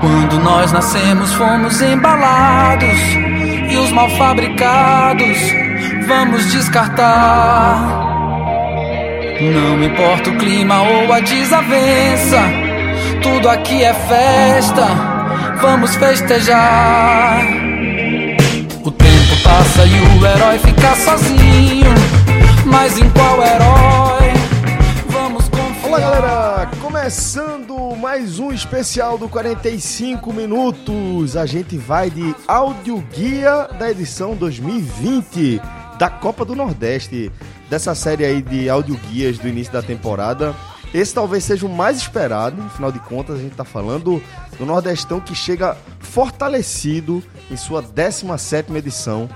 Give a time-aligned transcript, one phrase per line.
[0.00, 2.98] Quando nós nascemos, fomos embalados
[3.70, 5.38] e os mal fabricados
[6.06, 8.06] vamos descartar.
[9.40, 12.42] Não importa o clima ou a desavença,
[13.22, 14.86] tudo aqui é festa,
[15.60, 17.40] vamos festejar.
[18.84, 21.92] O tempo passa e o herói fica sozinho,
[22.64, 24.32] mas em qual herói
[25.08, 25.88] vamos confiar?
[25.88, 26.77] Olá, galera!
[27.08, 31.38] Começando mais um especial do 45 minutos.
[31.38, 35.58] A gente vai de áudio guia da edição 2020
[35.98, 37.32] da Copa do Nordeste,
[37.70, 40.54] dessa série aí de áudio guias do início da temporada.
[40.92, 44.22] Esse talvez seja o mais esperado, afinal de contas a gente está falando
[44.58, 49.30] do Nordestão que chega fortalecido em sua 17ª edição.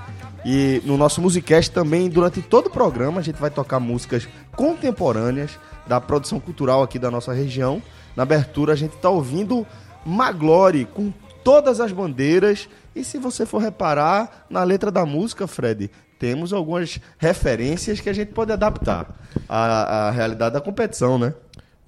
[0.45, 5.59] E no nosso Musicast também, durante todo o programa, a gente vai tocar músicas contemporâneas
[5.87, 7.83] da produção cultural aqui da nossa região.
[8.17, 9.67] Na abertura a gente está ouvindo
[10.05, 11.13] Maglore com
[11.45, 12.69] todas as bandeiras.
[12.95, 18.13] E se você for reparar na letra da música, Fred, temos algumas referências que a
[18.13, 19.07] gente pode adaptar
[19.49, 21.35] à, à realidade da competição, né?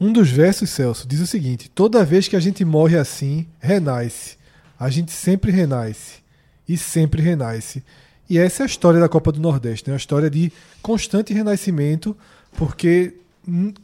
[0.01, 4.37] Um dos versos, Celso, diz o seguinte: toda vez que a gente morre assim, renasce.
[4.79, 6.23] A gente sempre renasce.
[6.69, 7.85] E sempre renasce.
[8.35, 9.93] E essa é a história da Copa do Nordeste, né?
[9.93, 12.17] uma história de constante renascimento,
[12.57, 13.15] porque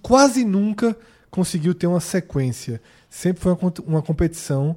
[0.02, 0.96] quase nunca
[1.30, 2.82] conseguiu ter uma sequência.
[3.08, 4.76] Sempre foi uma, uma competição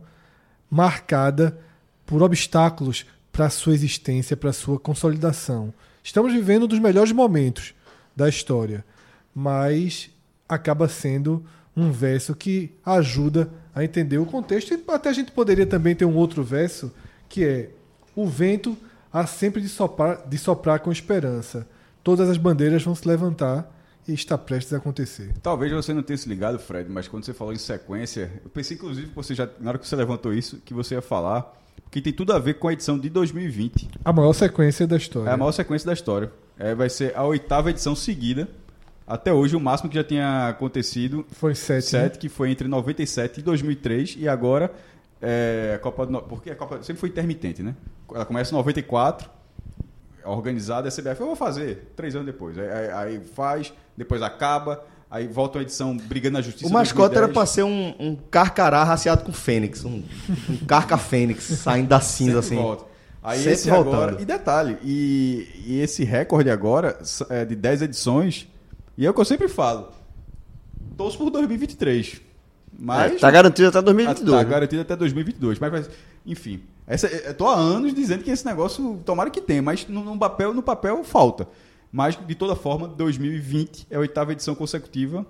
[0.70, 1.58] marcada
[2.06, 5.74] por obstáculos para a sua existência, para sua consolidação.
[6.04, 7.74] Estamos vivendo um dos melhores momentos
[8.16, 8.86] da história,
[9.34, 10.12] mas
[10.48, 11.44] acaba sendo
[11.76, 14.72] um verso que ajuda a entender o contexto.
[14.72, 16.94] E até a gente poderia também ter um outro verso
[17.28, 17.72] que é:
[18.16, 18.78] O vento
[19.14, 21.68] há sempre de soprar, de soprar com esperança.
[22.04, 23.72] Todas as bandeiras vão se levantar
[24.08, 25.32] e está prestes a acontecer.
[25.42, 28.76] Talvez você não tenha se ligado, Fred, mas quando você falou em sequência, eu pensei
[28.76, 31.54] inclusive que você já, na hora que você levantou isso, que você ia falar,
[31.90, 33.88] que tem tudo a ver com a edição de 2020.
[34.04, 35.30] A maior sequência da história.
[35.30, 36.32] É a maior sequência da história.
[36.58, 38.50] É, vai ser a oitava edição seguida.
[39.06, 42.20] Até hoje, o máximo que já tinha acontecido foi sete, sete né?
[42.20, 44.74] que foi entre 97 e 2003, e agora
[45.26, 47.74] é, a Copa do, porque a Copa sempre foi intermitente, né?
[48.14, 49.30] Ela começa em 94,
[50.26, 52.58] organizada, a CBF, eu vou fazer três anos depois.
[52.60, 56.68] Aí, aí faz, depois acaba, aí volta uma edição brigando na justiça.
[56.68, 60.04] O mascote era pra ser um, um carcará raciado com fênix, um,
[60.50, 62.58] um carca fênix saindo da cinza assim.
[62.58, 62.92] Volta.
[63.24, 63.96] Aí Sempre esse voltando.
[63.96, 68.50] agora, e detalhe, e, e esse recorde agora é de 10 edições,
[68.98, 69.94] e é o que eu sempre falo,
[70.98, 72.33] todos por 2023.
[72.78, 74.38] Mas, é, tá garantido até 2022.
[74.38, 75.90] Tá garantido até 2022, mas
[76.26, 80.04] enfim, essa, eu tô há anos dizendo que esse negócio, tomara que tenha, mas no,
[80.04, 81.48] no, papel, no papel falta.
[81.92, 85.26] Mas, de toda forma, 2020 é a oitava edição consecutiva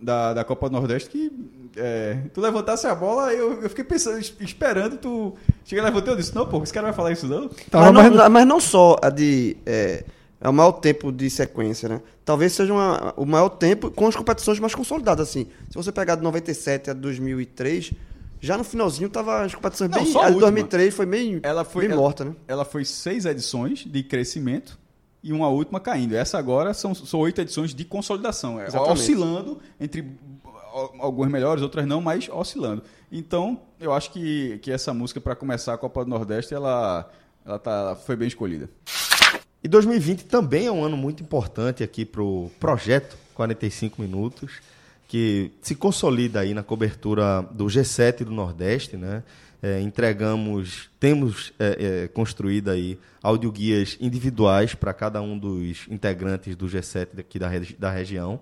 [0.00, 1.30] da, da Copa do Nordeste que
[1.76, 5.34] é, tu levantasse a bola, eu, eu fiquei pensando, esperando tu.
[5.64, 7.50] Chega levantei eu disse, não, pô, esse cara vai falar isso não?
[7.70, 9.56] Mas, não, mas não só a de.
[9.66, 10.04] É,
[10.40, 12.02] é o maior tempo de sequência, né?
[12.24, 15.46] Talvez seja uma, o maior tempo com as competições mais consolidadas, assim.
[15.70, 17.92] Se você pegar de 97 a 2003,
[18.40, 20.16] já no finalzinho tava as competições Não, bem.
[20.16, 22.34] A, de 2003 foi meio, ela foi, ela, morta, né?
[22.46, 24.78] Ela foi seis edições de crescimento
[25.22, 26.14] e uma última caindo.
[26.14, 28.60] Essa agora são, são oito edições de consolidação.
[28.60, 30.04] É, oscilando entre
[30.98, 32.82] algumas melhores, outras não, mas oscilando.
[33.10, 37.08] Então, eu acho que, que essa música, para começar a Copa do Nordeste, ela,
[37.44, 38.68] ela tá, foi bem escolhida.
[39.66, 44.60] E 2020 também é um ano muito importante aqui para o projeto 45 Minutos
[45.08, 49.24] que se consolida aí na cobertura do G7 do Nordeste, né?
[49.60, 56.68] É, entregamos, temos é, é, construído aí audioguias individuais para cada um dos integrantes do
[56.68, 58.38] G7 daqui da, da região.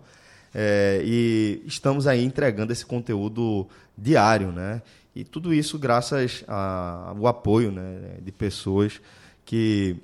[0.54, 4.82] É, e estamos aí entregando esse conteúdo diário, né?
[5.16, 9.00] E tudo isso graças ao apoio né, de pessoas
[9.46, 9.96] que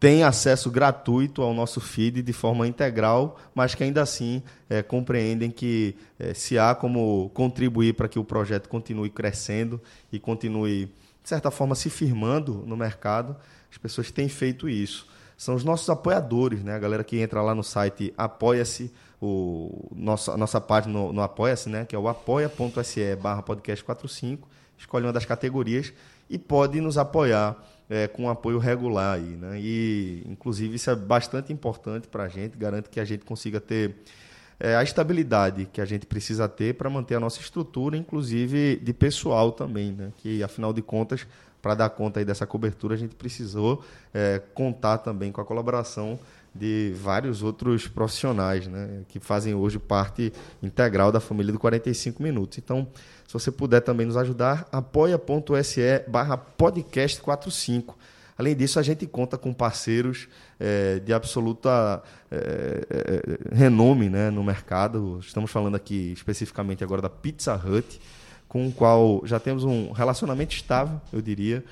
[0.00, 5.50] tem acesso gratuito ao nosso feed de forma integral, mas que ainda assim é, compreendem
[5.50, 9.80] que é, se há como contribuir para que o projeto continue crescendo
[10.12, 10.86] e continue,
[11.22, 13.36] de certa forma, se firmando no mercado,
[13.70, 15.06] as pessoas têm feito isso.
[15.36, 16.74] São os nossos apoiadores, né?
[16.74, 21.22] a galera que entra lá no site Apoia-se, o, nossa, a nossa página no, no
[21.22, 21.84] Apoia-se, né?
[21.84, 25.92] que é o apoia.se barra podcast 45, escolhe uma das categorias
[26.30, 27.56] e pode nos apoiar
[27.88, 29.58] é, com apoio regular aí, né?
[29.60, 33.96] E inclusive isso é bastante importante para a gente, garante que a gente consiga ter
[34.60, 38.92] é, a estabilidade que a gente precisa ter para manter a nossa estrutura, inclusive de
[38.92, 40.12] pessoal também, né?
[40.18, 41.26] Que afinal de contas,
[41.62, 46.18] para dar conta aí dessa cobertura, a gente precisou é, contar também com a colaboração
[46.54, 52.58] de vários outros profissionais, né, que fazem hoje parte integral da família do 45 Minutos.
[52.58, 52.88] Então,
[53.26, 57.96] se você puder também nos ajudar, apoia.se barra podcast 45.
[58.38, 60.28] Além disso, a gente conta com parceiros
[60.60, 62.00] é, de absoluta
[62.30, 65.18] é, é, renome né, no mercado.
[65.20, 68.00] Estamos falando aqui especificamente agora da Pizza Hut,
[68.48, 71.64] com o qual já temos um relacionamento estável, eu diria,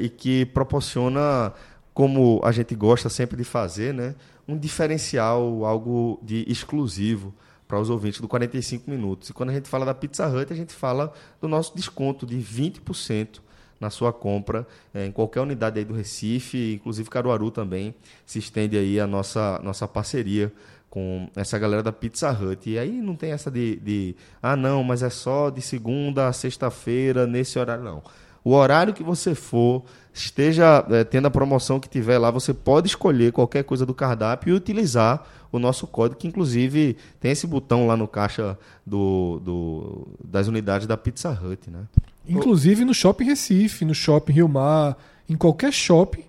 [0.00, 1.52] e que proporciona
[1.94, 4.14] como a gente gosta sempre de fazer, né,
[4.46, 7.32] um diferencial, algo de exclusivo
[7.66, 9.30] para os ouvintes do 45 minutos.
[9.30, 12.36] E quando a gente fala da Pizza Hut, a gente fala do nosso desconto de
[12.36, 13.40] 20%
[13.80, 17.94] na sua compra é, em qualquer unidade aí do Recife, inclusive Caruaru também
[18.24, 20.52] se estende aí a nossa nossa parceria
[20.88, 22.70] com essa galera da Pizza Hut.
[22.70, 26.32] E aí não tem essa de, de ah não, mas é só de segunda a
[26.32, 28.02] sexta-feira nesse horário não.
[28.44, 29.82] O horário que você for,
[30.12, 34.50] esteja é, tendo a promoção que tiver lá, você pode escolher qualquer coisa do cardápio
[34.50, 40.08] e utilizar o nosso código, que inclusive tem esse botão lá no caixa do, do
[40.22, 41.84] das unidades da Pizza Hut, né?
[42.28, 44.96] Inclusive no Shopping Recife, no Shopping Rio Mar,
[45.28, 46.24] em qualquer shopping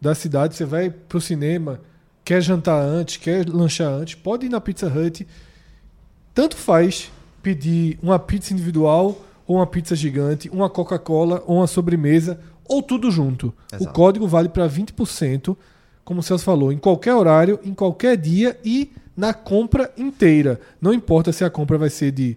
[0.00, 1.80] da cidade, você vai pro cinema,
[2.24, 5.26] quer jantar antes, quer lanchar antes, pode ir na Pizza Hut.
[6.34, 7.10] Tanto faz
[7.42, 13.10] pedir uma pizza individual ou uma pizza gigante, uma Coca-Cola ou uma sobremesa, ou tudo
[13.10, 13.52] junto.
[13.72, 13.90] Exato.
[13.90, 15.56] O código vale para 20%,
[16.04, 20.60] como o Celso falou, em qualquer horário, em qualquer dia e na compra inteira.
[20.80, 22.36] Não importa se a compra vai ser de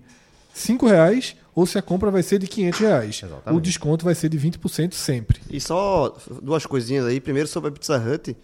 [0.53, 3.21] R$ reais ou se a compra vai ser de 500 reais.
[3.23, 3.57] Exatamente.
[3.57, 5.41] O desconto vai ser de 20% sempre.
[5.49, 7.19] E só duas coisinhas aí.
[7.19, 8.37] Primeiro sobre a Pizza Hut,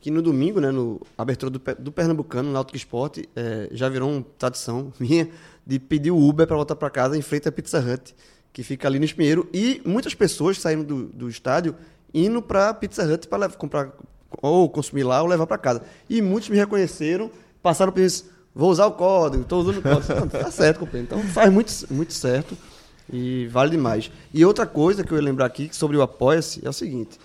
[0.00, 4.10] que no domingo, né, no abertura do, do Pernambucano, no Náutico Esporte, é, já virou
[4.10, 5.28] uma tradição minha
[5.66, 8.14] de pedir o Uber para voltar para casa em frente à Pizza Hut,
[8.52, 9.48] que fica ali no Espinheiro.
[9.52, 11.74] E muitas pessoas saindo do, do estádio
[12.14, 13.92] indo para a Pizza Hut para comprar
[14.40, 15.82] ou consumir lá ou levar para casa.
[16.08, 17.30] E muitos me reconheceram,
[17.62, 18.30] passaram por isso.
[18.54, 20.28] Vou usar o código, estou usando o código.
[20.30, 21.08] tá certo, companheiro.
[21.12, 22.56] Então faz muito, muito certo
[23.12, 24.10] e vale demais.
[24.32, 27.18] E outra coisa que eu ia lembrar aqui sobre o Apoia-se é o seguinte: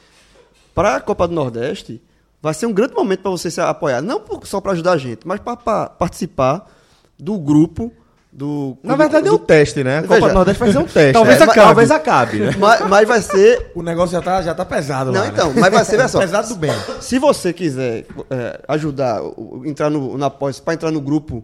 [0.73, 2.01] para a Copa do Nordeste,
[2.41, 4.01] vai ser um grande momento para você se apoiar.
[4.01, 6.69] Não só para ajudar a gente, mas para participar
[7.17, 7.93] do grupo
[8.31, 8.77] do.
[8.81, 9.99] Na verdade é um teste, né?
[9.99, 11.13] A Copa do Nordeste vai ser um teste.
[11.13, 11.59] talvez, é, acabe.
[11.59, 12.39] talvez acabe.
[12.39, 12.55] Né?
[12.57, 13.71] Mas, mas, vai ser.
[13.75, 15.59] O negócio já tá, já tá pesado Não, lá, então, né?
[15.59, 16.19] mas vai ser, olha só.
[16.21, 16.71] pesado do bem.
[16.99, 19.21] Se você quiser é, ajudar,
[19.65, 21.43] entrar no, na pós, para entrar no grupo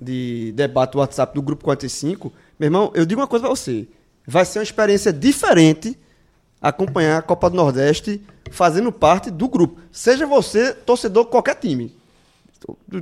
[0.00, 3.86] de debate do WhatsApp do Grupo 45, meu irmão, eu digo uma coisa para você.
[4.26, 5.98] Vai ser uma experiência diferente
[6.60, 9.80] acompanhar a Copa do Nordeste fazendo parte do grupo.
[9.90, 11.94] Seja você torcedor de qualquer time.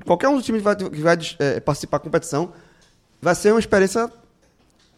[0.06, 2.52] Qualquer um dos times que vai, que vai é, participar da competição,
[3.20, 4.10] vai ser uma experiência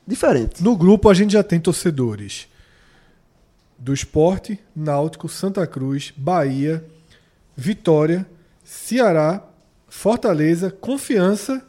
[0.06, 0.62] diferente.
[0.62, 2.48] No grupo a gente já tem torcedores
[3.78, 6.84] do Esporte, Náutico, Santa Cruz, Bahia,
[7.56, 8.26] Vitória,
[8.64, 9.42] Ceará,
[9.88, 11.62] Fortaleza, Confiança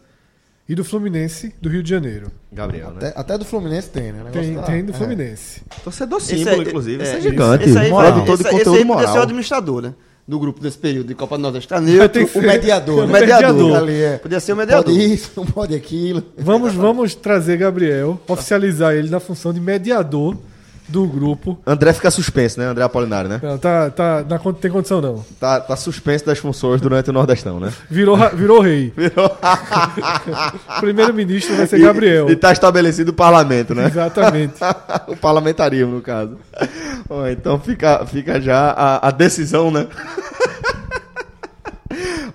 [0.70, 2.32] e do Fluminense do Rio de Janeiro.
[2.52, 3.14] Gabriel, Até, né?
[3.16, 4.30] até do Fluminense tem, né?
[4.32, 4.96] Tem, tá- tem do é.
[4.96, 5.62] Fluminense.
[5.84, 7.02] Torcedor Esse símbolo, inclusive.
[7.02, 7.64] é, Isso é esse- gigante.
[7.70, 8.18] Esse aí, Moral.
[8.18, 9.24] esse, todo esse conteúdo aí podia ser o moral.
[9.24, 9.94] administrador, né?
[10.26, 11.68] Do grupo desse período de Copa do Nordeste.
[11.68, 13.20] Tá neutro, O mediador, o né?
[13.20, 13.76] mediador.
[13.76, 14.18] Ali é.
[14.18, 14.86] Podia ser o mediador.
[14.86, 16.24] Pode isso, não pode aquilo.
[16.38, 20.38] Vamos, vamos trazer Gabriel, oficializar ele na função de mediador
[20.88, 21.60] do grupo.
[21.66, 22.66] André fica suspenso, né?
[22.66, 23.40] André Apolinário, né?
[23.42, 25.26] Não, tá, tá, não tem condição não.
[25.40, 27.72] Tá, tá suspenso das funções durante o Nordestão, né?
[27.90, 28.94] Virou, virou rei.
[30.80, 32.30] Primeiro-ministro vai ser Gabriel.
[32.30, 33.88] E tá estabelecido o parlamento, né?
[33.88, 34.56] Exatamente.
[35.08, 36.38] o parlamentarismo, no caso.
[37.08, 39.88] Bom, então fica, fica já a, a decisão, né?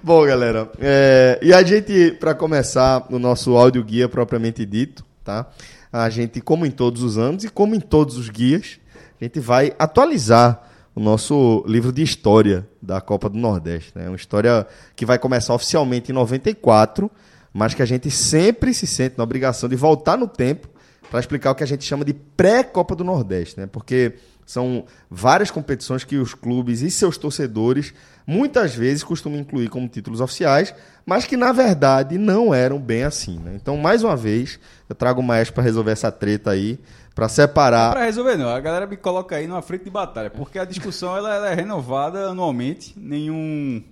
[0.02, 5.46] Bom, galera, é, e a gente, para começar o nosso áudio guia propriamente dito, tá?
[5.92, 8.78] A gente, como em todos os anos e como em todos os guias,
[9.20, 10.62] a gente vai atualizar
[10.94, 14.08] o nosso livro de história da Copa do Nordeste, né?
[14.08, 14.66] Uma história
[14.96, 17.10] que vai começar oficialmente em 94,
[17.52, 20.68] mas que a gente sempre se sente na obrigação de voltar no tempo
[21.10, 23.66] para explicar o que a gente chama de pré-Copa do Nordeste, né?
[23.66, 24.14] Porque
[24.44, 27.94] são várias competições que os clubes e seus torcedores
[28.28, 30.74] muitas vezes costumam incluir como títulos oficiais,
[31.06, 33.52] mas que na verdade não eram bem assim, né?
[33.56, 36.78] Então, mais uma vez, eu trago o Maestro para resolver essa treta aí,
[37.14, 40.58] para separar Pra resolver não, a galera me coloca aí numa frente de batalha, porque
[40.58, 43.82] a discussão ela, ela é renovada anualmente, nenhum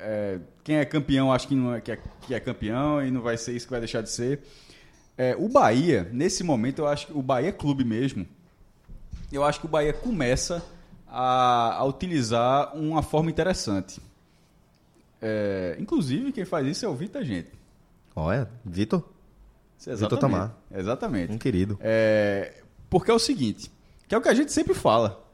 [0.00, 3.20] é, quem é campeão acho que não é que, é que é campeão e não
[3.20, 4.40] vai ser isso que vai deixar de ser.
[5.16, 8.26] É, o Bahia, nesse momento, eu acho que o Bahia Clube mesmo,
[9.32, 10.60] eu acho que o Bahia começa
[11.10, 14.00] a, a utilizar uma forma interessante.
[15.20, 17.50] É, inclusive, quem faz isso é o Vitor Gente.
[18.14, 19.02] Olha, Vitor,
[19.86, 20.18] é Vitor.
[20.18, 20.54] Tamar.
[20.72, 21.32] Exatamente.
[21.32, 21.78] um querido.
[21.80, 23.70] É, porque é o seguinte,
[24.06, 25.24] que é o que a gente sempre fala.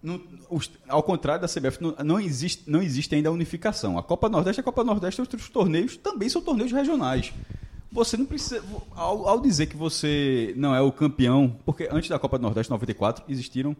[0.00, 3.98] não- os- ao contrário da CBF, não, não existe, não existe ainda a unificação.
[3.98, 7.32] A Copa Nordeste, a Copa Nordeste, outros torneios também são torneios regionais.
[7.90, 8.62] Você não precisa.
[8.94, 13.24] Ao, ao dizer que você não é o campeão, porque antes da Copa Nordeste 94
[13.28, 13.76] existiram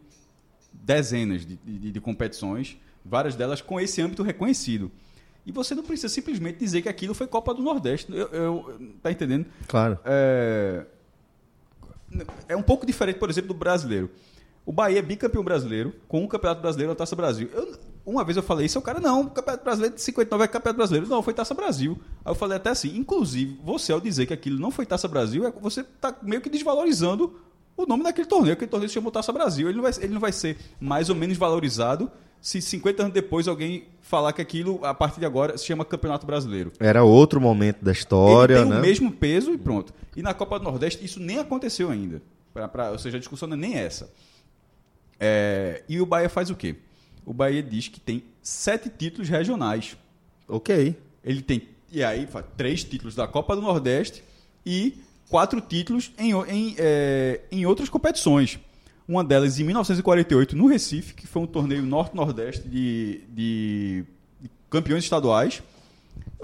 [0.88, 4.90] dezenas de, de- de competições, várias delas com esse âmbito reconhecido.
[5.44, 8.10] E você não precisa simplesmente dizer que aquilo foi Copa do Nordeste.
[8.10, 9.46] Eu, eu- tá entendendo?
[9.66, 9.98] Claro.
[10.04, 10.84] É,
[12.48, 14.10] é um pouco diferente, por exemplo, do brasileiro.
[14.64, 17.48] O Bahia é bicampeão brasileiro com o Campeonato Brasileiro e a Taça Brasil.
[17.52, 20.48] Eu- uma vez eu falei isso, o cara, não, o Campeonato Brasileiro de 59 é
[20.48, 21.06] Campeonato Brasileiro.
[21.08, 21.98] Não, foi Taça Brasil.
[22.24, 25.46] Aí eu falei até assim, inclusive, você ao dizer que aquilo não foi Taça Brasil,
[25.46, 27.38] é- você está meio que desvalorizando
[27.84, 28.52] o nome daquele torneio.
[28.52, 29.68] Aquele torneio se chamou Taça Brasil.
[29.68, 33.48] Ele não vai, ele não vai ser mais ou menos valorizado se 50 anos depois
[33.48, 36.72] alguém falar que aquilo, a partir de agora, se chama Campeonato Brasileiro.
[36.78, 38.78] Era outro momento da história, Ele tem né?
[38.78, 39.92] o mesmo peso e pronto.
[40.16, 42.22] E na Copa do Nordeste isso nem aconteceu ainda.
[42.54, 44.08] Pra, pra- ou seja, a discussão não é nem essa.
[45.20, 46.76] É, e o Bahia faz o quê?
[47.26, 49.96] O Bahia diz que tem sete títulos regionais.
[50.46, 50.96] Ok.
[51.24, 54.22] Ele tem, e aí, três títulos da Copa do Nordeste
[54.64, 54.94] e
[55.28, 58.58] quatro títulos em, em, é, em outras competições.
[59.06, 64.04] Uma delas em 1948, no Recife, que foi um torneio norte-nordeste de, de-
[64.40, 65.62] de campeões estaduais.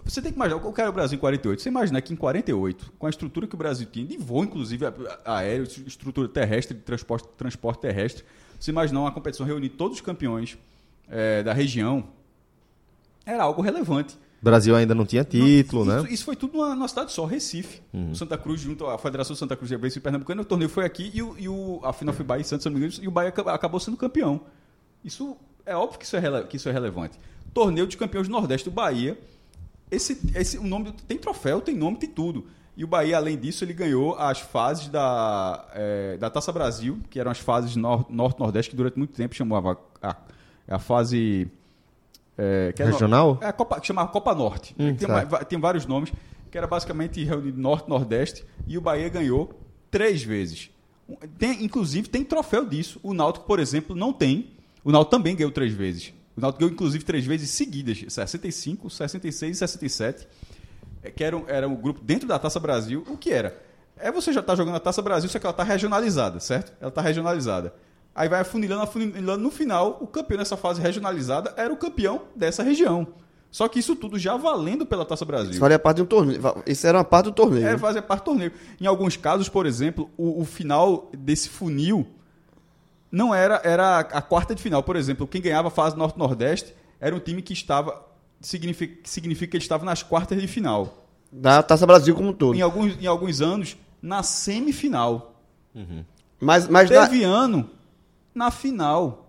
[0.02, 1.62] Você tem que imaginar, o que era o Brasil em 48?
[1.62, 4.84] Você imagina que em 48, com a estrutura que o Brasil tinha, de voo, inclusive,
[5.24, 8.24] aéreo, estrutura terrestre, de transporte, transporte terrestre,
[8.58, 10.56] você imaginar uma competição reunir todos os campeões
[11.08, 12.04] eh, da região,
[13.26, 14.16] era algo relevante.
[14.44, 16.08] Brasil ainda não tinha título, isso, né?
[16.12, 17.80] Isso foi tudo numa, numa cidade só, Recife.
[18.12, 20.84] O Santa Cruz, junto à Federação Santa Cruz de Abreu e Pernambucano, o torneio foi
[20.84, 23.02] aqui e, o, e o- a final foi Bahia e Santos, se não me engano,
[23.02, 24.42] e o Bahia aca- acabou sendo campeão.
[25.04, 25.36] Isso
[25.66, 27.18] é óbvio que isso é, rele- que isso é relevante.
[27.52, 29.18] Torneio de campeões do Nordeste do Bahia.
[29.90, 32.46] Esse, esse, o nome tem troféu, tem nome, tem tudo.
[32.76, 37.20] E o Bahia, além disso, ele ganhou as fases da, eh, da Taça Brasil, que
[37.20, 40.16] eram as fases nor- Norte-Nordeste, que durante muito tempo chamava a,
[40.68, 41.48] a fase.
[42.38, 43.38] Eh, que é no- Regional?
[43.40, 44.74] é a Copa, que chamava Copa Norte.
[44.78, 45.28] Hum, tem, certo.
[45.28, 46.12] uma- tem vários nomes,
[46.50, 49.58] que era basicamente reunido Norte Nordeste, e o Bahia ganhou
[49.90, 50.70] três vezes.
[51.38, 52.98] Tem, inclusive, tem troféu disso.
[53.02, 54.50] O Náutico, por exemplo, não tem.
[54.82, 56.12] O Náutico também ganhou três vezes.
[56.36, 60.26] O Náutico ganhou, inclusive, três vezes seguidas: 65, 66 e 67.
[61.02, 63.04] é, Que era era um grupo dentro da Taça Brasil.
[63.08, 63.60] O que era?
[63.96, 66.72] É você já tá jogando a Taça Brasil, só que ela tá regionalizada, certo?
[66.80, 67.74] Ela tá regionalizada.
[68.14, 69.42] Aí vai afunilando, afunilando.
[69.42, 73.06] No final, o campeão nessa fase regionalizada era o campeão dessa região.
[73.50, 75.52] Só que isso tudo já valendo pela Taça Brasil.
[75.52, 76.40] Isso faria parte de um torneio.
[76.66, 77.66] Isso era uma parte do torneio.
[77.66, 78.52] É, fazer parte do torneio.
[78.80, 82.06] Em alguns casos, por exemplo, o, o final desse funil
[83.12, 84.82] não era, era a, quarta de final.
[84.82, 88.04] Por exemplo, quem ganhava a fase Norte-Nordeste era um time que estava.
[88.40, 91.06] Significa, que significa que ele estava nas quartas de final.
[91.30, 92.56] Da Taça Brasil como um todo.
[92.56, 95.40] Em alguns, em alguns anos, na semifinal.
[96.40, 97.70] Mas, mas na- Teve ano
[98.34, 99.20] na final.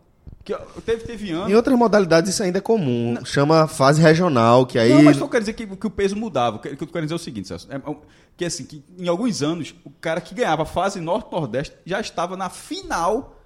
[0.43, 1.49] Que, teve, teve ano.
[1.49, 3.15] Em outras modalidades isso ainda é comum.
[3.25, 4.93] Chama fase regional, que aí.
[4.93, 6.57] Não, mas eu quero dizer que, que o peso mudava.
[6.57, 7.67] O que eu quero dizer é o seguinte, Celso.
[7.71, 7.95] É, é,
[8.37, 12.37] que assim, que em alguns anos, o cara que ganhava a fase Norte-Nordeste já estava
[12.37, 13.41] na final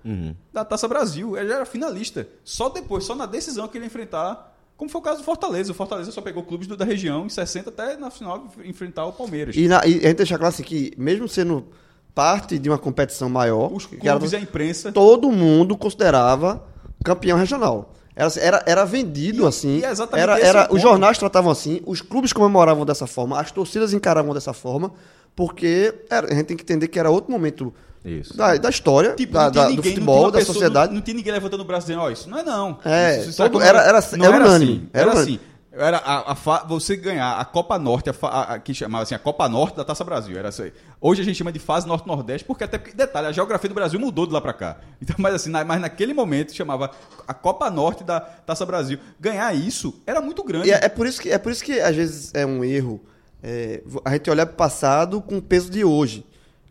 [0.52, 1.38] da Taça Brasil.
[1.38, 2.28] Ele já era finalista.
[2.44, 4.58] Só depois, só na decisão que ele ia enfrentar.
[4.76, 5.72] Como foi o caso do Fortaleza.
[5.72, 9.14] O Fortaleza só pegou clubes do- da região em 60 até na final enfrentar o
[9.14, 9.56] Palmeiras.
[9.56, 11.66] E, na, e a gente deixa claro assim que, mesmo sendo
[12.14, 14.92] parte de uma competição maior, Os que era- clubes e a imprensa.
[14.92, 16.64] todo mundo considerava
[17.04, 17.94] campeão regional.
[18.16, 19.78] Era, era, era vendido E- assim.
[19.78, 23.50] e é exatamente era, era, os jornais tratavam assim, os clubes comemoravam dessa forma, as
[23.52, 24.92] torcidas encaravam dessa forma,
[25.36, 27.74] porque era- a gente tem que entender que era outro momento
[28.04, 28.36] Isso.
[28.36, 30.88] da, da história, Tipo, da- do ninguém, tinha futebol, da pessoa- sociedade.
[30.90, 32.78] Não, não tinha ninguém levantando o braço dizendo, ó, isso não é não.
[32.84, 34.90] É, Isso- isso é todo- como- era- era- não era era unânime, assim.
[34.94, 35.36] era Era unânime.
[35.38, 35.50] assim.
[35.80, 39.48] Era a, a você ganhar a Copa Norte, a, a- que chamava assim, a Copa
[39.48, 40.38] Norte da Taça Brasil.
[40.38, 40.72] Era assim.
[41.00, 44.00] Hoje a gente chama de fase Norte-Nordeste, porque até porque, detalhe, a geografia do Brasil
[44.00, 44.78] mudou de lá pra cá.
[45.02, 46.92] Então, mas assim, na- mas naquele momento chamava
[47.28, 49.00] a Copa Norte da Taça Brasil.
[49.20, 50.70] Ganhar isso era muito grande.
[50.72, 53.00] É, é por isso que, é por isso que às vezes é um erro
[53.42, 56.26] é, a gente olhar para o passado com o peso de hoje.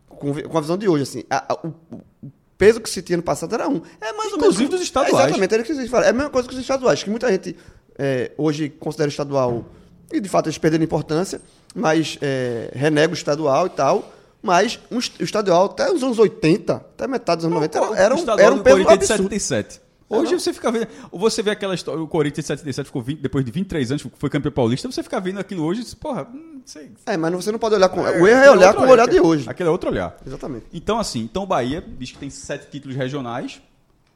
[0.08, 1.24] Com, com a visão de hoje, assim.
[1.30, 3.80] A- o, o peso que se tinha no passado era um.
[4.00, 4.80] É mais ou Inclusive menos.
[4.80, 5.14] dos estaduais.
[5.14, 6.08] Exatamente, era o que vocês falaram.
[6.08, 7.56] É a mesma coisa que os estaduais, que muita gente
[7.98, 9.64] é, hoje considera o estadual,
[10.12, 11.40] e de fato eles perderam importância,
[11.74, 14.14] mas é, renega o estadual e tal.
[14.40, 18.14] Mas um o estadual, até os anos 80, até metade dos anos 90, era, era,
[18.14, 19.34] um, era um peso Corinthians de absurdo.
[19.34, 19.80] 77.
[20.08, 20.88] Hoje você fica vendo.
[21.12, 22.02] Você vê aquela história.
[22.02, 24.90] O Corinthians de 77 ficou 20, depois de 23 anos, foi campeão paulista.
[24.90, 26.92] Você fica vendo aquilo hoje e diz, porra, hum, sei.
[27.04, 28.00] É, mas você não pode olhar com.
[28.00, 29.48] o erro é aquele olhar com o olhar de hoje.
[29.48, 30.16] Aquele é outro olhar.
[30.26, 30.66] Exatamente.
[30.72, 33.60] Então, assim, então o Bahia diz que tem sete títulos regionais,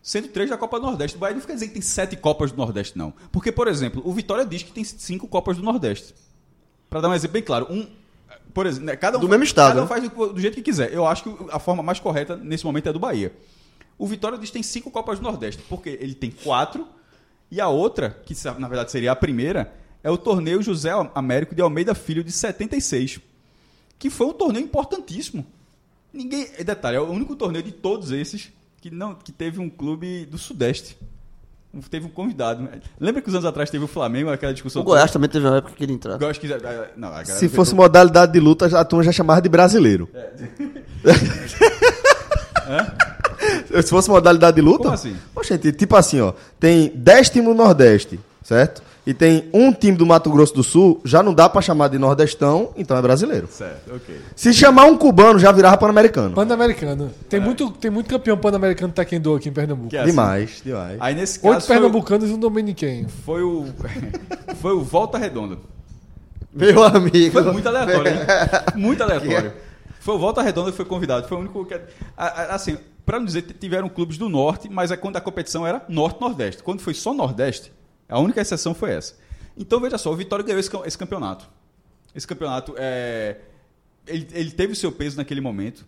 [0.03, 1.17] sendo três da Copa do Nordeste.
[1.17, 3.15] O Bahia não quer dizer que tem sete Copas do Nordeste, não.
[3.31, 6.15] Porque, por exemplo, o Vitória diz que tem cinco Copas do Nordeste.
[6.91, 7.87] Para dar um exemplo bem claro, um.
[8.53, 9.89] Por exemplo, né, cada um, Do mesmo estado, Cada um né?
[9.89, 10.93] faz do, do jeito que quiser.
[10.93, 13.33] Eu acho que a forma mais correta nesse momento é do Bahia.
[13.97, 16.87] O Vitória diz que tem cinco Copas do Nordeste, porque ele tem quatro,
[17.51, 21.63] e a outra, que na verdade seria a primeira, é o torneio José Américo de
[21.63, 23.21] Almeida Filho de 76,
[23.99, 25.47] que foi um torneio importantíssimo.
[26.13, 28.53] Ninguém, detalhe, é o único torneio de todos esses
[28.83, 30.99] que não que teve um clube do Sudeste.
[31.89, 32.69] Teve um convidado.
[33.01, 34.83] Lembra que os anos atrás teve o Flamengo, aquela discussão?
[34.83, 36.19] O Goiás também teve uma época que ele entrar.
[36.19, 36.49] Goiás que,
[36.97, 40.09] não, Se fosse modalidade de luta, a turma já chamava de brasileiro.
[43.83, 44.83] Se fosse modalidade de luta?
[44.83, 45.17] Como assim?
[45.35, 46.35] Oxente, tipo assim, ó.
[46.61, 48.83] Tem 10 times do Nordeste, certo?
[49.05, 51.99] E tem um time do Mato Grosso do Sul, já não dá pra chamar de
[51.99, 53.49] nordestão, então é brasileiro.
[53.51, 54.21] Certo, ok.
[54.37, 56.35] Se chamar um cubano, já virava pan-americano.
[56.37, 57.11] Pan-Americano.
[57.29, 59.95] Tem, muito, tem muito campeão pan-americano de taekwondo aqui em Pernambuco.
[59.97, 60.11] É assim.
[60.11, 60.99] Demais, demais.
[61.01, 63.09] Aí nesse caso Oito foi, o- pernambucanos e um dominiquenho.
[63.25, 63.67] foi o
[64.61, 65.59] foi o Volta Redonda.
[66.55, 67.33] Meu amigo.
[67.33, 68.19] Foi muito aleatório, hein?
[68.77, 69.53] Muito aleatório.
[70.01, 71.27] Foi o Volta Redonda que foi convidado.
[71.27, 71.75] Foi o único que.
[72.17, 75.83] a- Assim, para não dizer, tiveram clubes do Norte, mas é quando a competição era
[75.89, 76.63] Norte-Nordeste.
[76.63, 77.73] Quando foi só Nordeste,
[78.13, 79.15] a única exceção foi essa.
[79.57, 81.49] Então, veja só, o Vitória ganhou esse, esse campeonato.
[82.15, 83.39] Esse campeonato, é,
[84.07, 85.87] ele, ele teve o seu peso naquele momento.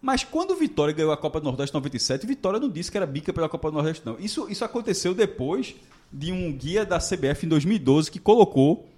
[0.00, 2.90] Mas quando o Vitória ganhou a Copa do Nordeste em 97, o Vitória não disse
[2.90, 4.18] que era bica pela Copa do Nordeste, não.
[4.18, 5.74] Isso, isso aconteceu depois
[6.10, 8.88] de um guia da CBF em 2012 que colocou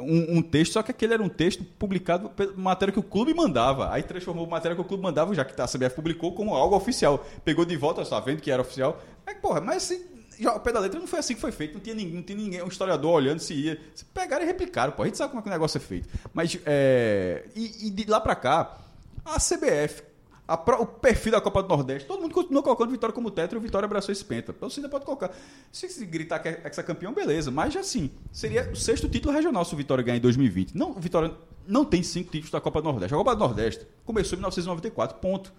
[0.00, 3.34] um, um texto, só que aquele era um texto publicado pela matéria que o clube
[3.34, 3.92] mandava.
[3.92, 6.74] Aí transformou a matéria que o clube mandava, já que a CBF publicou, como algo
[6.74, 7.24] oficial.
[7.44, 9.02] Pegou de volta, está vendo que era oficial.
[9.24, 10.04] Mas, porra, mas assim,
[10.44, 11.74] o pé da letra não foi assim que foi feito.
[11.74, 13.80] Não tinha ninguém, não tinha ninguém um historiador olhando se ia.
[13.94, 15.02] Se pegaram e replicaram, pô.
[15.02, 16.08] A gente sabe como é que o negócio é feito.
[16.34, 18.78] Mas, é, e, e de lá pra cá,
[19.24, 20.02] a CBF,
[20.48, 23.58] a o perfil da Copa do Nordeste, todo mundo continuou colocando Vitória como tetra e
[23.58, 24.54] o Vitória abraçou esse penta.
[24.56, 25.30] Então você ainda pode colocar.
[25.72, 27.50] Se se gritar que é ex-campeão, beleza.
[27.50, 30.76] Mas assim, seria o sexto título regional se o Vitória ganhar em 2020.
[30.76, 31.32] Não, o Vitória
[31.66, 33.14] não tem cinco títulos da Copa do Nordeste.
[33.14, 35.52] A Copa do Nordeste começou em 1994, ponto.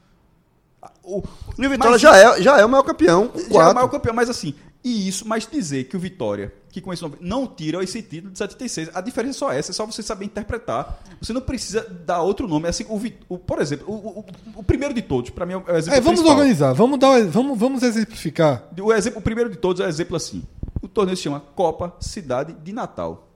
[1.04, 1.24] O, o
[1.58, 3.32] Vitória mas já é, já é o maior campeão.
[3.36, 3.76] já é o quatro.
[3.76, 4.56] maior campeão, mas assim,
[4.88, 8.90] e isso, mas dizer que o Vitória, que começou não tira esse título de 76,
[8.94, 11.02] a diferença é só essa, é só você saber interpretar.
[11.22, 12.68] Você não precisa dar outro nome.
[12.68, 14.26] Assim, o, o- por exemplo, o, o-
[14.60, 16.32] o primeiro de todos, para mim é o exemplo É, vamos principal.
[16.38, 18.64] organizar, vamos, dar, vamos, vamos exemplificar.
[18.80, 20.44] O, exemplo, o primeiro de todos é o exemplo assim.
[20.82, 23.28] O torneio se chama Copa Cidade de Natal.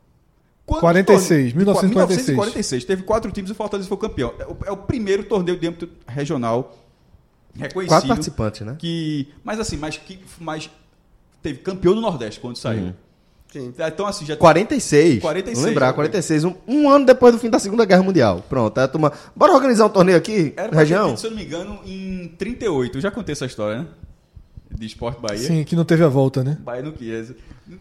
[0.65, 2.27] Quando o 46, torneio- 1946.
[2.27, 2.85] 1946.
[2.85, 4.33] Teve quatro times e o Fortaleza foi campeão.
[4.39, 6.77] É o, é o primeiro torneio de âmbito regional
[7.55, 7.89] reconhecido.
[7.89, 8.75] Quatro participantes, né?
[8.77, 10.69] Que, mas assim, mas que mas
[11.41, 12.93] teve campeão do Nordeste quando saiu.
[13.51, 13.73] Sim.
[13.77, 15.21] Então assim, já 46.
[15.21, 15.95] 46, Vamos lembrar, ok.
[15.95, 16.45] 46.
[16.45, 18.43] Um, um ano depois do fim da Segunda Guerra Mundial.
[18.47, 19.11] Pronto, aí a turma.
[19.35, 21.11] Bora organizar um torneio aqui, era região?
[21.11, 22.97] ter se eu não me engano, em 38.
[22.97, 23.87] Eu já contei essa história, né?
[24.73, 25.37] De Esporte Bahia.
[25.37, 26.57] Sim, que não teve a volta, né?
[26.61, 27.33] Bahia não quis.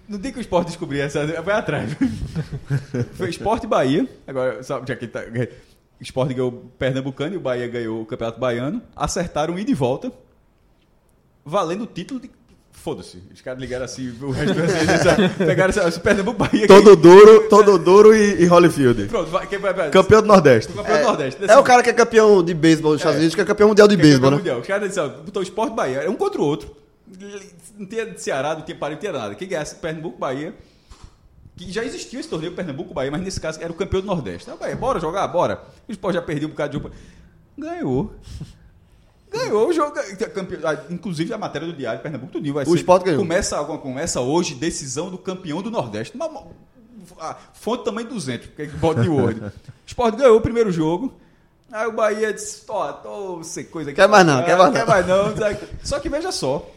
[0.08, 1.96] No dia que o esporte descobriu essa, vai atrás.
[3.14, 4.08] Foi esporte Bahia.
[4.26, 5.20] Agora, sabe, já que tá.
[5.20, 8.82] O esporte ganhou o Pernambucano e o Bahia ganhou o Campeonato Baiano.
[8.96, 10.10] Acertaram ida e volta.
[11.44, 12.30] Valendo o título de.
[12.82, 13.22] Foda-se.
[13.34, 16.66] Os caras ligaram assim, o resto do assim, pegaram esse, esse Pernambuco Bahia.
[16.66, 19.04] Todo duro, todo duro e, e Holyfield.
[19.06, 20.72] Pronto, vai, quem vai, vai, Campeão do Nordeste.
[20.72, 21.44] campeão do Nordeste.
[21.46, 23.86] É o cara que é campeão de beisebol dos Estados Unidos, que é campeão mundial
[23.86, 24.36] de Que é beisebol, né?
[24.38, 24.60] mundial.
[24.60, 25.98] Os caras disseram, botou esporte e Bahia.
[25.98, 26.74] É um contra o outro.
[27.78, 29.34] Não tinha Ceará, não tinha Pará, não tinha nada.
[29.34, 30.54] Quem ganhasse Pernambuco, Bahia.
[31.56, 34.44] Que já existia esse torneio Pernambuco, Bahia, mas nesse caso era o campeão do Nordeste.
[34.48, 35.28] Então, Bahia, bora jogar?
[35.28, 35.60] Bora.
[35.86, 36.90] O esporte já perdeu um bocado de.
[37.58, 38.14] Ganhou.
[39.30, 39.94] Ganhou o jogo.
[39.96, 42.76] Ah, inclusive a matéria do Diário Pernambuco tudinho vai O ser.
[42.78, 43.20] Sport ganhou.
[43.20, 46.16] Começa, começa hoje decisão do campeão do Nordeste.
[46.16, 46.46] Uma,
[47.18, 49.40] a fonte tamanho 200, porque é bota de Word.
[49.40, 49.52] O
[49.86, 51.14] Sport ganhou o primeiro jogo.
[51.70, 53.96] Aí o Bahia disse: Ó, tô sem coisa aqui.
[54.00, 55.34] Quer mais não, Ah, quer mais quer não." mais não.
[55.84, 56.68] Só que veja só.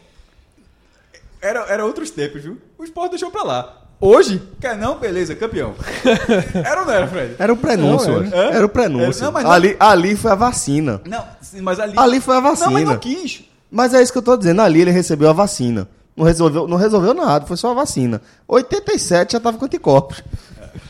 [1.41, 2.61] Era, era outros tempos, viu?
[2.77, 3.82] O Sport deixou pra lá.
[4.05, 5.75] Hoje, quer não, beleza, campeão.
[6.53, 7.35] Era ou não era, Fred?
[7.39, 8.55] Era o prenúncio, Não, era.
[8.55, 9.23] Era o prenúncio.
[9.23, 11.01] Não, mas não- ali, ali foi a vacina.
[11.05, 11.23] Não,
[11.61, 11.93] mas ali.
[11.95, 12.65] Ali foi a vacina.
[12.65, 13.45] Não, mas não quis.
[13.71, 14.61] Mas é isso que eu tô dizendo.
[14.61, 15.87] Ali ele recebeu a vacina.
[16.17, 18.21] Não resolveu, não resolveu nada, foi só a vacina.
[18.45, 20.21] 87 já tava com anticorpos.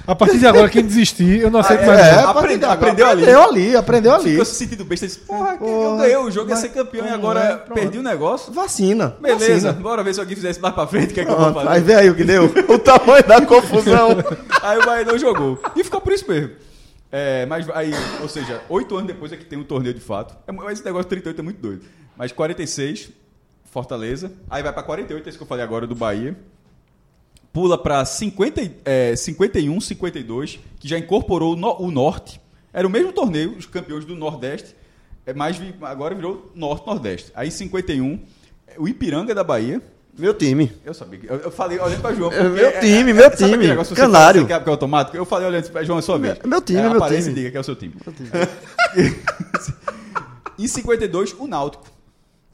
[0.08, 2.00] A partir de agora, quem desistir, eu não aceito Ah, mais.
[2.00, 3.22] é, partir de aprendeu- agora, aprendeu ali.
[3.24, 4.30] Aprendeu ali, aprendeu ali.
[4.32, 5.06] Ficou se sentindo besta.
[5.08, 7.74] Disse, porra, que eu Porra, ganhei o jogo, ia ser campeão e agora é?
[7.74, 8.52] Perdi o negócio.
[8.54, 9.15] Vacina.
[9.22, 9.74] Beleza, vacina.
[9.74, 11.67] bora ver se alguém fizesse mais pra frente, o que é que eu vou fazer.
[11.69, 12.46] aí vê aí o que deu.
[12.46, 14.10] o tamanho da confusão.
[14.63, 15.60] Aí o Bahia não jogou.
[15.76, 16.52] E ficou por isso mesmo.
[17.12, 17.91] É, mas aí,
[18.22, 20.36] ou seja, oito anos depois é que tem um torneio de fato.
[20.48, 21.82] É, mas esse negócio de 38 é muito doido.
[22.17, 23.10] Mas 46,
[23.69, 24.32] Fortaleza.
[24.50, 26.36] Aí vai pra 48, esse que eu falei agora do Bahia.
[27.54, 32.42] Pula pra 50, e- é, 51, 52, que já incorporou o, no- o Norte.
[32.74, 34.76] Era o mesmo torneio, os campeões do Nordeste.
[35.26, 37.32] É, mas agora virou Norte-Nordeste.
[37.36, 38.20] Aí 51,
[38.78, 39.82] o Ipiranga da Bahia.
[40.18, 40.72] Meu time.
[40.86, 41.20] Eu sabia.
[41.24, 42.32] Eu, eu falei olhando pra João.
[42.32, 43.68] É porque meu time, meu time.
[43.68, 44.46] negócio Canário.
[44.48, 45.18] fala, que é automático?
[45.18, 46.39] Eu falei olhando pra João, é sua vez.
[46.44, 47.32] É meu time, é, meu aparece time.
[47.32, 47.96] e diga que é o seu time.
[50.58, 51.86] em 52, o Náutico.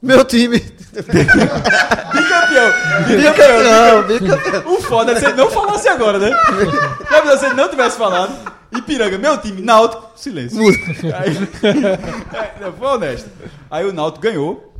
[0.02, 0.58] Meu time.
[0.92, 2.72] Bicampeão!
[3.06, 4.72] Bicampeão, bicampeão.
[4.74, 6.30] O foda é se ele não falasse agora, né?
[7.10, 8.32] Já se ele não tivesse falado?
[8.76, 10.58] Ipiranga, meu time, Náutico, silêncio.
[10.60, 11.36] Aí,
[12.66, 13.28] é, foi honesto.
[13.70, 14.72] Aí o Náutico ganhou.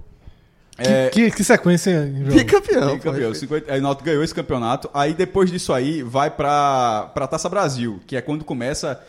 [0.79, 2.37] É, Que, que sequência em jogo?
[2.37, 2.91] Bicampeão.
[2.91, 3.35] Sim, campeão.
[3.35, 4.89] 50 aí o Náutico ganhou esse campeonato.
[4.95, 9.01] Aí depois disso aí vai pra, pra Taça Brasil, que é quando começa.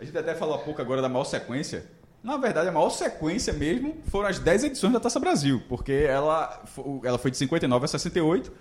[0.00, 1.84] A gente até falou há pouco agora da maior sequência.
[2.22, 6.62] Na verdade, a maior sequência mesmo foram as 10 edições da Taça Brasil, porque ela,
[7.02, 8.52] ela foi de 59 a 68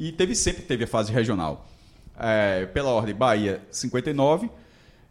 [0.00, 1.66] e teve sempre teve a fase regional.
[2.18, 4.48] É, pela ordem, Bahia 59,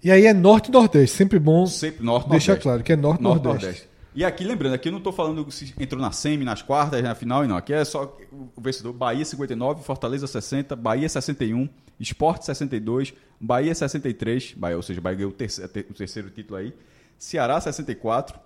[0.03, 2.63] E aí é norte e nordeste, sempre bom sempre norte deixar nordeste.
[2.63, 3.65] claro que é norte e Norte, nordeste.
[3.65, 3.89] Nordeste.
[4.15, 7.15] E aqui, lembrando, aqui eu não estou falando se entrou na semi, nas quartas, na
[7.15, 7.57] final e não.
[7.57, 8.15] Aqui é só
[8.55, 8.93] o vencedor.
[8.93, 11.67] Bahia 59, Fortaleza 60, Bahia 61,
[11.99, 16.73] Esporte 62, Bahia 63, Bahia, ou seja, Bahia ganhou o terceiro, o terceiro título aí,
[17.23, 18.37] Ceará 64,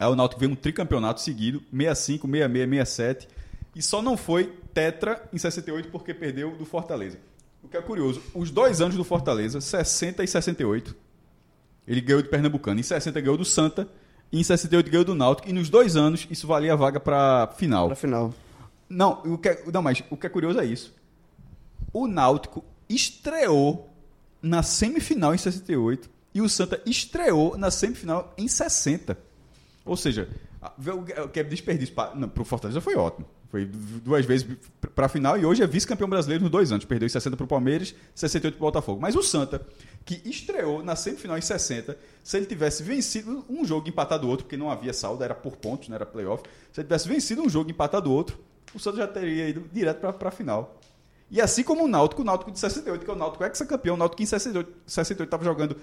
[0.00, 3.28] aí o Náutico veio um tricampeonato seguido, 65, 66, 67,
[3.76, 7.18] e só não foi tetra em 68 porque perdeu do Fortaleza.
[7.62, 10.96] O que é curioso, os dois anos do Fortaleza, 60 e 68,
[11.86, 12.80] ele ganhou do Pernambucano.
[12.80, 13.86] Em 60 ganhou do Santa.
[14.32, 15.50] E em 68 ganhou do Náutico.
[15.50, 17.88] E nos dois anos isso valia a vaga para final.
[17.88, 18.32] Pra final.
[18.88, 20.94] Não, o que é, não, mas o que é curioso é isso.
[21.92, 23.90] O Náutico estreou
[24.40, 29.16] na semifinal em 68 e o Santa estreou na semifinal em 60.
[29.84, 30.28] Ou seja,
[31.24, 33.26] o que é desperdício para o Fortaleza foi ótimo.
[33.50, 34.44] Foi duas vezes
[34.96, 36.84] para a final e hoje é vice-campeão brasileiro nos dois anos.
[36.84, 39.00] Perdeu em 60 para o Palmeiras, 68 para o Botafogo.
[39.00, 39.64] Mas o Santa,
[40.04, 44.30] que estreou na semifinal em 60, se ele tivesse vencido um jogo e empatado o
[44.30, 46.42] outro, porque não havia saldo, era por pontos, não era playoff.
[46.72, 48.40] Se ele tivesse vencido um jogo e empatado o outro,
[48.74, 50.80] o Santa já teria ido direto para a final.
[51.30, 53.98] E assim como o Náutico, o Náutico de 68, que é o Náutico ex-campeão, o
[53.98, 55.76] Náutico em 68 estava jogando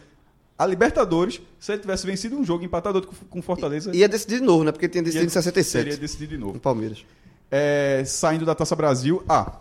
[0.58, 4.64] a Libertadores, se ele tivesse vencido um jogo empatado com- Fortaleza, Ia decidir de novo,
[4.64, 4.72] né?
[4.72, 6.00] Porque tinha decidido em seria 67.
[6.00, 6.54] decidido de novo.
[6.54, 7.06] No Palmeiras.
[7.50, 9.60] É, saindo da Taça Brasil, ah,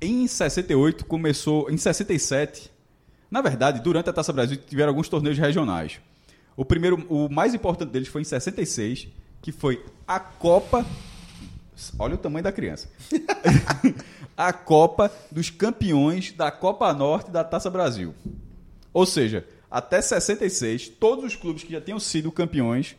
[0.00, 2.72] em 68 começou, em 67,
[3.30, 6.00] na verdade, durante a Taça Brasil tiveram alguns torneios regionais.
[6.56, 9.08] O primeiro, o mais importante deles foi em 66,
[9.40, 10.84] que foi a Copa
[11.98, 12.88] Olha o tamanho da criança.
[14.36, 18.14] a Copa dos Campeões da Copa Norte da Taça Brasil.
[18.92, 22.94] Ou seja, até 66, todos os clubes que já tinham sido campeões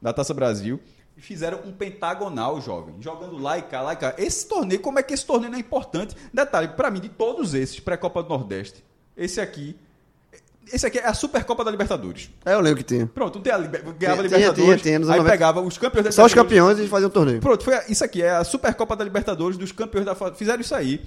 [0.00, 0.80] da Taça Brasil
[1.18, 4.14] fizeram um pentagonal, jovem, jogando lá e cá, lá e cá.
[4.18, 6.16] Esse torneio, como é que esse torneio não é importante?
[6.32, 8.82] Detalhe, para mim, de todos esses, pré-Copa do Nordeste,
[9.16, 9.76] esse aqui,
[10.72, 12.30] esse aqui é a Supercopa da Libertadores.
[12.44, 13.06] É, eu lembro que tinha.
[13.06, 15.30] Pronto, tem a, ganhava a Libertadores, tinha, tinha, aí anos 90.
[15.30, 17.40] pegava os campeões da Só os campeões e faziam um torneio.
[17.40, 20.74] Pronto, foi a- isso aqui, é a Supercopa da Libertadores dos campeões da Fizeram isso
[20.74, 21.02] aí.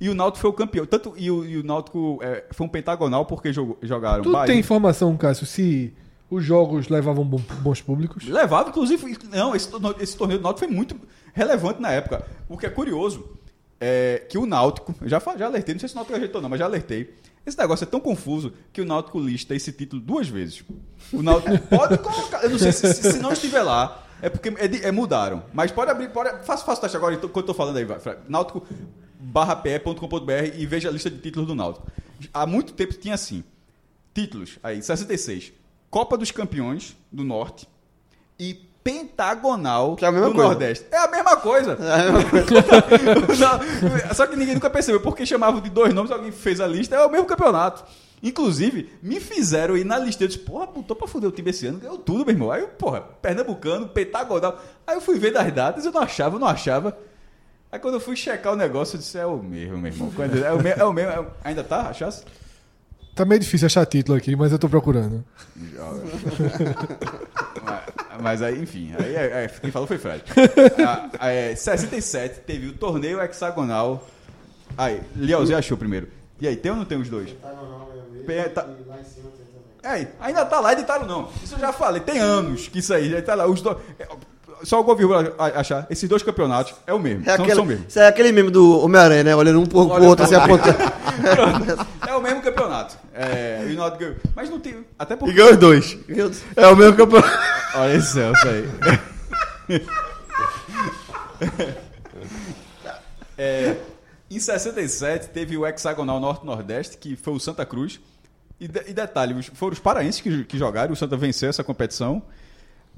[0.00, 0.86] E o Náutico foi o campeão.
[0.86, 4.46] Tanto, e, o, e o Náutico é, foi um pentagonal porque jogou- jogaram Tu Bahia.
[4.46, 5.92] tem informação, Cássio, se
[6.30, 8.24] os jogos levavam bons públicos?
[8.26, 9.18] Levava, inclusive.
[9.30, 10.94] Não, esse, torneio- esse torneio do Náutico foi muito
[11.34, 12.24] relevante na época.
[12.48, 13.28] O que é curioso
[13.80, 14.94] é que o Náutico.
[15.02, 17.14] Já, já alertei, não sei se o Náutico ajeitou, não, mas já alertei.
[17.46, 20.62] Esse negócio é tão confuso que o Náutico lista esse título duas vezes.
[21.12, 22.44] O Náutico pode colocar.
[22.44, 24.04] Eu não sei se, se- se não estiver lá.
[24.20, 25.42] É porque é é, mudaram.
[25.52, 26.10] Mas pode abrir.
[26.10, 27.84] Pode, faça, faça o teste agora, enquanto eu tô falando aí.
[27.84, 28.66] Vai, Náutico
[29.62, 31.86] pe.com.br e veja a lista de títulos do Náutico.
[32.32, 33.44] Há muito tempo tinha assim.
[34.14, 35.52] Títulos, aí, 66.
[35.90, 37.68] Copa dos Campeões do Norte
[38.38, 40.48] e Pentagonal Que é a mesma do coisa.
[40.48, 40.86] Nordeste.
[40.90, 41.76] É a mesma coisa.
[43.38, 46.96] Não, só que ninguém nunca percebeu porque chamavam de dois nomes, alguém fez a lista,
[46.96, 47.84] é o mesmo campeonato.
[48.22, 50.24] Inclusive, me fizeram ir na lista.
[50.24, 52.50] Eu disse, porra, botou pra fuder o time esse ano, ganhou tudo, meu irmão.
[52.50, 54.58] Aí, eu, porra, Pernambucano, Pentagonal.
[54.86, 56.96] Aí eu fui ver das datas, eu não achava, eu não achava.
[57.70, 60.10] Aí quando eu fui checar o negócio, eu disse, é o mesmo, meu irmão.
[60.16, 61.12] Quando- É o mesmo, é o mesmo.
[61.12, 62.24] é o- Ainda tá, achasse?
[63.14, 65.24] Tá meio difícil achar título aqui, mas eu tô procurando.
[67.62, 67.82] mas,
[68.22, 70.22] mas aí, enfim, aí, é- é, quem falou foi Fred.
[71.18, 74.06] Ah, é, 67 teve o torneio hexagonal.
[74.76, 76.08] Aí, Leozinho achou primeiro.
[76.40, 77.30] E aí, tem ou não tem os dois?
[78.26, 78.66] Pe- tá-
[79.82, 81.28] É, aí, ainda tá lá, editaram não.
[81.42, 83.46] Isso eu já falei, tem anos que isso aí, já tá lá.
[83.46, 83.78] Os dois,
[84.64, 85.86] só vírgula a- achar.
[85.90, 87.22] Esses dois campeonatos é o mesmo.
[87.22, 87.84] É são, aquele, são mesmo.
[87.88, 89.36] isso é aquele meme do Homem-Aranha, né?
[89.36, 90.76] Olhando um pro Olha outro, assim, apontando.
[92.06, 92.96] É o mesmo campeonato.
[93.14, 94.16] É, e o ganhou.
[94.34, 94.84] Mas não tem.
[94.98, 95.34] Até porque.
[95.34, 95.98] ganhou os dois.
[96.56, 97.38] É o mesmo campeonato.
[97.74, 99.80] Olha esse Celso aí.
[103.36, 103.76] É,
[104.30, 108.00] em 67 teve o hexagonal Norte-Nordeste, que foi o Santa Cruz.
[108.60, 112.20] E, de- e detalhe, foram os paraenses que, que jogaram, o Santa venceu essa competição.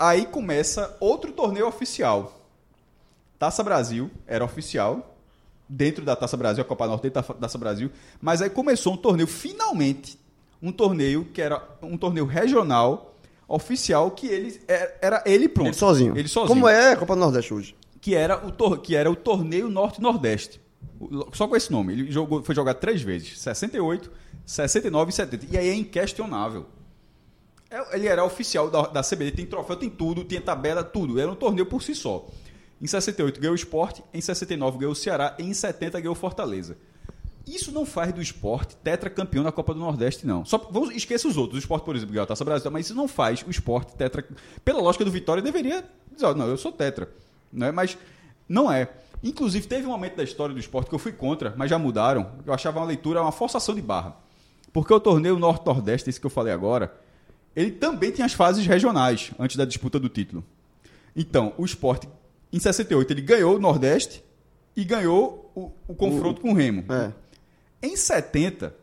[0.01, 2.41] Aí começa outro torneio oficial.
[3.39, 5.15] Taça Brasil era oficial,
[5.69, 7.91] dentro da Taça Brasil, a Copa Norte dentro da Taça Brasil.
[8.21, 10.19] Mas aí começou um torneio, finalmente,
[10.61, 13.15] um torneio que era um torneio regional,
[13.47, 15.69] oficial que ele era, era ele pronto.
[15.69, 16.17] Ele sozinho.
[16.17, 16.49] Ele sozinho.
[16.49, 17.77] Como é a Copa do Nordeste hoje?
[18.01, 20.61] que era o, tor que era o torneio Norte-Nordeste.
[21.33, 21.93] Só com esse nome.
[21.93, 24.11] Ele jogou, foi jogado três vezes: 68,
[24.45, 25.47] 69 e 70.
[25.51, 26.67] E aí é inquestionável.
[27.71, 31.21] É- Ele era oficial da, da CBD, tem troféu, tem tudo, tinha tabela, tudo.
[31.21, 32.27] Era um torneio por si só.
[32.81, 36.77] Em 68 ganhou o esporte, em 69 ganhou o Ceará, em 70 ganhou o Fortaleza.
[37.47, 40.45] Isso não faz do esporte tetracampeão da Copa do Nordeste, não.
[40.45, 41.57] Só vamos esqueça os outros.
[41.57, 44.25] O esporte, por exemplo, ganhou a Taça Brasil, mas isso não faz o esporte tetra.
[44.65, 47.11] Pela lógica do Vitória, deveria dizer, não, eu sou tetra.
[47.53, 47.71] Né?
[47.71, 47.99] Mas
[48.49, 48.89] não é.
[49.23, 52.33] Inclusive, teve um momento da história do esporte que eu fui contra, mas já mudaram.
[52.47, 54.17] Eu achava uma leitura uma forçação de barra.
[54.73, 56.95] Porque o torneio Norte-Nordeste, esse que eu falei agora,
[57.55, 60.45] ele também tinha as fases regionais antes da disputa do título.
[61.15, 62.09] Então, o esporte,
[62.53, 64.23] em 68, ele ganhou o Nordeste
[64.77, 66.85] e ganhou o, o confronto com o Remo.
[66.93, 67.13] É.
[67.83, 68.75] Em 70,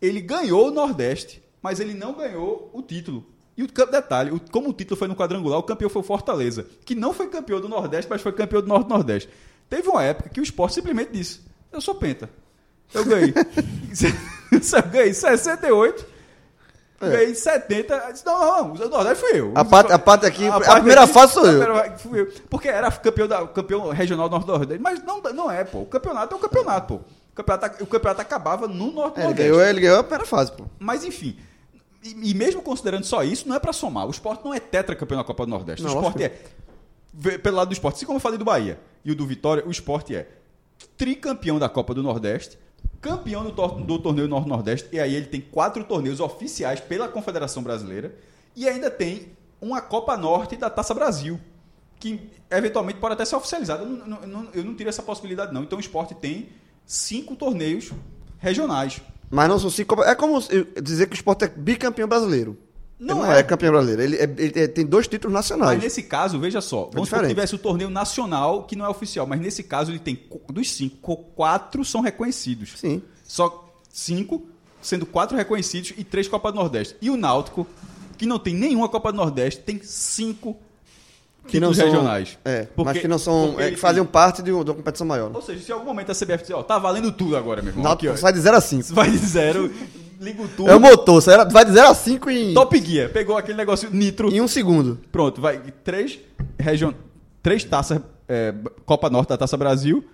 [0.00, 3.24] ele ganhou o Nordeste, mas ele não ganhou o título.
[3.56, 6.66] E o detalhe, o- como o título foi no quadrangular, o campeão foi o Fortaleza,
[6.84, 9.28] que não foi campeão do Nordeste, mas foi campeão do Norte-Nordeste.
[9.68, 11.40] Teve uma época que o esporte simplesmente disse:
[11.72, 12.30] Eu sou penta.
[12.94, 13.34] Eu ganhei.
[14.52, 16.06] eu ganhei 68,
[17.00, 17.94] ganhei 70.
[17.94, 19.52] Eu disse, Não, não, o Nordeste fui eu.
[19.54, 21.60] A parte, a parte aqui, a, parte primeira aqui- fase sou a eu.
[21.60, 22.32] primeira fui eu.
[22.50, 24.82] Porque era campeão, da, campeão regional Norte-Nordeste.
[24.82, 25.80] Mas não, não é, pô.
[25.80, 27.00] O campeonato é o campeonato, pô.
[27.32, 29.42] O campeonato, o campeonato acabava no É, ele, Norte-Nordeste.
[29.42, 30.64] ganhou, ele ganhou a primeira fase, pô.
[30.78, 31.36] Mas enfim.
[32.02, 34.06] E, e mesmo considerando só isso, não é pra somar.
[34.06, 35.82] O esporte não é tetracampeão da Copa do Nordeste.
[35.84, 37.38] Não, o esporte é.
[37.38, 39.70] Pelo lado do esporte, assim como eu falei do Bahia e o do Vitória, o
[39.70, 40.28] esporte é
[40.96, 42.58] tricampeão da Copa do Nordeste,
[43.00, 47.62] campeão do, tor- do torneio Norte-Nordeste, e aí ele tem quatro torneios oficiais pela Confederação
[47.62, 48.14] Brasileira,
[48.56, 49.28] e ainda tem
[49.60, 51.38] uma Copa Norte da Taça Brasil,
[52.00, 53.82] que eventualmente pode até ser oficializada.
[53.82, 55.62] Eu não, não- eu não tiro essa possibilidade, não.
[55.62, 56.48] Então o esporte tem
[56.86, 57.90] cinco torneios
[58.38, 59.00] regionais.
[59.30, 60.02] Mas não são cinco.
[60.04, 60.38] É como
[60.82, 62.56] dizer que o Sport é bicampeão brasileiro.
[62.98, 63.38] Não não é.
[63.38, 64.02] é campeão brasileiro.
[64.02, 65.74] Ele, é- ele é- tem dois títulos nacionais.
[65.74, 67.28] Mas nesse caso, veja só, vamos supor que diferente.
[67.34, 70.18] tivesse o torneio nacional, que não é oficial, mas nesse caso ele tem,
[70.50, 72.72] dos cinco, qu- quatro são reconhecidos.
[72.76, 73.00] Sim.
[73.24, 74.46] Só cinco,
[74.82, 76.96] sendo quatro reconhecidos e três Copa do Nordeste.
[77.00, 77.66] E o Náutico,
[78.16, 80.56] que não tem nenhuma Copa do Nordeste, tem cinco
[81.46, 82.38] Que não títulos são, regionais.
[82.44, 83.58] É, Porque- mas que não são.
[83.60, 85.30] é, que fazem tem- parte de, um- de uma competição maior.
[85.32, 87.70] Ou seja, se em algum momento a CBF dizer, ó, tá valendo tudo agora, meu
[87.70, 87.84] irmão.
[87.84, 88.92] Náutico Aqui, ó, sai de 0 a 5.
[88.92, 89.72] vai de zero,
[90.20, 90.68] liga o.
[90.68, 94.32] É o motor, vai de 0 a 5 em, Top Gear, pegou aquele negócio nitro.
[94.32, 95.00] em um segundo.
[95.10, 96.18] Pronto, vai três
[96.58, 96.92] region...
[97.42, 98.54] três taças é,
[98.84, 100.04] Copa Norte da Taça Brasil,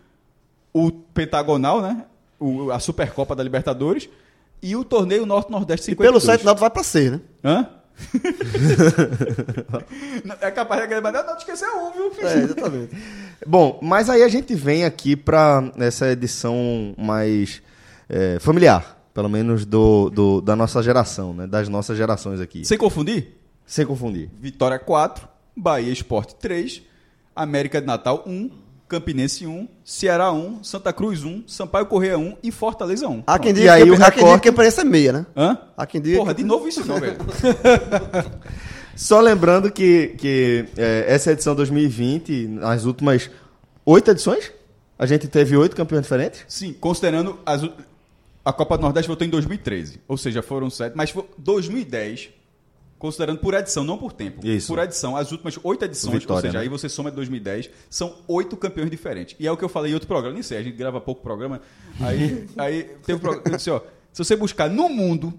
[0.73, 2.05] o pentagonal, né?
[2.38, 4.09] O, a Supercopa da Libertadores
[4.62, 6.09] e o torneio Norte Nordeste E 52.
[6.09, 7.21] pelo 7 Náutico vai pra C, né?
[7.43, 7.69] Hã?
[10.40, 12.27] É capaz de mas não, não esquecer um, viu?
[12.27, 12.97] É, exatamente.
[13.47, 17.62] Bom, mas aí a gente vem aqui para essa edição mais
[18.09, 21.46] é, familiar, pelo menos do, do- da nossa geração, né?
[21.46, 22.64] Das nossas gerações aqui.
[22.64, 23.29] Sem confundir,
[23.64, 24.29] Sem confundir.
[24.38, 26.83] Vitória 4, Bahia Esporte 3,
[27.35, 28.50] América de Natal 1,
[28.88, 33.22] Campinense 1, Ceará 1, Santa Cruz 1, Sampaio Correia 1 e Fortaleza 1.
[33.27, 35.27] Há quem E diga aí que, o há quem recorte- que é meia, né?
[35.37, 35.59] Hã?
[35.77, 37.16] Há quem diga Porra, que- de novo isso não, velho.
[38.96, 43.29] Só lembrando que, que é, essa edição 2020, nas últimas
[43.85, 44.53] oito edições,
[44.98, 46.44] a gente teve oito campeões diferentes.
[46.46, 47.62] Sim, considerando as,
[48.45, 52.31] a Copa do Nordeste voltou em 2013, ou seja, foram sete, mas foi 2010,
[52.99, 54.47] considerando por edição, não por tempo.
[54.47, 54.69] Isso.
[54.69, 56.61] Por edição, as últimas oito edições, Vitória, ou seja, né?
[56.61, 59.35] aí você soma de 2010, são oito campeões diferentes.
[59.39, 61.23] E é o que eu falei em outro programa, nem sei, a gente grava pouco
[61.23, 61.61] programa,
[62.01, 63.81] aí, aí teve um programa, eu disse, ó,
[64.13, 65.33] se você buscar no mundo,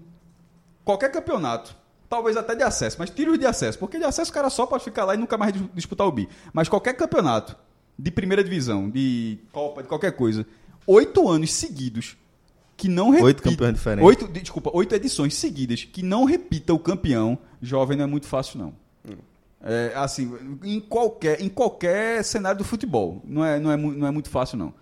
[0.84, 1.74] qualquer campeonato,
[2.08, 4.66] talvez até de acesso, mas tira os de acesso, porque de acesso o cara só
[4.66, 6.28] pode ficar lá e nunca mais dis- disputar o bi.
[6.52, 7.56] Mas qualquer campeonato
[7.98, 10.44] de primeira divisão, de Copa, de qualquer coisa,
[10.86, 12.16] oito anos seguidos
[12.76, 13.26] que não repita...
[13.26, 14.06] Oito campeões diferentes.
[14.06, 18.26] Oito, de- desculpa, oito edições seguidas que não repita o campeão jovem não é muito
[18.26, 18.72] fácil, não.
[19.68, 24.10] É, assim, em qualquer, em qualquer cenário do futebol, não é, não é, não é
[24.10, 24.72] muito fácil, não.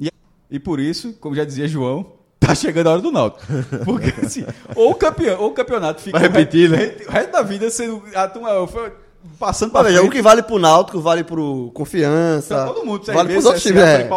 [0.00, 0.10] E,
[0.50, 3.44] e por isso, como já dizia João, tá chegando a hora do Náutico.
[3.84, 6.78] Porque assim, ou o, campeão, ou o campeonato fica Vai repetir, o né?
[6.78, 8.92] resto, o resto da vida sendo a turma, foi
[9.38, 12.54] passando para veja, o que vale pro Náutico vale pro Confiança.
[12.54, 13.82] Pra todo mundo, vale pros outros times.
[13.82, 14.08] É,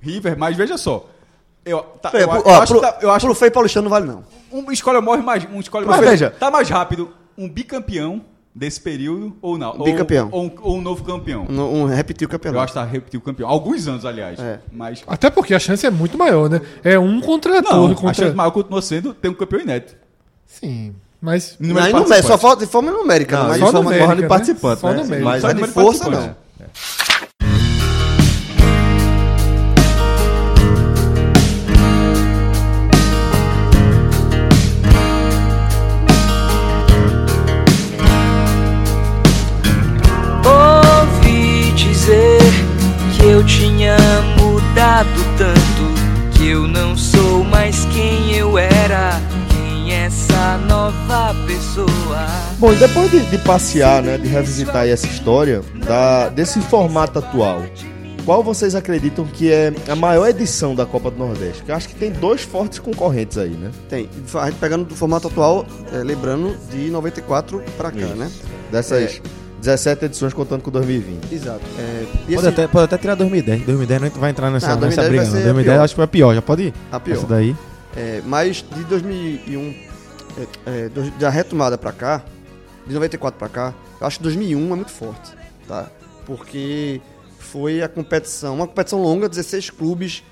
[0.00, 1.08] River, mas veja só.
[1.64, 3.50] Eu, tá, É, eu, pro- eu ó, acho pro, que tá- eu acho pro Frei
[3.50, 4.24] Paulistano não vale, não.
[4.52, 6.30] um escolha morre mais, um escolha Mas mais veja.
[6.30, 8.20] tá mais rápido um bicampeão
[8.54, 9.70] desse período ou não?
[9.78, 10.28] Ou- Bicampeão.
[10.30, 11.46] Ou, um, ou um novo campeão.
[11.48, 13.48] Um, um repetir o Eu acho que tá repetir o campeão.
[13.48, 14.38] Alguns anos, aliás.
[14.38, 14.60] É.
[14.70, 16.60] Mas Até porque a chance é muito maior, né?
[16.84, 17.92] É um contra não, todo.
[17.92, 18.14] a Contra...
[18.14, 19.96] chance maior continua sendo ter um campeão inédito.
[20.46, 21.56] Sim, mas...
[21.58, 22.26] Não, de aí não, participantes.
[22.26, 23.38] só falta de forma numérica.
[23.38, 24.28] Não, mas só é numérica, forma de né?
[24.28, 25.02] participante, Só né?
[25.02, 25.24] numérica.
[25.30, 26.36] Mas Só de de força, força, não.
[44.94, 49.20] Mudado tanto que eu não sou mais quem eu era.
[49.50, 52.26] Quem é essa nova pessoa?
[52.58, 57.18] Bom, e depois de, de passear, né, de revisitar aí essa história da, desse formato
[57.18, 57.62] atual,
[58.24, 61.58] qual vocês acreditam que é a maior edição da Copa do Nordeste?
[61.58, 63.72] Porque eu acho que tem dois fortes concorrentes aí, né?
[63.88, 64.08] Tem.
[64.34, 68.14] A gente pegando do formato atual, é, lembrando de 94 pra cá, Isso.
[68.14, 68.30] né?
[68.70, 69.20] Dessas
[69.64, 71.32] 17 edições contando com 2020.
[71.32, 71.60] Exato.
[71.78, 73.62] É, Pode, esse- até, pode até tirar 2010.
[73.64, 75.24] 2010 não vai entrar nessa, Ah, nessa 2010 briga.
[75.24, 75.30] não.
[75.32, 75.84] ser 2010 pior.
[75.84, 76.34] acho que foi a pior.
[76.34, 76.74] Já pode ir?
[76.92, 77.16] a pior.
[77.16, 77.56] Essa daí.
[77.96, 79.74] É, mas de 2001,
[80.38, 82.22] é, é, da retomada pra cá,
[82.86, 85.32] de 94 pra cá, eu acho que 2001 é muito forte,
[85.66, 85.86] tá?
[86.26, 87.00] Porque
[87.38, 90.22] foi a competição, uma competição longa, 16 clubes,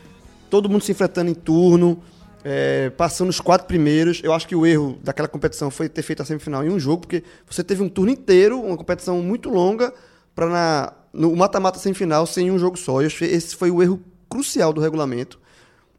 [0.51, 1.99] todo mundo se enfrentando em turno,
[2.45, 4.21] é, passando os quatro primeiros.
[4.23, 7.03] Eu acho que o erro daquela competição foi ter feito a semifinal em um jogo,
[7.03, 9.93] porque você teve um turno inteiro, uma competição muito longa,
[10.35, 13.03] para no mata-mata semifinal sem um jogo só.
[13.03, 15.39] Esse foi o erro crucial do regulamento.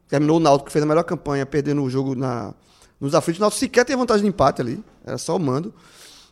[0.08, 2.52] Terminou o Náutico, que fez a melhor campanha, perdendo o jogo na,
[3.00, 3.38] nos aflitos.
[3.38, 5.72] O Náutico sequer tem vantagem de empate ali, era só o mando.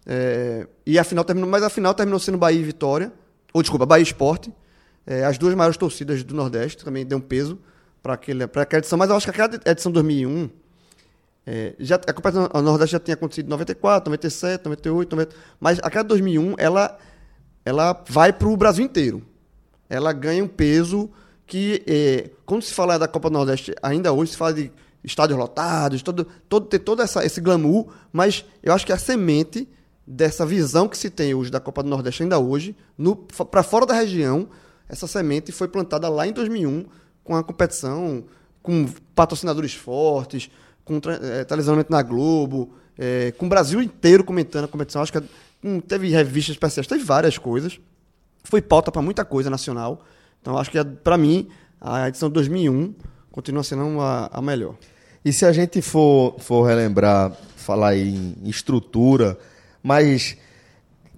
[0.05, 3.12] É, e a final terminou, mas a final terminou sendo Bahia e Vitória,
[3.53, 4.53] ou desculpa, Bahia e Esporte.
[5.07, 7.59] É, as duas maiores torcidas do Nordeste também deu um peso
[8.03, 10.51] para aquela edição, mas eu acho que aquela edição 2001,
[11.47, 15.79] é, já, a competição a Nordeste já tinha acontecido em 94, 97, 98, 90, mas
[15.83, 16.99] aquela 2001, ela,
[17.65, 19.23] ela vai para o Brasil inteiro.
[19.88, 21.11] Ela ganha um peso
[21.47, 24.73] que, é, quando se fala da Copa do Nordeste, ainda hoje se fala de
[25.05, 29.69] estádios lotados, todo, todo, ter todo essa, esse glamour, mas eu acho que a semente
[30.07, 32.77] dessa visão que se tem hoje da Copa do Nordeste ainda hoje,
[33.51, 34.49] para fora da região,
[34.88, 36.87] essa semente foi plantada lá em 2001
[37.25, 38.25] com a competição,
[38.63, 40.51] com patrocinadores fortes,
[40.85, 45.03] com eh, televisionamento na Globo, eh, com o Brasil inteiro comentando a competição.
[45.03, 45.23] Acho que
[45.63, 47.81] hum, teve revistas especiais, teve várias coisas.
[48.45, 50.05] Foi pauta para muita coisa nacional.
[50.41, 51.49] Então acho que para mim
[51.81, 52.95] a edição de 2001
[53.31, 54.75] continua sendo a, a melhor.
[55.25, 59.39] E se a gente for, for relembrar, falar em estrutura,
[59.83, 60.37] mais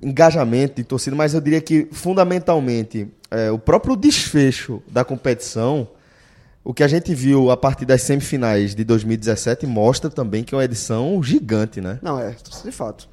[0.02, 5.88] engajamento de torcida, mas eu diria que fundamentalmente é, o próprio desfecho da competição,
[6.62, 10.58] o que a gente viu a partir das semifinais de 2017 mostra também que é
[10.58, 11.98] uma edição gigante, né?
[12.00, 13.08] Não, é, de fato.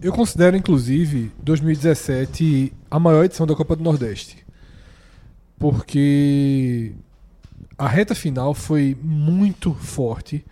[0.00, 4.44] Eu considero, inclusive, 2017 a maior edição da Copa do Nordeste.
[5.58, 6.92] Porque
[7.76, 10.44] a reta final foi muito forte,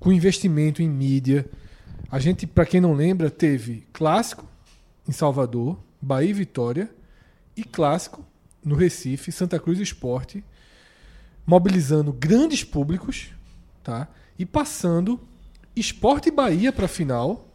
[0.00, 1.46] com investimento em mídia.
[2.10, 4.44] A gente, para quem não lembra, teve clássico
[5.08, 6.90] em Salvador, Bahia e Vitória,
[7.56, 8.24] e clássico
[8.64, 10.44] no Recife, Santa Cruz Esporte,
[11.46, 13.28] mobilizando grandes públicos,
[13.82, 14.08] tá?
[14.38, 15.20] E passando
[15.74, 17.46] Esporte e Bahia para a final.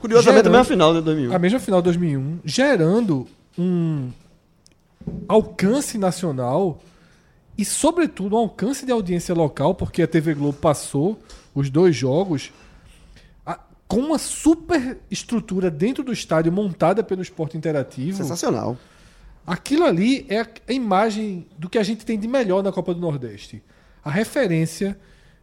[0.00, 1.34] Curiosamente, Gerando- a final de 2001.
[1.34, 3.26] a mesma final de 2001, gerando
[3.58, 4.10] um
[5.28, 6.80] alcance nacional
[7.56, 11.18] e, sobretudo, um alcance de audiência local, porque a TV Globo passou
[11.54, 12.52] os dois jogos
[13.86, 18.16] com uma super estrutura dentro do estádio montada pelo esporte interativo.
[18.16, 18.76] Sensacional.
[19.46, 23.00] Aquilo ali é a imagem do que a gente tem de melhor na Copa do
[23.00, 23.62] Nordeste.
[24.02, 24.98] A referência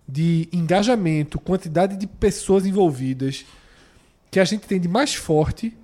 [0.08, 3.46] de engajamento, quantidade de pessoas envolvidas
[4.30, 5.78] que a gente tem de mais forte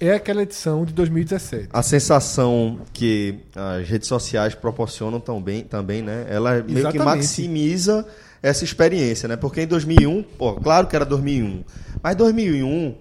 [0.00, 1.68] é aquela edição de 2017.
[1.72, 6.26] A sensação que as redes sociais proporcionam também, também né?
[6.28, 7.04] Ela meio que Exatamente.
[7.04, 8.06] maximiza
[8.42, 9.36] essa experiência, né?
[9.36, 11.64] Porque em 2001, pô, claro que era 2001,
[12.02, 12.94] mas 2001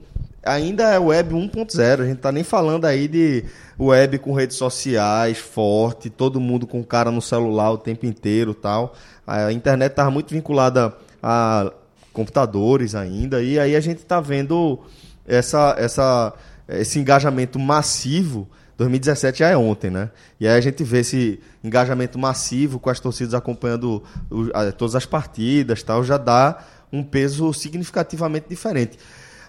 [0.43, 2.01] ainda é web 1.0.
[2.01, 3.43] A gente tá nem falando aí de
[3.79, 8.93] web com redes sociais forte, todo mundo com cara no celular o tempo inteiro, tal.
[9.25, 11.71] A internet tava muito vinculada a
[12.13, 14.79] computadores ainda e aí a gente tá vendo
[15.27, 16.33] essa essa
[16.67, 20.09] esse engajamento massivo 2017 já é ontem, né?
[20.39, 24.95] E aí a gente vê esse engajamento massivo com as torcidas acompanhando o- a- todas
[24.95, 26.63] as partidas, tal, já dá
[26.93, 28.97] um peso significativamente diferente.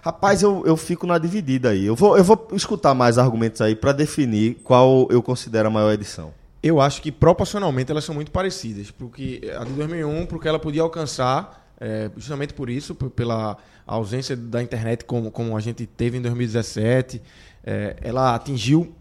[0.01, 1.85] Rapaz, eu, eu fico na dividida aí.
[1.85, 5.91] Eu vou, eu vou escutar mais argumentos aí para definir qual eu considero a maior
[5.91, 6.33] edição.
[6.63, 8.91] Eu acho que proporcionalmente elas são muito parecidas.
[8.91, 14.61] Porque a de 2001, porque ela podia alcançar, é, justamente por isso, pela ausência da
[14.63, 17.21] internet como, como a gente teve em 2017,
[17.63, 18.93] é, ela atingiu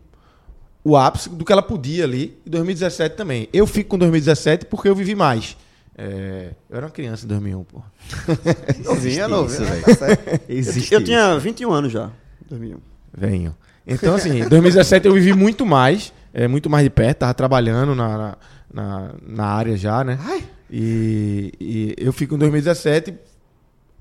[0.88, 3.48] o ápice do que ela podia ali em 2017 também.
[3.52, 5.56] Eu fico com 2017 porque eu vivi mais.
[5.96, 7.82] É, eu era uma criança em 2001, pô.
[8.84, 9.68] Novinha, novinha.
[9.98, 10.06] tá.
[10.48, 12.78] Existe eu, eu tinha 21 anos já, em 2001.
[13.16, 13.56] Venho.
[13.86, 17.94] Então, assim, em 2017 eu vivi muito mais, é, muito mais de perto, tava trabalhando
[17.94, 18.36] na,
[18.72, 20.18] na, na, área já, né?
[20.70, 23.14] E, e eu fico em 2017,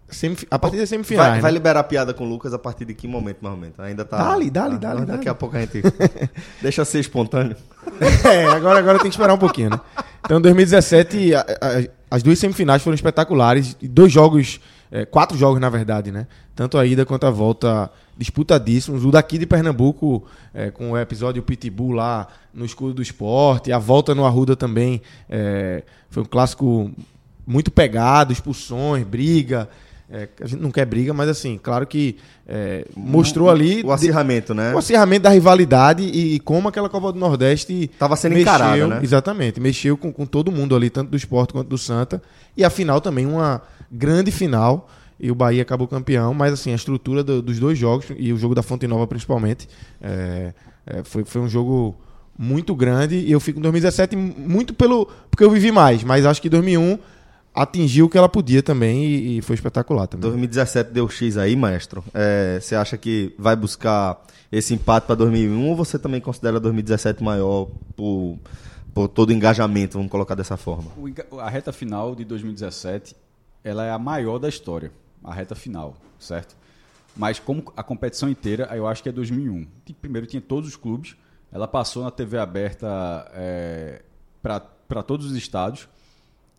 [0.09, 1.29] semif- a partir das semifinais.
[1.33, 1.57] Vai, vai né?
[1.57, 3.79] liberar a piada com o Lucas a partir de que momento, mais ou menos?
[3.79, 4.17] Ainda tá.
[4.17, 5.81] Dá-lhe, dá-lhe, tá- dá-lhe, Daqui a pouco a gente.
[6.61, 7.55] Deixa ser espontâneo.
[8.23, 9.79] É, agora, agora tem que esperar um pouquinho, né?
[10.25, 13.75] Então, 2017, a- a- as duas semifinais foram espetaculares.
[13.81, 14.59] Dois jogos,
[14.91, 16.27] é, quatro jogos, na verdade, né?
[16.55, 19.05] Tanto a ida quanto a volta disputadíssimos.
[19.05, 23.71] O daqui de Pernambuco, é, com o episódio Pitbull lá no escudo do esporte.
[23.71, 26.91] A volta no Arruda também é, foi um clássico
[27.45, 29.69] muito pegado, expulsões, briga.
[30.09, 32.15] É, a gente não quer briga, mas assim, claro que
[32.47, 34.73] é, mostrou ali O acirramento, né?
[34.73, 38.87] o acirramento da rivalidade e, e como aquela Copa do Nordeste Tava sendo mexeu, encarada,
[38.87, 38.99] né?
[39.03, 42.21] Exatamente, mexeu com, com todo mundo ali, tanto do esporte quanto do Santa.
[42.55, 44.89] E a final também, uma grande final.
[45.19, 48.37] E o Bahia acabou campeão, mas assim, a estrutura do- dos dois jogos, e o
[48.37, 49.67] jogo da Fonte Nova principalmente,
[49.99, 50.53] é,
[50.85, 51.97] é, foi, foi um jogo
[52.37, 53.15] muito grande.
[53.15, 55.07] E eu fico em 2017 muito pelo.
[55.29, 56.97] porque eu vivi mais, mas acho que 2001
[57.61, 60.29] atingiu o que ela podia também e, e foi espetacular também.
[60.29, 62.03] 2017 deu X aí, maestro.
[62.13, 67.23] É, você acha que vai buscar esse empate para 2001 ou você também considera 2017
[67.23, 68.37] maior por,
[68.93, 70.91] por todo o engajamento, vamos colocar dessa forma?
[71.31, 73.15] O A reta final de 2017,
[73.63, 74.91] ela é a maior da história.
[75.23, 76.55] A reta final, certo?
[77.15, 79.65] Mas como a competição inteira, eu acho que é 2001.
[79.83, 81.15] Ti- Primeiro tinha todos os clubes.
[81.51, 82.87] Ela passou na TV aberta
[84.87, 85.87] para todos os estados.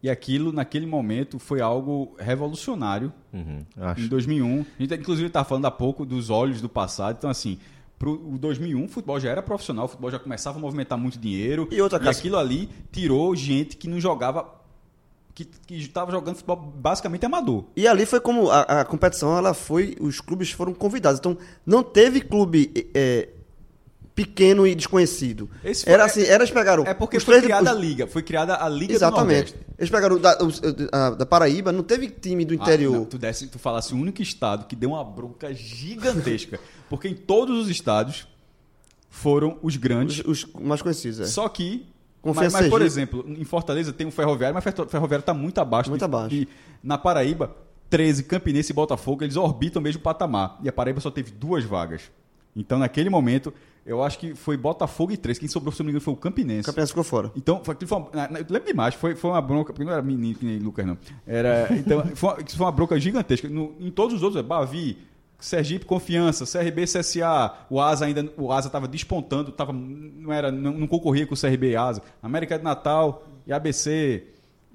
[0.02, 4.08] E aquilo, naquele momento, foi algo revolucionário Uhum, em acho.
[4.08, 4.60] 2001.
[4.78, 7.16] A gente, inclusive, estava falando há pouco dos olhos do passado.
[7.18, 7.58] Então, assim,
[7.98, 11.18] pro o 2001, o futebol já era profissional, o futebol já começava a movimentar muito
[11.18, 11.68] dinheiro.
[11.70, 12.20] E outra, Cássio?
[12.20, 14.48] aquilo ali tirou gente que não jogava,
[15.34, 17.64] que estava jogando futebol basicamente amador.
[17.76, 21.18] E ali foi como a, a competição, ela foi, os clubes foram convidados.
[21.18, 21.36] Então,
[21.66, 23.28] não teve clube é,
[24.24, 25.48] pequeno e desconhecido.
[25.62, 28.56] Foi- era assim, era eles pegaram É porque foi criada a os- liga, foi criada
[28.56, 29.54] a liga do Exatamente.
[29.78, 30.60] Eles pegaram da, os-
[30.92, 32.92] a- da Paraíba, não teve time do Ah, interior.
[32.96, 36.58] não, tu, desse, tu falasse o único estado que deu uma bronca gigantesca,
[36.90, 38.26] porque em todos os estados
[39.08, 40.18] foram os grandes.
[40.26, 41.26] os, os mais conhecidos, é.
[41.26, 41.86] Só que.
[42.20, 45.60] Confiança mas, mas, por exemplo, em Fortaleza tem um ferroviário, mas o ferroviário está muito
[45.60, 45.88] abaixo.
[45.88, 46.28] Muito de- abaixo.
[46.30, 46.48] de-
[46.82, 47.54] na Paraíba,
[47.88, 50.58] 13, Campinense e Botafogo, eles orbitam o mesmo patamar.
[50.62, 52.02] E a Paraíba só teve duas vagas.
[52.60, 53.52] Então, naquele momento,
[53.86, 55.40] eu acho que foi Botafogo e 13.
[55.40, 56.70] Quem sobrou, se não me engano, foi o O Campinense.
[56.88, 57.30] ficou fora.
[57.36, 60.38] Então, foi, foi uma, eu lembro demais, foi, foi uma bronca, porque não era menino
[60.38, 60.98] que nem Lucas, não.
[61.26, 63.48] Era, então, foi uma, foi uma bronca gigantesca.
[63.48, 64.98] No- em todos os outros, é Bavi,
[65.38, 70.72] Sergipe Confiança, CRB CSA, o Asa ainda, o Asa estava despontando, tava, não, era, não,
[70.72, 72.02] não concorria com o CRB e Asa.
[72.22, 74.24] América de Natal e ABC.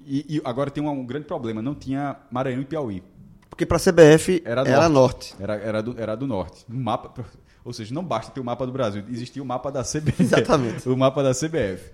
[0.06, 3.02] E, e agora tem um, um grande problema, não tinha Maranhão e Piauí.
[3.48, 5.34] Porque para a CBF Era era, norte.
[5.38, 6.64] Era, era, do, era do norte.
[6.68, 7.24] Um mapa,
[7.64, 10.22] ou seja, não basta ter o mapa do Brasil, existia o mapa da CBF.
[10.22, 10.86] Exatamente.
[10.88, 11.90] o mapa da CBF.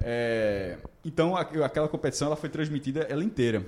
[0.00, 3.64] É, então, a- aquela competição ela foi transmitida ela inteira.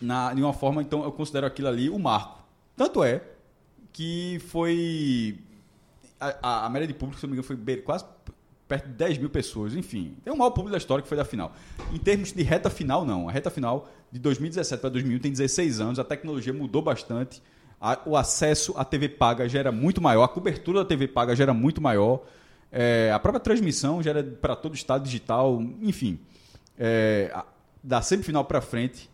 [0.00, 2.44] Na, de uma forma, então, eu considero aquilo ali o marco.
[2.76, 3.22] Tanto é
[3.92, 5.38] que foi.
[6.20, 8.04] A, a, a média de público, se não me engano, foi quase
[8.68, 9.74] perto de 10 mil pessoas.
[9.74, 11.54] Enfim, tem o maior público da história que foi da final.
[11.92, 13.28] Em termos de reta final, não.
[13.28, 17.42] A reta final de 2017 para 2001 tem 16 anos, a tecnologia mudou bastante.
[17.80, 21.36] A- o acesso à TV paga já era muito maior, a cobertura da TV paga
[21.36, 22.22] já era muito maior.
[22.72, 26.18] É, a própria transmissão já era para todo o estado digital, enfim.
[26.78, 27.44] É, a-
[27.82, 29.08] da semifinal para frente,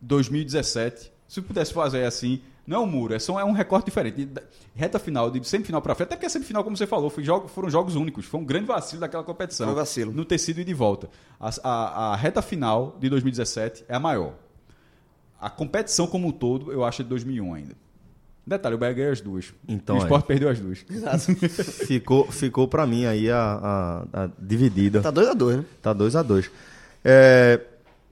[0.00, 4.24] 2017, se pudesse fazer assim, não é um muro, é só é um recorte diferente.
[4.24, 4.42] De-
[4.74, 7.46] Reta final, de semifinal para frente, até porque a semifinal, como você falou, foi jogo-
[7.48, 8.24] foram jogos únicos.
[8.26, 9.66] Foi um grande vacilo daquela competição.
[9.66, 10.12] Foi um vacilo.
[10.12, 11.08] No tecido e de volta.
[11.38, 14.32] A, a- a reta final de 2017 é a maior.
[15.44, 17.74] A competição como um todo, eu acho, é de 2001 ainda.
[18.46, 19.52] Detalhe, o Bahia ganhou as duas.
[19.68, 20.02] Então, o é.
[20.04, 20.78] Sport perdeu as duas.
[21.86, 23.38] Ficou, ficou para mim aí a,
[24.12, 25.02] a- a dividida.
[25.02, 25.64] Tá 2 a 2 né?
[25.82, 26.50] Tá 2 a 2
[27.04, 27.60] é,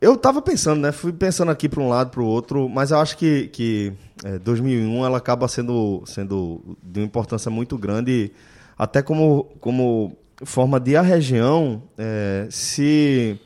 [0.00, 0.92] Eu tava pensando, né?
[0.92, 3.92] Fui pensando aqui para um lado, para o outro, mas eu acho que, que
[4.24, 8.30] é, 2001 ela acaba sendo, sendo de uma importância muito grande,
[8.76, 13.38] até como, como forma de a região é, se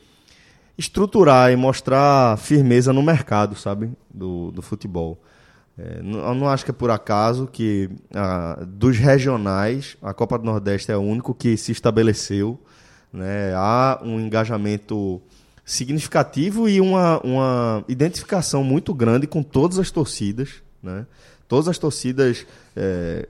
[0.78, 3.90] estruturar e mostrar firmeza no mercado, sabe?
[4.12, 5.18] Do, do futebol.
[5.78, 10.44] É, não- não acho que é por acaso que ah, dos regionais a Copa do
[10.44, 12.58] Nordeste é o único que se estabeleceu.
[13.12, 13.52] Né?
[13.54, 15.20] Há um engajamento
[15.64, 20.62] significativo e uma, uma identificação muito grande com todas as torcidas.
[20.82, 21.06] Né?
[21.48, 23.26] Todas as torcidas é,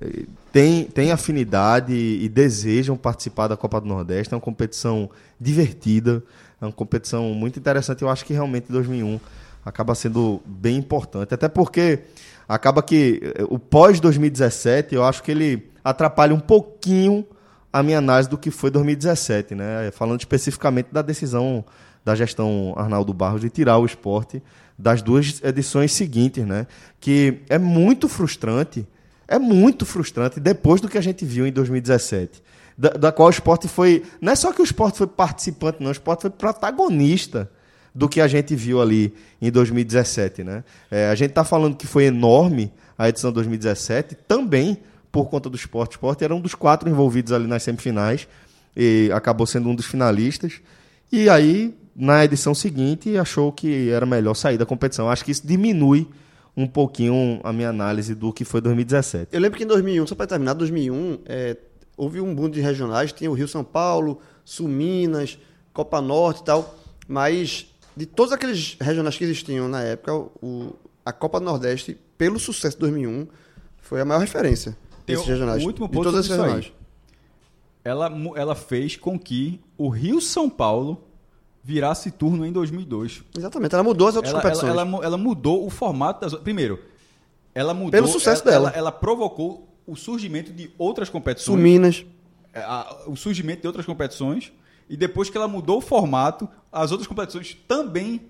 [0.53, 4.33] têm, têm afinidade e desejam participar da Copa do Nordeste.
[4.33, 6.23] É uma competição divertida,
[6.61, 8.03] é uma competição muito interessante.
[8.03, 9.21] Eu acho que realmente 2001
[9.65, 11.35] acaba sendo bem importante.
[11.35, 12.01] Até porque
[12.49, 17.27] acaba que eh, o pós-2017, eu acho que ele atrapalha um pouquinho
[17.73, 19.91] a minha análise do que foi 2017, né?
[19.93, 21.65] Falando especificamente da decisão
[22.05, 24.41] da gestão Arnaldo Barros de tirar o esporte
[24.79, 26.67] das duas edições seguintes, né?
[27.01, 28.87] Que é muito frustrante,
[29.27, 32.43] é muito frustrante depois do que a gente viu em 2017.
[32.77, 34.03] Da, da qual o esporte foi.
[34.21, 37.51] Não é só que o esporte foi participante, não, o esporte foi protagonista
[37.95, 40.45] do que a gente viu ali em 2017.
[40.45, 40.63] Né?
[40.91, 44.79] É, a gente está falando que foi enorme a edição 2017, também
[45.11, 45.93] por conta do esporte.
[45.93, 48.29] O esporte era um dos quatro envolvidos ali nas semifinais
[48.77, 50.61] e acabou sendo um dos finalistas.
[51.11, 55.09] E aí, na edição seguinte, achou que era melhor sair da competição.
[55.09, 56.07] Acho que isso diminui
[56.55, 59.29] um pouquinho a minha análise do que foi 2017.
[59.33, 61.57] Eu lembro que em 2001, só para terminar, 2001, é,
[61.97, 65.39] houve um boom de regionais, tinha o Rio São Paulo, Sul Minas,
[65.73, 66.75] Copa Norte e tal,
[67.09, 67.67] mas
[67.97, 70.75] de todos aqueles regionais que existiam na época, o,
[71.05, 73.27] a Copa do Nordeste, pelo sucesso de 2001,
[73.79, 74.77] foi a maior referência
[75.07, 75.63] desses o- regionais.
[75.63, 76.39] o último de ponto todos esses aí.
[76.39, 76.73] regionais.
[77.85, 81.05] Ela, ela fez com que o Rio São Paulo
[81.63, 83.23] virasse turno em 2002.
[83.37, 84.71] Exatamente, ela mudou as outras Ela, competições.
[84.73, 86.35] ela, ela, ela mudou o formato das.
[86.41, 86.81] Primeiro,
[87.55, 87.91] ela mudou.
[87.93, 88.69] Pelo sucesso ela, dela.
[88.71, 91.61] Ela, ela provocou o surgimento de outras competições.
[91.61, 92.05] Minas.
[92.53, 94.51] é, a- o surgimento de outras competições
[94.89, 98.21] e depois que ela mudou o formato, as outras competições também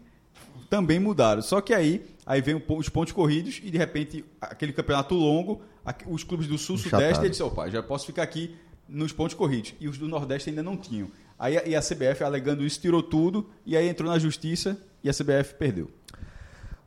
[0.68, 1.40] também mudaram.
[1.42, 5.62] Só que aí aí vem os pontos corridos e de repente aquele campeonato longo,
[6.08, 7.02] os clubes do sul Enchatado.
[7.04, 8.56] sudeste eles opa, já posso ficar aqui
[8.88, 11.08] nos pontos corridos e os do nordeste ainda não tinham.
[11.38, 15.08] Aí a- e a CBF alegando isso tirou tudo e aí entrou na justiça e
[15.08, 15.88] a CBF perdeu.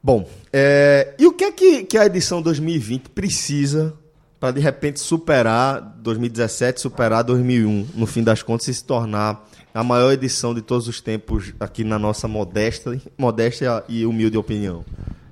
[0.03, 3.97] Bom, é, e o que é que, que a edição 2020 precisa
[4.39, 9.83] para de repente superar 2017, superar 2001, no fim das contas, e se tornar a
[9.83, 14.85] maior edição de todos os tempos aqui na nossa modesta, modesta e humilde opinião?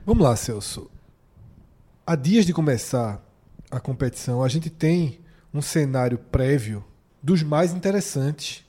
[0.05, 0.89] Vamos lá, Celso.
[2.05, 3.21] Há dias de começar
[3.71, 5.19] a competição, a gente tem
[5.53, 6.83] um cenário prévio
[7.21, 8.63] dos mais interessantes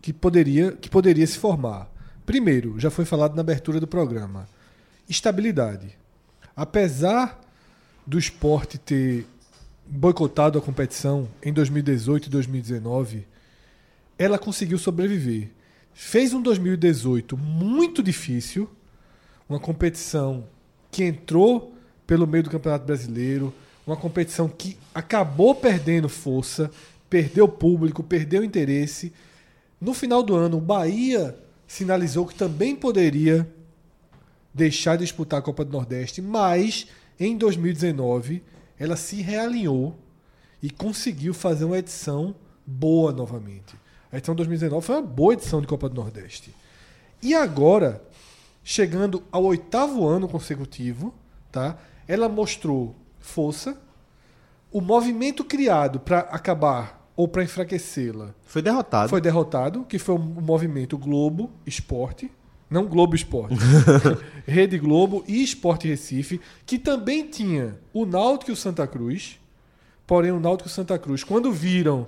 [0.00, 1.90] que poderia, que poderia se formar.
[2.24, 4.48] Primeiro, já foi falado na abertura do programa,
[5.08, 5.96] estabilidade.
[6.56, 7.40] Apesar
[8.06, 9.26] do esporte ter
[9.86, 13.26] boicotado a competição em 2018 e 2019,
[14.18, 15.50] ela conseguiu sobreviver.
[15.92, 18.68] Fez um 2018 muito difícil,
[19.48, 20.46] uma competição
[20.90, 21.74] que entrou
[22.06, 23.52] pelo meio do Campeonato Brasileiro,
[23.86, 26.70] uma competição que acabou perdendo força,
[27.10, 29.12] perdeu público, perdeu interesse.
[29.80, 33.48] No final do ano, o Bahia sinalizou que também poderia
[34.54, 36.86] deixar de disputar a Copa do Nordeste, mas
[37.18, 38.42] em 2019
[38.82, 39.96] ela se realinhou
[40.60, 42.34] e conseguiu fazer uma edição
[42.66, 43.76] boa novamente.
[44.10, 46.52] A edição de 2019 foi uma boa edição de Copa do Nordeste.
[47.22, 48.02] E agora,
[48.64, 51.14] chegando ao oitavo ano consecutivo,
[51.52, 51.78] tá?
[52.08, 53.80] ela mostrou força,
[54.72, 59.08] o movimento criado para acabar ou para enfraquecê-la Foi derrotado.
[59.10, 62.28] foi derrotado, que foi o movimento Globo Esporte,
[62.72, 63.54] não Globo Esporte,
[64.46, 69.38] Rede Globo e Esporte Recife, que também tinha o Náutico e o Santa Cruz,
[70.06, 72.06] porém o Náutico e o Santa Cruz, quando viram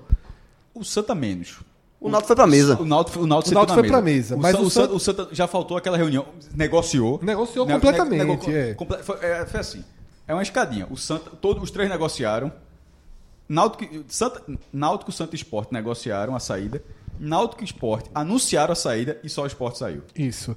[0.75, 1.61] O Santa menos.
[2.01, 2.79] O Náutico foi pra mesa.
[2.81, 5.29] O Náutico, o Náutico, O Náutico foi pra mesa, mas o o, Santa, o Santa
[5.33, 7.19] já faltou aquela reunião, negociou.
[7.23, 8.75] Negociou Ne- completamente, nego- é.
[8.75, 9.85] comple- foi, é, foi assim.
[10.27, 10.87] É uma escadinha.
[10.91, 12.53] O Santa, todos os três negociaram.
[13.49, 14.43] Náutico, Santa,
[14.73, 16.83] Náutico Santa e Esporte negociaram a saída.
[17.19, 20.03] Náutico e Esporte anunciaram a saída e só o Esporte saiu.
[20.17, 20.57] Isso.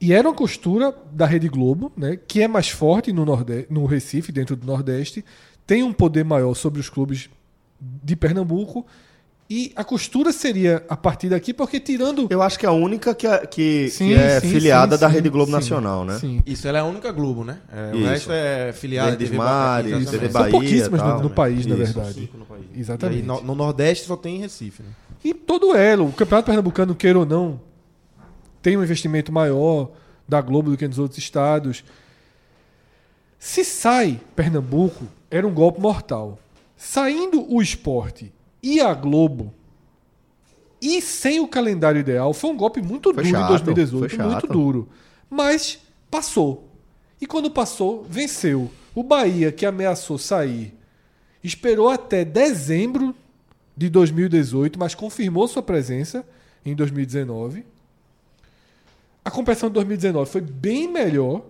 [0.00, 3.84] E era uma costura da Rede Globo, né, que é mais forte no, Norde no
[3.84, 5.24] Recife, dentro do Nordeste,
[5.66, 7.28] tem um poder maior sobre os clubes
[7.80, 8.86] de Pernambuco.
[9.50, 12.26] E a costura seria a partir daqui, porque tirando.
[12.28, 15.00] Eu acho que é a única que, é- que, Sim, que é sim, filiada sim,
[15.00, 16.18] da Rede Globo sim, Nacional, né?
[16.18, 16.42] Sim.
[16.44, 17.58] Isso, ela é a única Globo, né?
[17.72, 18.08] É, o Isso.
[18.08, 19.16] resto é filiada.
[19.16, 20.10] TV Mares.
[20.10, 21.34] TV São Bahia, pouquíssimas tal, no, no né?
[21.34, 21.94] país, na Isso.
[21.94, 22.20] verdade.
[22.20, 22.64] Cinco no país.
[22.76, 23.18] Exatamente.
[23.18, 24.90] E aí, no, no Nordeste só tem em Recife, né?
[25.28, 27.60] E todo elo, o Campeonato Pernambucano, queira ou não,
[28.62, 29.90] tem um investimento maior
[30.26, 31.84] da Globo do que nos outros estados.
[33.38, 36.38] Se sai Pernambuco, era um golpe mortal.
[36.78, 39.52] Saindo o esporte e a Globo,
[40.80, 44.24] e sem o calendário ideal, foi um golpe muito Foi duro chato, em 2018, foi
[44.24, 44.88] muito duro.
[45.28, 45.78] Mas
[46.10, 46.70] passou.
[47.20, 48.70] E quando passou, venceu.
[48.94, 50.74] O Bahia, que ameaçou sair,
[51.44, 53.14] esperou até dezembro
[53.78, 56.26] de 2018, mas confirmou sua presença
[56.66, 57.64] em 2019.
[59.24, 61.42] A competição de 2019 foi bem melhor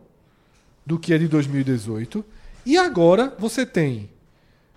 [0.84, 2.22] do que a de 2018.
[2.66, 4.10] E agora você tem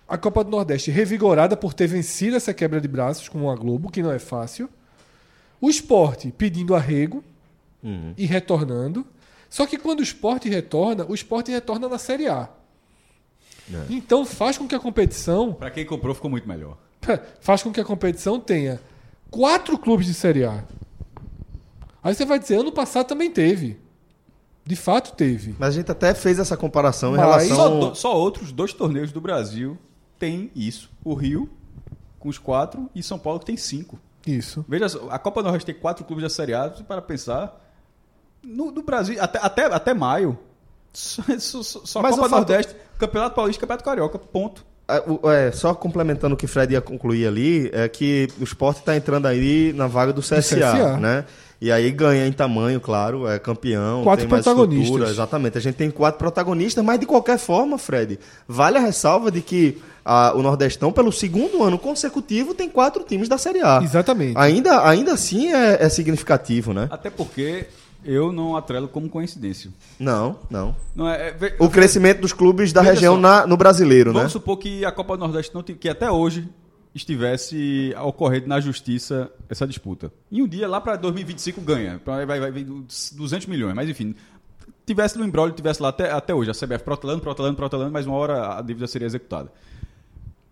[0.08, 3.90] a Copa do Nordeste revigorada por ter vencido essa quebra de braços com a Globo,
[3.90, 4.68] que não é fácil.
[5.60, 7.22] O esporte pedindo arrego
[7.82, 8.14] Uhum.
[8.16, 9.04] e retornando.
[9.50, 12.48] Só que quando o esporte retorna, o esporte retorna na Série A.
[13.72, 13.86] É.
[13.90, 16.78] Então faz com que a competição Pra quem comprou, ficou muito melhor.
[17.40, 18.80] faz com que a competição tenha
[19.30, 20.64] quatro clubes de Série A.
[22.02, 23.78] Aí você vai dizer, ano passado também teve.
[24.64, 25.54] De fato teve.
[25.58, 27.56] Mas a gente até fez essa comparação em Mas- relação...
[27.56, 29.76] Só, do- só outros dois torneios do Brasil
[30.18, 30.90] têm isso.
[31.04, 31.48] O Rio
[32.18, 33.98] com os quatro e São Paulo que tem cinco.
[34.26, 34.64] Isso.
[34.68, 37.60] Veja só, a Copa do Nordeste tem quatro clubes da Série A, se para pensar.
[38.40, 40.38] No, no Brasil, até, até, até maio,
[40.92, 44.64] só, só, só- só a Mas Copa Nordeste, Campeonato Paulista e Campeonato Carioca, ponto.
[44.88, 48.96] É, só complementando o que o Fred ia concluir ali, é que o esporte está
[48.96, 50.96] entrando aí na vaga do CSA, CSA.
[50.98, 51.24] né?
[51.60, 54.84] E aí ganha em tamanho, claro, é campeão, Quatro tem mais protagonistas.
[54.84, 55.56] estrutura, exatamente.
[55.58, 58.18] A gente tem quatro protagonistas, mas de qualquer forma, Fred,
[58.48, 63.28] vale a ressalva de que ah, o Nordestão, pelo segundo ano consecutivo, tem quatro times
[63.28, 63.80] da Série A.
[63.80, 64.36] Exatamente.
[64.36, 66.88] Ainda, ainda assim é, é significativo, né?
[66.90, 67.66] Até porque
[68.04, 69.70] eu não atrelo como coincidência.
[69.98, 70.74] Não, não.
[70.94, 73.20] Não é, é- O crescimento dos clubes da região só.
[73.20, 74.28] na- no brasileiro, Vamos né?
[74.30, 76.48] supor que a Copa do Nordeste não que até hoje
[76.94, 80.12] estivesse ocorrendo na justiça essa disputa.
[80.30, 84.14] E um dia lá para 2025 ganha, vai, vai, vai 200 milhões, mas enfim,
[84.84, 88.16] tivesse no embrólio, tivesse lá até, até hoje a CBF protelando, protelando, protelando, mas uma
[88.16, 89.50] hora a dívida seria executada.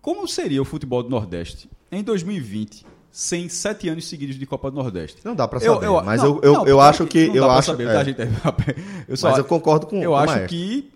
[0.01, 4.77] Como seria o futebol do Nordeste em 2020 sem sete anos seguidos de Copa do
[4.77, 5.19] Nordeste?
[5.23, 7.27] Não dá pra saber, mas não, eu, eu, não, eu acho que.
[7.27, 7.93] não eu dá acho, saber, é.
[7.93, 8.17] tá, gente?
[9.07, 10.89] Eu só- Mas eu concordo com- Eu com acho que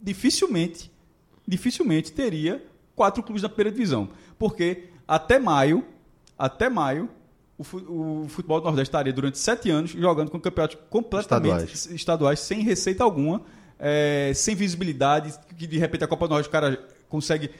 [0.00, 0.90] dificilmente,
[1.46, 2.62] dificilmente teria
[2.96, 4.08] quatro clubes da primeira divisão,
[4.38, 5.84] porque até maio,
[6.38, 7.08] até maio,
[7.56, 7.78] o, fu-
[8.24, 11.94] o futebol do Nordeste estaria durante sete anos jogando com campeonatos completamente Estaduais.
[11.94, 13.42] estaduais, sem receita alguma,
[13.78, 17.50] é, sem visibilidade, que de repente a Copa do Nordeste o cara consegue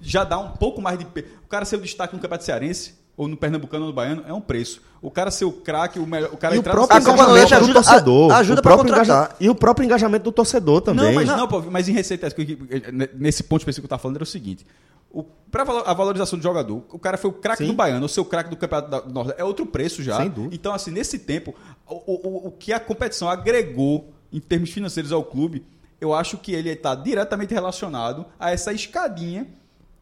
[0.00, 1.04] já dar um pouco mais de.
[1.04, 4.32] O cara ser o destaque no Campeonato Cearense, ou no Pernambucano ou no Baiano, é
[4.32, 4.82] um preço.
[5.00, 6.30] O cara ser o craque, o melhor.
[6.32, 8.30] O cara E o entrar no próprio engajamento Nordeste do ajuda- torcedor.
[8.32, 11.06] a- ajuda o próprio engaja- E o próprio engajamento do torcedor também.
[11.06, 12.28] Não, mas não, pô, mas em receita,
[13.14, 14.66] nesse ponto específico que eu estava falando era o seguinte.
[15.10, 18.08] O, pra valo- a valorização do jogador, o cara foi o craque do Baiano, ou
[18.08, 20.18] seu craque do Campeonato da- do Nordeste, é outro preço já.
[20.18, 20.54] Sem dúvida.
[20.54, 21.54] Então, assim, nesse tempo,
[21.88, 25.64] o, o- o que a competição agregou em termos financeiros ao clube,
[26.00, 29.46] eu acho que ele está diretamente relacionado a essa escadinha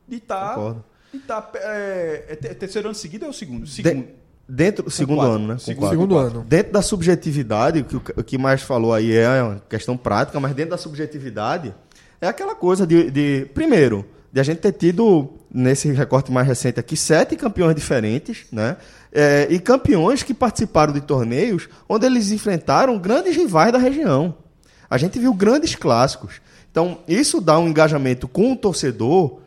[0.09, 0.55] de estar.
[0.57, 0.85] Concordo.
[1.15, 3.65] De tá, é, é te- terceiro ano seguido ou é o segundo?
[3.65, 4.07] De- Segundo.
[4.49, 5.33] dentro, segundo quatro.
[5.35, 5.59] ano, né?
[5.59, 5.89] Segundo.
[5.91, 6.45] Segundo ano.
[6.47, 10.39] Dentro da subjetividade, o que, o- o que mais falou aí é uma questão prática,
[10.41, 11.75] mas dentro da subjetividade
[12.21, 16.81] é aquela coisa de, de- primeiro, de a gente ter tido, nesse recorte mais recente
[16.81, 18.77] aqui, sete campeões diferentes, né?
[19.13, 24.35] É, e campeões que participaram de torneios onde eles enfrentaram grandes rivais da região.
[24.91, 26.41] A gente viu grandes clássicos.
[26.71, 29.39] Então, isso dá um engajamento com o torcedor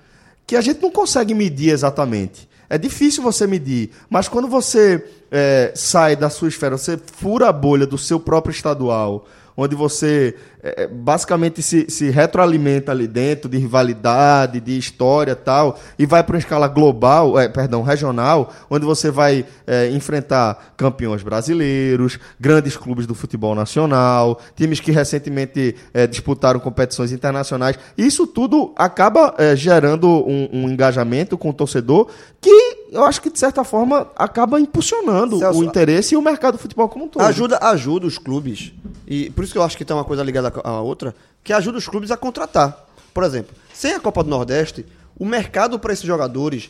[0.48, 2.48] que a gente não consegue medir exatamente.
[2.70, 7.54] É difícil você medir, mas quando você é, sai da sua esfera, você fura a
[7.54, 9.28] bolha do seu próprio estadual,
[9.58, 16.06] onde você é, basicamente se, se retroalimenta ali dentro de rivalidade, de história tal, e
[16.06, 22.20] vai para uma escala global, é, perdão, regional, onde você vai é, enfrentar campeões brasileiros,
[22.40, 27.80] grandes clubes do futebol nacional, times que recentemente é, disputaram competições internacionais.
[27.98, 33.30] Isso tudo acaba é, gerando um, um engajamento com o torcedor que eu acho que,
[33.30, 37.08] de certa forma, acaba impulsionando Celso, o interesse e o mercado do futebol como um
[37.08, 37.22] todo.
[37.24, 38.74] Ajuda, ajuda os clubes.
[39.06, 41.78] E por isso que eu acho que tem uma coisa ligada à outra, que ajuda
[41.78, 42.86] os clubes a contratar.
[43.14, 44.86] Por exemplo, sem a Copa do Nordeste,
[45.18, 46.70] o mercado para esses jogadores.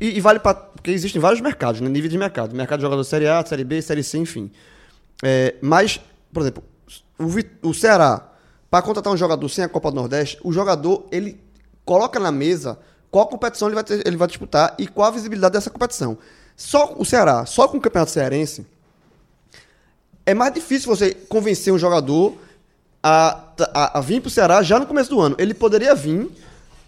[0.00, 0.54] E, e vale para.
[0.54, 1.88] Porque existem vários mercados, né?
[1.88, 2.54] nível de mercado.
[2.54, 4.50] Mercado de jogador Série A, Série B, Série C, enfim.
[5.22, 6.00] É, mas,
[6.32, 6.62] por exemplo,
[7.18, 8.30] o, o Ceará,
[8.70, 11.40] para contratar um jogador sem a Copa do Nordeste, o jogador ele
[11.84, 12.78] coloca na mesa
[13.10, 16.16] qual competição ele vai, ter- ele vai disputar e qual a visibilidade dessa competição.
[16.56, 18.66] Só o Ceará, só com o Campeonato Cearense,
[20.26, 22.36] é mais difícil você convencer um jogador
[23.02, 23.40] a,
[23.74, 25.34] a, a vir para o Ceará já no começo do ano.
[25.38, 26.30] Ele poderia vir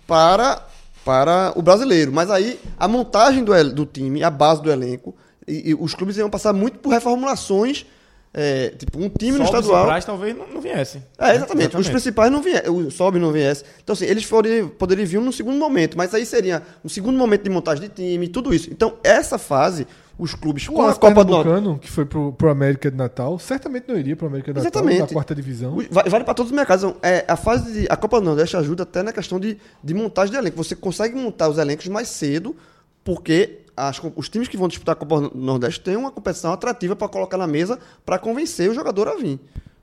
[0.06, 0.62] para,
[1.04, 5.14] para o brasileiro, mas aí a montagem do, do time, a base do elenco,
[5.48, 7.86] e, e os clubes iam passar muito por reformulações.
[8.34, 9.86] É, tipo, um time no Sobs e estadual.
[9.86, 11.02] Braz talvez não, não viessem.
[11.18, 11.76] É, exatamente.
[11.76, 13.64] Os principais não viessem, o Sobe não viesse.
[13.82, 17.42] Então, assim, eles poderiam, poderiam vir num segundo momento, mas aí seria um segundo momento
[17.44, 18.70] de montagem de time, tudo isso.
[18.70, 19.86] Então, essa fase,
[20.18, 21.36] os clubes O com a Copa do.
[21.36, 24.82] Pernambucano, que foi pro, pro América de Natal, certamente não iria pro América de Natal
[24.82, 25.00] Exatamente.
[25.00, 25.76] na quarta divisão.
[25.90, 26.84] Vale para todos os mercados.
[26.84, 29.92] Então, É, a fase de, a Copa do Nordeste ajuda até na questão de, de
[29.92, 30.56] montagem de elenco.
[30.56, 32.56] Você consegue montar os elencos mais cedo,
[33.04, 36.94] porque as os times que vão disputar a Copa do Nordeste têm uma competição atrativa
[36.96, 39.38] para colocar na mesa para convencer o jogador a vir.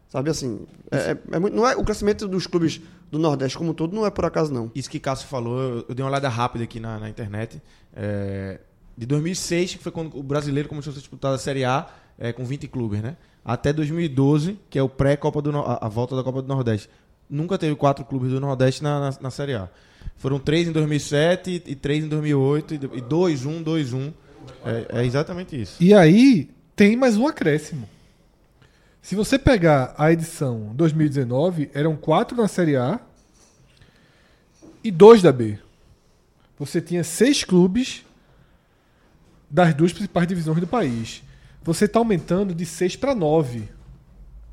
[0.08, 2.82] Sabe assim, é, é- é muito- não é, o crescimento dos clubes
[3.12, 4.72] do Nordeste como um todo não é por acaso, não.
[4.74, 7.62] Isso que Cássio falou, eu, dei uma olhada rápida aqui na, na internet.
[7.96, 8.60] É,
[8.98, 11.88] de 2006, que foi quando o brasileiro começou a ser disputado a Série A
[12.18, 13.18] é, com 20 clubes, né?
[13.46, 16.90] Até 2012, que é o pré-Copa do a, a volta da Copa do Nordeste.
[17.30, 19.70] Nunca teve quatro clubes do Nordeste na, na, na Série A.
[20.18, 24.12] Foram três em 2007 e três em 2008 e e dois, um, dois, um.
[24.66, 25.82] É, é exatamente isso.
[25.82, 27.88] E aí tem mais um acréscimo.
[29.02, 33.00] Se você pegar a edição 2019, eram quatro na Série A
[34.84, 35.58] e dois da B.
[36.58, 38.04] Você tinha seis clubes
[39.50, 41.24] das duas principais divisões do país.
[41.64, 43.68] Você está aumentando de 6 para 9.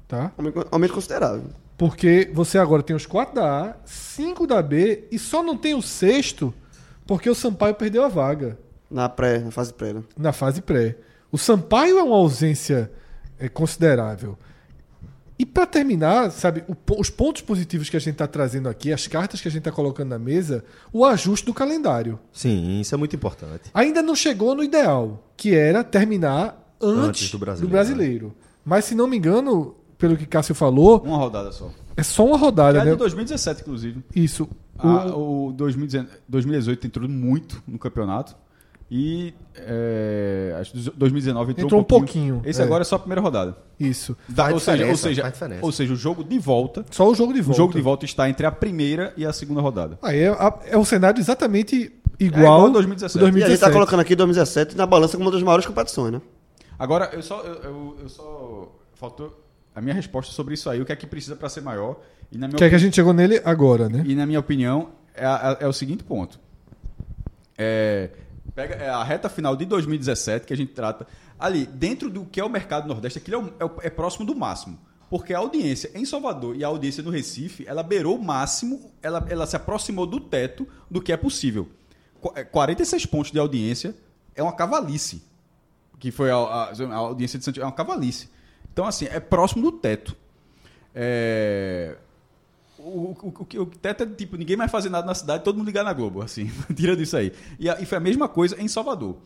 [0.09, 0.33] Tá?
[0.71, 1.51] Aumento considerável.
[1.77, 5.75] Porque você agora tem os 4 da A, 5 da B e só não tem
[5.75, 6.55] o sexto
[7.07, 8.59] porque o Sampaio perdeu a vaga
[8.91, 9.93] Na pré, na fase pré.
[9.93, 10.03] né?
[10.17, 10.97] na fase pré.
[11.31, 12.91] O Sampaio é uma ausência
[13.39, 14.39] é, considerável.
[15.39, 19.07] E para terminar, sabe, o os pontos positivos que a gente está trazendo aqui, as
[19.07, 22.19] cartas que a gente está colocando na mesa, o ajuste do calendário.
[22.33, 23.65] Sim, isso é muito importante.
[23.75, 28.35] Ainda não chegou no ideal, que era terminar antes, Antes do do brasileiro, brasileiro.
[28.65, 31.71] Mas se não me engano, pelo que Cássio falou, Uma rodada só.
[31.97, 32.91] é só uma rodada, é né?
[32.93, 34.03] de 2017, inclusive.
[34.15, 34.49] Isso.
[34.79, 38.37] Ah, O- o 2019 2018 entrou muito no campeonato.
[38.89, 42.35] E é, acho que 2019 entrou, Entrou um pouquinho.
[42.35, 42.65] pouquinho, Esse é.
[42.65, 43.57] agora é só a primeira rodada.
[43.81, 44.17] Isso.
[44.29, 46.85] Da- ou, seja, ou, seja, ou seja, o jogo de volta.
[46.93, 47.57] Só o jogo de O volta.
[47.57, 49.99] jogo de volta está entre a primeira e a segunda rodada.
[50.03, 50.37] Aí é,
[50.67, 53.19] é um cenário exatamente igual, igual ao 2017.
[53.19, 53.73] E a gente tá 2017.
[53.73, 56.21] colocando aqui 2017 na balança como uma das maiores competições, né?
[56.79, 58.73] Agora, eu só, eu, eu- eu só.
[58.95, 59.37] Faltou
[59.77, 62.01] a minha resposta sobre isso aí, o que é que precisa para ser maior.
[62.33, 64.03] E na minha Que é que a opini- gente chegou nele agora, né?
[64.07, 66.41] E na minha opinião, é, a- é o seguinte ponto.
[67.59, 68.11] É,
[68.55, 71.07] pega é a reta final de 2017 que a gente trata.
[71.39, 74.25] Ali, dentro do que é o mercado nordeste, aquilo é, o- é o- é próximo
[74.27, 74.79] do máximo.
[75.09, 79.25] Porque a audiência em Salvador e a audiência no Recife, ela beirou o máximo, ela,
[79.29, 81.69] ela se aproximou do teto do que é possível.
[82.21, 83.95] Qu- é, 46 pontos de audiência
[84.35, 85.23] é uma cavalice.
[85.99, 88.29] Que foi a, a- a audiência de Santiago, é uma cavalice.
[88.77, 90.15] Então, assim, é próximo do teto.
[90.95, 91.97] É,
[92.79, 93.17] o, o,
[93.57, 95.95] o, o teto é tipo, ninguém mais fazer nada na cidade, todo mundo ligar na
[95.95, 97.33] Globo, assim, tirando isso aí.
[97.59, 99.17] E, a- e foi a mesma coisa em Salvador.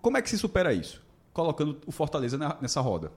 [0.00, 1.00] Como é que se supera isso?
[1.32, 3.12] Colocando o Fortaleza na- nessa roda.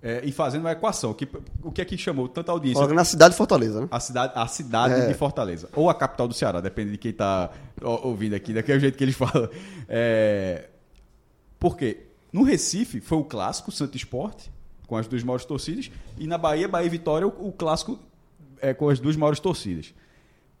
[0.00, 1.12] É, e fazendo uma equação.
[1.12, 1.28] Que,
[1.60, 2.86] o que é que chamou tanta audiência?
[2.86, 3.88] Na cidade de Fortaleza, né?
[3.90, 5.06] A cidade, a cidade É.
[5.08, 5.68] de Fortaleza.
[5.74, 7.50] Ou a capital do Ceará, depende de quem está
[7.82, 9.48] ouvindo aqui, daquele jeito que eles falam.
[9.88, 10.68] É,
[11.58, 14.50] porque no Recife foi o clássico Santo Esporte,
[14.86, 17.98] com as duas maiores torcidas, e na Bahia, Bahia e Vitória, o, o clássico
[18.60, 19.94] é, com as duas maiores torcidas.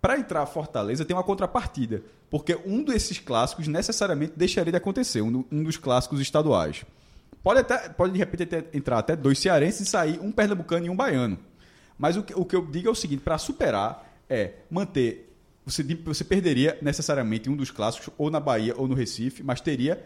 [0.00, 5.44] Para entrar Fortaleza tem uma contrapartida, porque um desses clássicos necessariamente deixaria de acontecer, um,
[5.50, 6.84] um dos clássicos estaduais.
[7.42, 10.90] Pode, até, pode de repente até- entrar até dois cearenses e sair um pernambucano e
[10.90, 11.38] um baiano.
[11.98, 15.26] Mas o que, o que eu digo é o seguinte: para superar, é manter.
[15.66, 20.02] Você, você perderia necessariamente um dos clássicos, ou na Bahia ou no Recife, mas teria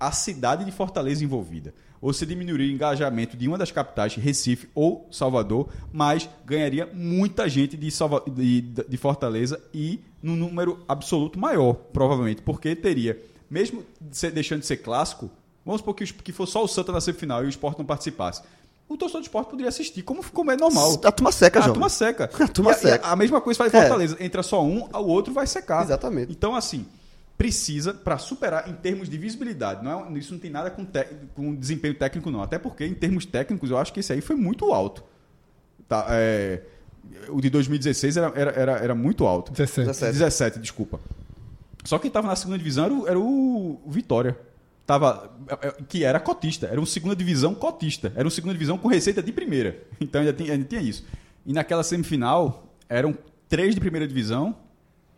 [0.00, 1.72] a cidade de Fortaleza envolvida.
[2.00, 7.46] Ou você diminuiria o engajamento de uma das capitais, Recife ou Salvador, mas ganharia muita
[7.46, 13.20] gente de, Salva- de, de Fortaleza e num número absoluto maior, provavelmente, porque teria,
[13.50, 13.84] mesmo
[14.32, 15.30] deixando de ser clássico,
[15.64, 18.40] vamos supor que, que fosse só o Santa na semifinal e o Sport não participasse.
[18.88, 20.98] O torcedor do esporte poderia assistir, como, como é normal.
[21.04, 21.74] A turma seca, a João.
[21.74, 22.24] turma seca.
[22.42, 23.06] A turma seca.
[23.06, 23.80] A, mesma coisa faz É.
[23.82, 24.16] Fortaleza.
[24.18, 25.84] Entra só um, o outro vai secar.
[25.84, 26.32] Exatamente.
[26.32, 26.84] Então, assim,
[27.40, 31.06] precisa, para superar em termos de visibilidade, não é- isso não tem nada com, te-
[31.34, 32.42] com desempenho técnico, não.
[32.42, 35.02] Até porque, em termos técnicos, eu acho que esse aí foi muito alto.
[35.88, 36.60] Tá, é,
[37.30, 39.52] o de 2016 era, era, era, era muito alto.
[39.52, 39.86] 17.
[39.88, 40.12] 17.
[40.12, 41.00] 17, desculpa.
[41.82, 44.38] Só quem estava na segunda divisão era o, era o Vitória.
[44.86, 48.76] Tava, é, é, que era cotista, era uma segunda divisão cotista, era uma segunda divisão
[48.76, 49.82] com receita de primeira.
[49.98, 51.06] Então ainda tinha, ainda tinha isso.
[51.46, 53.16] E naquela semifinal eram
[53.48, 54.54] três de primeira divisão,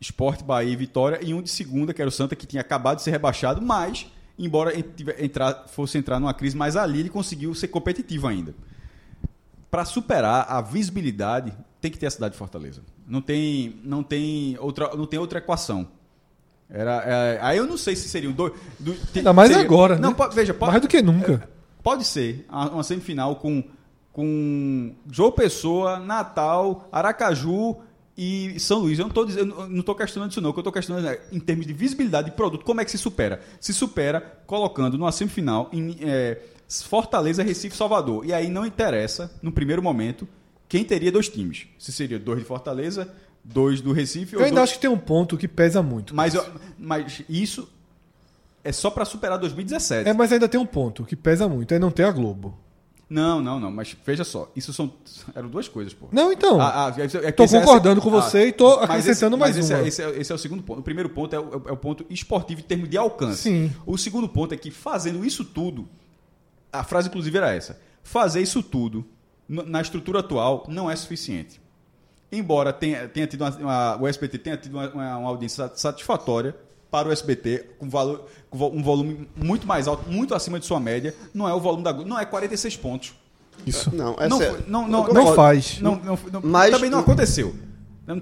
[0.02, 2.96] Esporte, Bahia e Vitória, e um de segunda, que era o Santa, que tinha acabado
[2.96, 4.06] de ser rebaixado, mas,
[4.38, 4.72] embora
[5.18, 8.54] entrar, fosse entrar numa crise, mas ali ele conseguiu ser competitivo ainda
[9.70, 12.82] para superar a visibilidade, tem que ter a cidade de Fortaleza.
[13.06, 15.88] Não tem, não tem outra, não tem outra equação.
[16.68, 18.52] Era, é, aí eu não sei se seriam dois.
[18.78, 20.14] Do, Ainda mais seria- agora, Não, né?
[20.14, 21.48] po- veja, pode, Mais do que nunca.
[21.82, 23.64] pode ser uma semifinal com,
[24.12, 27.76] com João Pessoa, Natal, Aracaju
[28.16, 28.98] e São Luís.
[28.98, 30.50] Eu não estou questionando isso não.
[30.50, 32.90] O que eu estou questionando é, em termos de visibilidade de produto, como é que
[32.90, 33.40] se supera?
[33.60, 36.38] Se supera colocando numa semifinal em é,
[36.68, 38.24] Fortaleza, Recife, Salvador.
[38.26, 40.28] E aí não interessa, no primeiro momento,
[40.68, 41.66] quem teria dois times.
[41.78, 43.12] Se seria dois de Fortaleza,
[43.44, 44.64] dois do Recife Eu ainda dois...
[44.70, 46.14] acho que tem um ponto que pesa muito.
[46.14, 46.46] Mas, eu-
[46.78, 47.68] mas isso
[48.64, 50.08] é só para superar 2017.
[50.08, 52.56] É, mas ainda tem um ponto que pesa muito, é não ter a Globo.
[53.12, 54.90] Não, não, não, mas veja só, isso são
[55.34, 56.08] eram duas coisas, pô.
[56.10, 56.58] Não, então.
[56.58, 59.64] Ah, ah, é- é Tô é- concordando com você e tô mas acrescentando mais mas
[59.66, 59.82] esse, uma.
[59.82, 60.80] é- Esse é, esse é o segundo ponto.
[60.80, 63.42] O primeiro ponto é o, é o ponto esportivo em termos de alcance.
[63.42, 63.70] Sim.
[63.84, 65.86] O segundo ponto é que fazendo isso tudo,
[66.72, 69.04] a frase inclusive era essa: fazer isso tudo
[69.46, 71.60] na estrutura atual não é suficiente.
[72.30, 76.56] Embora tenha, tenha tido uma, uma- o SBT tenha tido uma, uma- audiência sat- satisfatória
[76.92, 80.78] para o SBT, com, valor, com um volume muito mais alto, muito acima de sua
[80.78, 83.14] média, não é o volume da Globo, não é 46 pontos.
[83.66, 83.90] Isso.
[83.94, 85.78] Não, essa Não, é- foi- não, não, Não faz.
[85.80, 87.54] Não, não- não- Mas- também não aconteceu.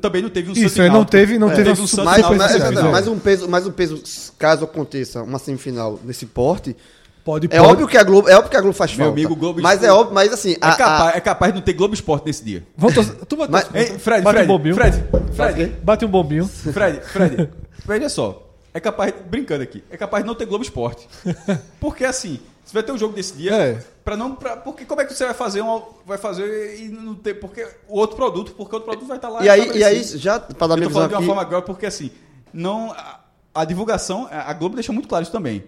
[0.00, 2.16] Também não teve um Isso, é, não teve, não É, teve, teve um super mas,
[2.16, 2.92] decisão.
[2.92, 4.00] mas um peso, mas um peso,
[4.38, 6.76] caso aconteça uma semifinal desse porte,
[7.24, 7.72] Pode, é pode.
[7.72, 9.12] óbvio que a Globo, é óbvio que a Globo faz Meu falta.
[9.20, 11.58] amigo, Globo mas é Esporte- óbvio, mas assim, É, a- a- capaz, é capaz de
[11.58, 12.62] não ter Globo Esporte nesse dia.
[12.76, 14.74] Vamos torcer- tu bate, Mas- Fred, bate Fred, um bombinho.
[14.74, 15.04] Fred,
[15.34, 16.46] Fred, Bate um bombinho.
[16.46, 17.48] Fred, Fred,
[17.86, 18.49] veja só.
[18.72, 21.08] É capaz, brincando aqui, é capaz de não ter Globo Esporte.
[21.80, 23.84] Porque assim, você vai ter um jogo desse dia, É.
[24.04, 24.36] pra não.
[24.36, 25.82] Pra, porque como é que você vai fazer um.
[26.06, 27.34] Vai fazer e não ter.
[27.34, 29.44] Porque o outro produto, porque o outro produto vai estar lá.
[29.44, 31.42] e aí, e aí já para dar Eu minha visão falando de uma aqui, forma
[31.42, 32.12] agora porque assim,
[32.52, 32.92] não.
[32.92, 33.20] A,
[33.52, 35.64] a divulgação, a a Globo deixa muito claro isso também.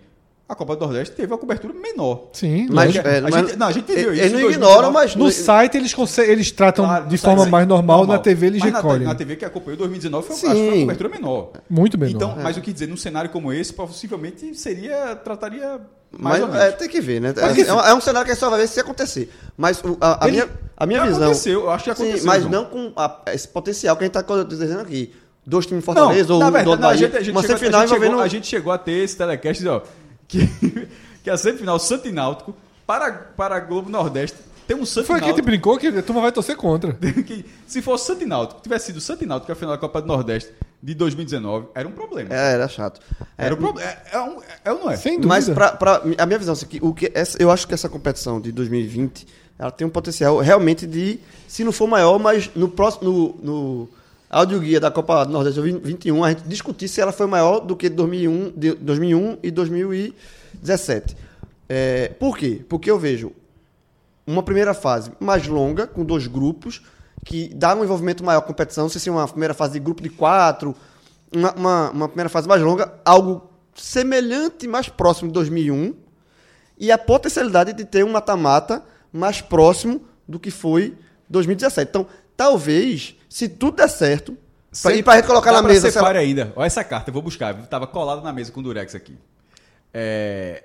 [0.52, 2.28] A Copa do Nordeste teve uma cobertura menor.
[2.34, 3.08] Sim, mas, lógico.
[3.08, 4.52] é, A mas- gente- não, a gente viu isso Eles não 2019.
[4.72, 8.48] ignoram, mas No site eles, eles tratam Claro, de forma site, mais normal, na TV
[8.48, 9.06] eles Mas na- recolhem.
[9.06, 10.46] Na, TV que acompanhou 2019 foi, Sim.
[10.48, 11.50] acho que foi uma cobertura menor.
[11.70, 12.14] Muito menor.
[12.14, 15.80] Então, mas o que dizer, num cenário como esse, possivelmente seria, trataria
[16.18, 16.62] mais Mas ou menos.
[16.64, 17.32] é, tem que ver, né?
[17.34, 19.32] Mas, É, é um, é um cenário que só vai ver se acontecer.
[19.56, 21.22] Mas o- a, a Ele- minha, a minha visão.
[21.22, 24.18] aconteceu, eu acho que aconteceu, Sim, mas não com a- esse potencial que a gente
[24.18, 25.14] está dizendo aqui.
[25.44, 27.30] Dois times de Fortaleza não, ou na do verdade, outro não, a gente, a gente
[27.32, 29.82] uma chegou, semifinal a, gente chegou, a gente chegou a ter esse telecast, ó,
[30.28, 30.46] que,
[31.22, 32.54] que a semifinal Santo e Náutico
[32.86, 36.20] para, para a Globo Nordeste tem um Santo Foi aqui que brincou que a turma
[36.20, 36.92] vai torcer contra.
[37.26, 39.74] que se fosse Santo e Náutico, tivesse sido Santo e Náutico, que é a final
[39.74, 40.52] da Copa do Nordeste
[40.82, 42.34] de 2019, era um problema.
[42.34, 43.00] É, era chato.
[43.38, 43.88] Era um problema.
[43.88, 44.96] É, é, um, é ou não é?
[44.96, 45.28] Sem dúvida.
[45.28, 47.88] Mas pra, pra- a minha visão é que, o que essa, eu acho que essa
[47.88, 49.26] competição de 2020
[49.58, 53.88] ela tem um potencial realmente de, se não for maior, mas no próximo no, no
[54.32, 58.52] audioguia da Copa Nordeste 21 a gente discutir se ela foi maior do que 2001,
[58.56, 61.16] de 2001 e 2017.
[61.68, 62.64] É, por quê?
[62.66, 63.32] Porque eu vejo
[64.26, 66.82] uma primeira fase mais longa, com dois grupos,
[67.24, 70.08] que dá um envolvimento maior à competição, se é uma primeira fase de grupo de
[70.08, 70.74] quatro,
[71.34, 75.94] uma, uma, uma primeira fase mais longa, algo semelhante, mais próximo de 2001,
[76.78, 80.96] e a potencialidade de ter um mata-mata mais próximo do que foi
[81.28, 81.88] 2017.
[81.88, 82.06] Então,
[82.36, 84.36] talvez, se tudo der certo,
[84.82, 85.86] pra, e para gente colocar na pra mesa...
[85.88, 86.52] ser se ela- ainda.
[86.56, 87.54] Olha essa carta, eu vou buscar.
[87.66, 89.16] Tava colado na mesa com o Durex aqui.
[89.94, 90.64] É,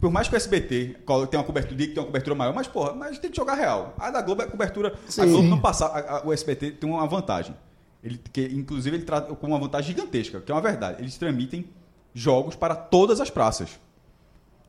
[0.00, 0.96] Por mais que o SBT
[1.30, 3.54] tenha uma cobertura, diga que tem uma cobertura maior, mas porra, mas tem que jogar
[3.54, 3.94] real.
[3.98, 4.94] A da Globo é cobertura.
[5.06, 5.26] A Sim.
[5.30, 5.86] Globo não passar.
[5.88, 7.54] a- a- o SBT tem uma vantagem.
[8.02, 11.02] Ele, que, inclusive, ele trata com uma vantagem gigantesca, que é uma verdade.
[11.02, 11.66] Eles transmitem
[12.14, 13.78] jogos para todas as praças.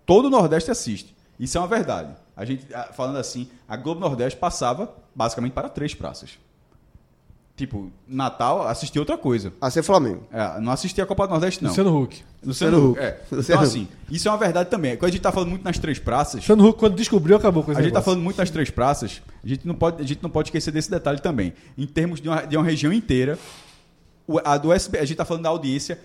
[0.06, 1.16] Todo o Nordeste assiste.
[1.42, 2.14] Isso é uma verdade.
[2.38, 6.38] A gente, ah, falando assim, a Globo Nordeste passava basicamente para três praças.
[7.56, 9.52] Tipo, Natal assistia outra coisa.
[9.60, 10.24] A ser Flamengo.
[10.32, 11.72] É, não assistia a Copa do Nordeste, não.
[11.72, 12.24] Luciano Huck.
[12.44, 13.00] Luciano Luciano Huck.
[13.00, 13.06] Huck.
[13.06, 13.22] É.
[13.36, 14.96] Luciano Então, assim, isso é uma verdade também.
[14.96, 17.72] Quando a gente tá falando muito nas três praças, Luciano Huck, quando descobriu, acabou com
[17.72, 18.06] a gente tá negócio.
[18.06, 20.92] falando muito nas três praças, a gente não pode, a gente não pode esquecer desse
[20.92, 21.54] detalhe também.
[21.76, 23.38] Em termos de uma, de uma região inteira,
[24.46, 26.00] a do SB, a gente tá falando da audiência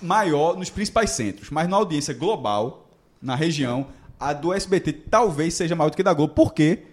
[0.00, 2.86] maior nos principais centros, mas na audiência global,
[3.20, 3.86] na região,
[4.28, 6.34] a do SBT talvez seja maior do que a da Globo.
[6.34, 6.84] Por quê?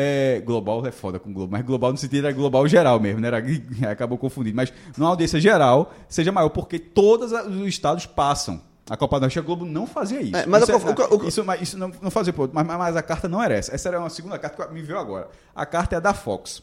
[0.00, 3.26] É, global é foda com Globo, mas global no sentido era global geral mesmo, né?
[3.28, 3.42] Era,
[3.90, 4.54] acabou confundindo.
[4.54, 8.62] Mas numa audiência geral, seja maior, porque todos os estados passam.
[8.88, 10.36] A Copa do Norte, a Globo não fazia isso.
[10.36, 13.02] É, mas isso, o que- o que- isso, isso não, não fazia mas- mas a
[13.02, 13.74] carta não era essa.
[13.74, 15.28] Essa era uma segunda carta que me veio agora.
[15.54, 16.62] A carta é a da Fox.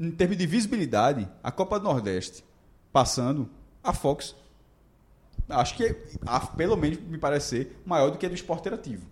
[0.00, 2.42] Em termos de visibilidade, a Copa do Nordeste
[2.92, 3.48] passando,
[3.84, 4.34] a Fox,
[5.48, 5.94] acho que,
[6.26, 9.02] a- pelo menos, me parece ser maior do que a do esporte interativo.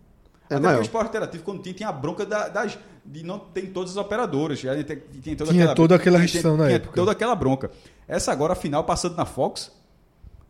[0.48, 0.76] É Até maior.
[0.78, 3.70] porque o esporte interativo, quando tinha, tinha a bronca da- das, de não ter em
[3.72, 4.58] todas as operadoras.
[4.58, 6.94] Já tinha, tinha toda Tinha aquela, toda aquela tinha- restrição na tinha época.
[6.94, 7.70] toda aquela bronca.
[8.08, 9.70] Essa agora, a final, passando na Fox,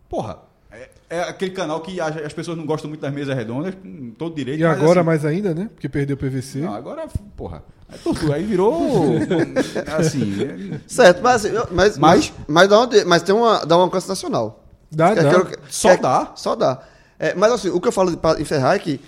[0.09, 0.39] porra,
[0.73, 4.13] é, é aquele canal que as, as pessoas não gostam muito das mesas redondas, com
[4.17, 4.61] todo direito.
[4.61, 5.69] E mas, agora assim, mais ainda, né?
[5.75, 6.61] Porque perdeu o PVC.
[6.61, 7.07] não, agora,
[7.37, 7.63] porra.
[7.89, 8.73] Aí, tortura, aí virou.
[9.99, 10.37] assim.
[10.75, 13.81] é- Certo, mas, assim, mas, Mas- mas, mas, dá, uma, mas tem uma, dá um
[13.83, 14.60] alcance nacional.
[14.91, 15.45] Dá, Que- dá.
[15.45, 16.33] que- que- Só que- dá.
[16.37, 16.83] Só dá.
[17.19, 19.01] É, mas assim, o que eu falo para encerrar é que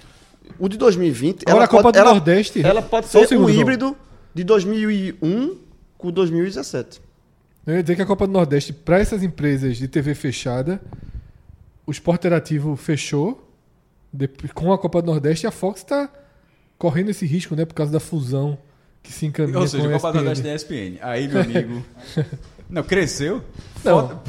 [0.58, 1.42] o de 2020.
[1.42, 3.96] Agora ela a Copa pode, do ela, Nordeste- Ela pode Só ser um híbrido
[4.34, 5.58] de 2001
[5.98, 7.00] com 2017.
[7.66, 10.80] Eu ia dizer que a Copa do Nordeste, para essas empresas de TV fechada,
[11.86, 13.48] o Esporte Interativo fechou
[14.12, 16.08] de- com a Copa do Nordeste e a Fox está
[16.76, 17.64] correndo esse risco, né?
[17.64, 18.58] Por causa da fusão
[19.02, 20.98] que se encaminha Ou seja, com a Copa do Nordeste da ESPN.
[21.00, 21.84] Aí, meu amigo.
[22.68, 23.42] não, cresceu?
[23.84, 24.08] Não.
[24.08, 24.20] Foda-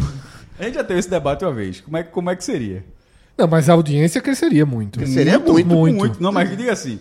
[0.60, 1.82] A gente já teve esse debate uma vez.
[1.82, 2.84] Como é, que- como é que seria?
[3.38, 5.06] Não, mas a audiência cresceria muito.
[5.08, 6.22] Seria muito, muito.
[6.22, 7.00] Não, mas diga assim.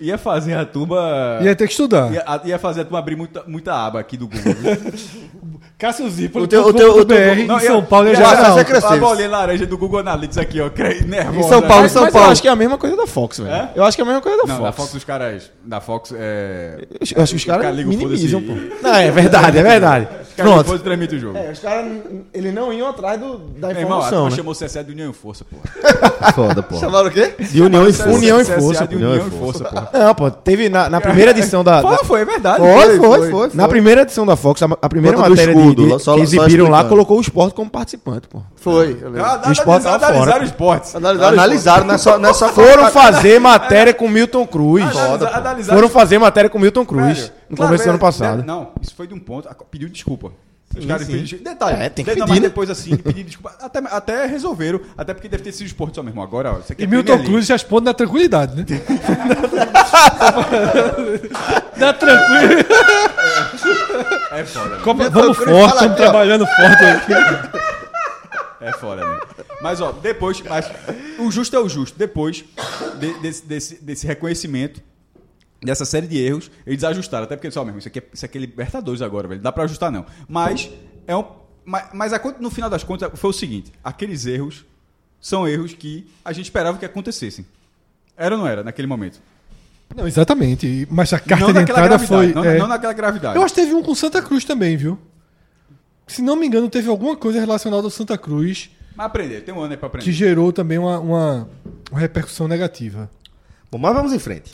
[0.00, 1.38] Ia fazer a turma.
[1.42, 2.12] Ia ter que estudar.
[2.12, 4.52] Ia, ia fazer a turma abrir muita, muita aba aqui do Google.
[5.82, 8.12] Cássio Zipoli, O teu- o teu- o teu- Não, em São eu- Paulo é e
[8.12, 8.36] a- geral.
[8.36, 9.00] Cássio é A crescer.
[9.00, 10.70] bolinha laranja do Google Analytics aqui, ó.
[11.04, 11.38] Nervosa.
[11.38, 12.30] Em São Paulo, Mas, São mas eu Paulo.
[12.32, 13.50] acho que é a mesma coisa da Fox, velho.
[13.52, 13.70] É?
[13.74, 14.62] Eu acho que é a mesma coisa da Não, Fox.
[14.68, 15.50] da Fox dos caras.
[15.64, 16.86] Da Fox é.
[17.16, 18.52] Eu acho que os caras ligam, minimizam, pô.
[18.80, 20.04] Não, é verdade, é verdade.
[20.04, 20.62] Os caras Pronto.
[20.62, 21.36] depois transmitem o jogo.
[21.38, 21.84] É, os caras,
[22.32, 24.36] eles não iam atrás do, da Meu irmão, a informação, né?
[24.36, 25.56] chamou o CSA de União e Força, pô.
[26.32, 26.76] Foda, pô.
[26.76, 27.34] Chamaram o quê?
[27.38, 28.10] De união e força.
[28.12, 28.88] União e Força.
[28.90, 29.98] União e Força, pô.
[29.98, 31.82] Não, pô, teve na, na primeira edição da...
[31.82, 32.58] Foi, foi, é verdade.
[32.58, 33.50] Foi, foi, foi.
[33.52, 36.68] na primeira edição da Fox, a, a primeira matéria de, de, só- que só exibiram
[36.68, 38.40] lá colocou o esporte como participante, pô.
[38.56, 38.98] Foi.
[39.00, 39.24] eu lembro.
[39.24, 40.40] Ah, O esporte analisaram fora.
[40.40, 40.96] o esporte.
[40.96, 44.82] Analisaram, Analisaram, não é só, não é só Foram fazer matéria com Milton Cruz.
[44.84, 48.40] Analisaram Foram fazer matéria com Milton Cruz Velho, no claro, começo do é- ano passado.
[48.42, 49.48] é- Não, isso foi de um ponto.
[49.70, 50.32] Pediu desculpa.
[50.74, 51.12] Os Sim, caras sim.
[51.12, 51.44] pediram.
[51.44, 52.40] Detalhe, É, tem que pedir, mas né?
[52.40, 53.54] depois assim, pedir desculpa.
[53.60, 56.22] Até, até resolveram, até porque deve ter sido esporte só mesmo.
[56.22, 57.26] Agora, ó, isso aqui E é Milton League.
[57.28, 58.64] Cruz responde na tranquilidade, né?
[61.76, 62.66] na tranquilidade.
[64.32, 64.80] É foda, né?
[64.82, 67.12] Copa- Vamos forte, estamos trabalhando forte aqui.
[68.60, 69.20] É foda, né?
[69.60, 70.40] Mas, ó, depois.
[70.42, 70.70] Mas,
[71.18, 71.98] o justo é o justo.
[71.98, 72.44] Depois
[72.98, 74.80] de- desse, desse, desse reconhecimento,
[75.62, 77.24] dessa série de erros, eles ajustaram.
[77.24, 79.38] Até porque, só mesmo, isso aqui é, isso aqui é Libertadores agora, velho.
[79.38, 80.04] Não dá pra ajustar, não.
[80.28, 80.70] Mas,
[81.06, 81.24] é um.
[81.64, 84.64] Mas, mas a no final das contas, foi o seguinte: aqueles erros
[85.20, 87.46] são erros que a gente esperava que acontecessem.
[88.16, 89.20] Era ou não era, naquele momento?
[89.94, 90.86] Não, exatamente.
[90.90, 92.32] Mas a carta não de naquela entrada gravidade.
[92.32, 92.42] foi.
[92.42, 92.58] não, é.
[92.58, 93.36] não naquela gravidade.
[93.36, 94.98] Eu acho que teve um com Santa Cruz também, viu?
[96.06, 99.60] Se não me engano, teve alguma coisa relacionada ao Santa Cruz Mas aprender, tem um
[99.60, 100.04] ano aí pra aprender.
[100.04, 101.48] que gerou também uma, uma,
[101.90, 103.08] uma repercussão negativa.
[103.70, 104.50] Bom, mas vamos em frente.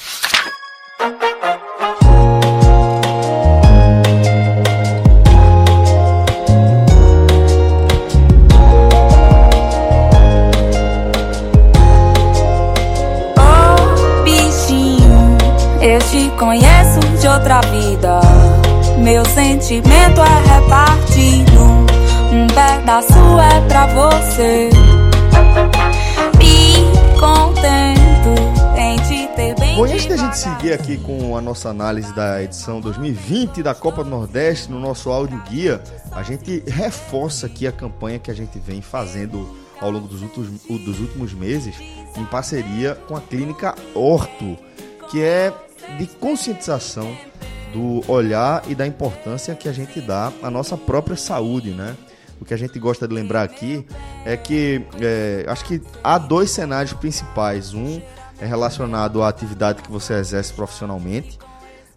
[17.38, 18.20] Outra vida.
[18.98, 21.62] Meu sentimento é repartido.
[22.32, 24.70] Um pedaço é pra você.
[26.36, 29.76] Me contento em te ter bem.
[29.76, 34.02] Bom, antes da gente seguir aqui com a nossa análise da edição 2020 da Copa
[34.02, 35.80] do Nordeste no nosso áudio guia,
[36.10, 40.50] a gente reforça aqui a campanha que a gente vem fazendo ao longo dos últimos,
[40.84, 41.76] dos últimos meses
[42.16, 44.58] em parceria com a clínica Horto,
[45.08, 45.52] que é
[45.96, 47.16] de conscientização
[47.72, 51.96] do olhar e da importância que a gente dá à nossa própria saúde, né?
[52.40, 53.84] O que a gente gosta de lembrar aqui
[54.24, 57.74] é que é, acho que há dois cenários principais.
[57.74, 58.00] Um
[58.40, 61.38] é relacionado à atividade que você exerce profissionalmente,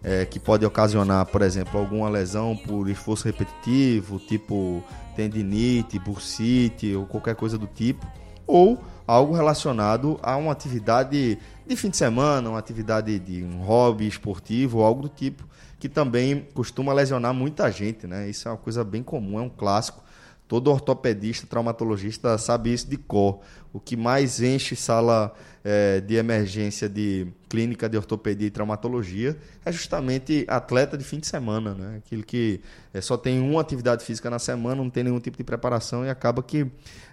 [0.03, 4.83] é, que pode ocasionar, por exemplo, alguma lesão por esforço repetitivo, tipo
[5.15, 8.05] tendinite, bursite ou qualquer coisa do tipo,
[8.47, 11.37] ou algo relacionado a uma atividade
[11.67, 15.47] de fim de semana, uma atividade de um hobby esportivo ou algo do tipo,
[15.79, 18.29] que também costuma lesionar muita gente, né?
[18.29, 20.03] Isso é uma coisa bem comum, é um clássico.
[20.47, 23.39] Todo ortopedista, traumatologista sabe isso de cor.
[23.71, 25.33] O que mais enche sala
[25.63, 31.27] eh, de emergência de clínica de ortopedia e traumatologia é justamente atleta de fim de
[31.27, 31.97] semana, né?
[31.97, 32.61] Aquele que
[32.93, 36.09] eh, só tem uma atividade física na semana, não tem nenhum tipo de preparação e
[36.09, 36.65] acaba que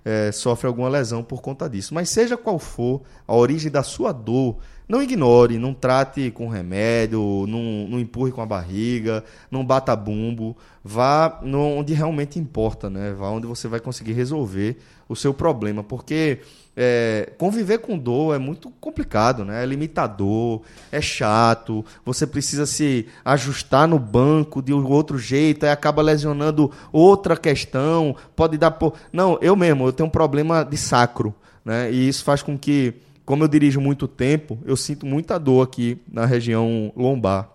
[0.04, 1.92] eh, sofre alguma lesão por conta disso.
[1.92, 7.44] Mas seja qual for a origem da sua dor, não ignore, não trate com remédio,
[7.46, 10.56] não, não empurre com a barriga, não bata bumbo.
[10.82, 13.12] Vá onde realmente importa, né?
[13.12, 15.84] Vá onde você vai conseguir resolver o seu problema.
[15.84, 16.40] Porque
[16.80, 19.64] é, conviver com dor é muito complicado, né?
[19.64, 20.60] É limitador,
[20.92, 26.70] é chato, você precisa se ajustar no banco de um outro jeito, aí acaba lesionando
[26.92, 28.94] outra questão, pode dar por...
[29.12, 31.90] Não, eu mesmo, eu tenho um problema de sacro, né?
[31.90, 36.00] E isso faz com que, como eu dirijo muito tempo, eu sinto muita dor aqui
[36.08, 37.48] na região lombar.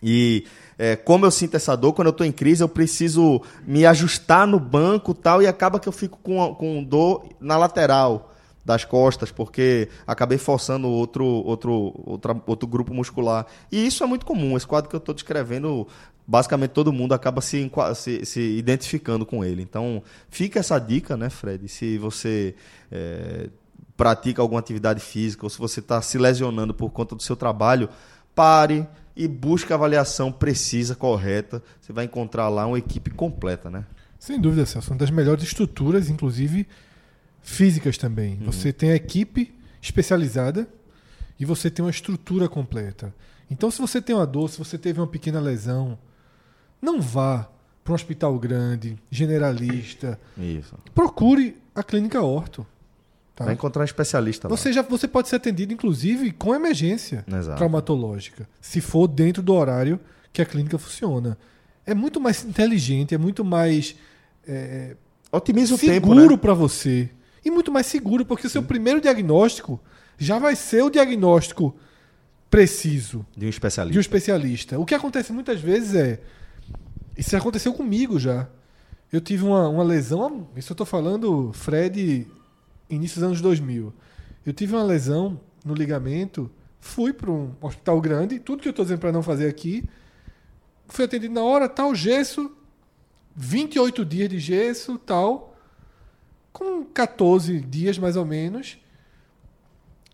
[0.00, 0.44] E
[0.78, 4.46] é, como eu sinto essa dor, quando eu estou em crise, eu preciso me ajustar
[4.46, 8.29] no banco tal, e acaba que eu fico com, com dor na lateral
[8.64, 13.46] das costas, porque acabei forçando outro, outro, outra, outro grupo muscular.
[13.70, 14.56] E isso é muito comum.
[14.56, 15.86] Esse quadro que eu estou descrevendo,
[16.26, 19.62] basicamente todo mundo acaba se, se, se identificando com ele.
[19.62, 21.66] Então, fica essa dica, né, Fred?
[21.68, 22.54] Se você
[22.92, 23.48] é,
[23.96, 27.88] pratica alguma atividade física ou se você está se lesionando por conta do seu trabalho,
[28.34, 28.86] pare
[29.16, 31.62] e busque a avaliação precisa, correta.
[31.80, 33.84] Você vai encontrar lá uma equipe completa, né?
[34.18, 34.90] Sem dúvida, Celso.
[34.90, 36.66] Uma das melhores estruturas, inclusive
[37.42, 38.36] físicas também.
[38.44, 40.68] Você tem a equipe especializada
[41.38, 43.14] e você tem uma estrutura completa.
[43.50, 45.98] Então, se você tem uma dor, se você teve uma pequena lesão,
[46.80, 47.50] não vá
[47.82, 50.20] para um hospital grande, generalista.
[50.38, 50.76] Isso.
[50.94, 52.66] Procure a clínica Orto.
[53.34, 53.44] tá?
[53.46, 54.56] Vai encontrar um especialista lá.
[54.56, 57.56] Você, já, você pode ser atendido, inclusive, com emergência Exato.
[57.56, 59.98] traumatológica, se for dentro do horário
[60.32, 61.36] que a clínica funciona.
[61.84, 63.96] é muito mais inteligente, é muito mais
[64.46, 64.94] é,
[65.32, 66.36] Otimiza o seguro tempo, né?
[66.36, 67.08] para você.
[67.44, 69.80] E muito mais seguro, porque o seu primeiro diagnóstico
[70.18, 71.74] já vai ser o diagnóstico
[72.50, 73.92] preciso De um especialista.
[73.92, 74.78] de um especialista.
[74.78, 76.20] O que acontece muitas vezes é.
[77.16, 78.48] Isso aconteceu comigo já.
[79.12, 80.48] Eu tive uma, uma lesão.
[80.56, 82.26] Isso eu tô falando, Fred,
[82.88, 83.92] início dos anos 2000.
[84.44, 86.50] Eu tive uma lesão no ligamento.
[86.80, 88.38] Fui para um hospital grande.
[88.38, 89.84] Tudo que eu tô dizendo para não fazer aqui.
[90.88, 92.50] Fui atendido na hora, tal, gesso.
[93.36, 95.49] 28 dias de gesso, tal.
[96.52, 98.78] Com 14 dias mais ou menos.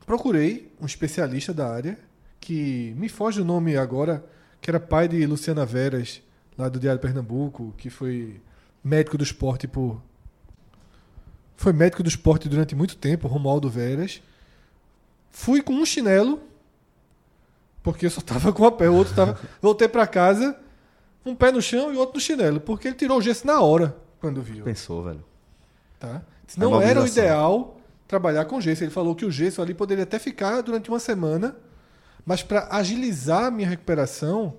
[0.05, 1.99] Procurei um especialista da área,
[2.41, 4.25] que me foge o nome agora,
[4.61, 6.23] que era pai de Luciana Veras,
[6.57, 8.41] lá do Diário Pernambuco, que foi
[8.83, 10.01] médico do esporte por.
[11.57, 14.23] Foi médico do esporte durante muito tempo, Romualdo Veras.
[15.31, 16.41] Fui com um chinelo,
[17.83, 19.41] porque eu só tava com a pé, o outro tava.
[19.61, 20.57] Voltei para casa,
[21.25, 23.97] um pé no chão e outro no chinelo, porque ele tirou o gesso na hora,
[24.21, 24.65] quando viu.
[24.65, 25.25] Pensou, velho.
[25.99, 26.23] Tá?
[26.57, 28.85] Não era o ideal trabalhar com gesso.
[28.85, 31.57] Ele falou que o gesso ali poderia até ficar durante uma semana,
[32.25, 34.57] mas para agilizar a minha recuperação,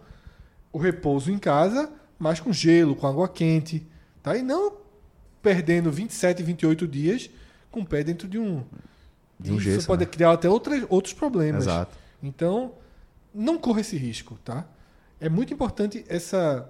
[0.71, 3.87] o repouso em casa, mas com gelo, com água quente,
[4.21, 4.35] tá?
[4.35, 4.73] E não
[5.41, 7.29] perdendo 27, 28 dias
[7.71, 8.63] com o pé dentro de um.
[9.39, 10.11] De um Isso gesso, pode né?
[10.11, 11.63] criar até outras, outros problemas.
[11.63, 11.95] Exato.
[12.21, 12.73] Então,
[13.33, 14.65] não corra esse risco, tá?
[15.19, 16.67] É muito importante essa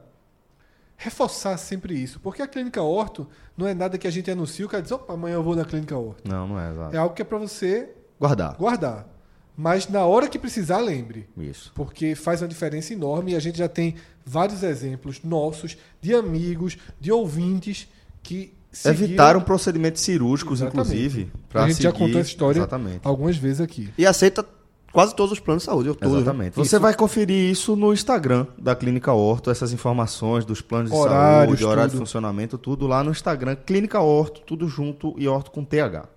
[0.97, 4.69] reforçar sempre isso, porque a clínica orto não é nada que a gente anuncia, o
[4.69, 6.27] cara diz, opa, amanhã eu vou na clínica orto.
[6.27, 6.95] Não, não é, exato.
[6.95, 7.89] É algo que é para você
[8.19, 8.55] Guardar.
[8.57, 9.07] guardar.
[9.55, 11.27] Mas na hora que precisar, lembre.
[11.37, 11.71] Isso.
[11.73, 13.95] Porque faz uma diferença enorme e a gente já tem
[14.25, 17.87] vários exemplos nossos, de amigos, de ouvintes
[18.21, 20.87] que seguiram- Evitaram procedimentos cirúrgicos, Exatamente.
[20.95, 21.31] inclusive.
[21.53, 22.99] A gente já seguir- contou essa história Exatamente.
[23.03, 23.91] algumas vezes aqui.
[23.97, 24.45] E aceita
[24.91, 25.89] quase todos os planos de saúde.
[25.89, 26.21] ou todos, né?
[26.21, 26.55] Exatamente.
[26.55, 31.59] Você vai conferir isso no Instagram da Clínica Horto, essas informações dos planos de Horários,
[31.59, 35.63] saúde, horário de funcionamento, tudo lá no Instagram, Clínica Horto, tudo junto e Horto com
[35.63, 36.07] TH.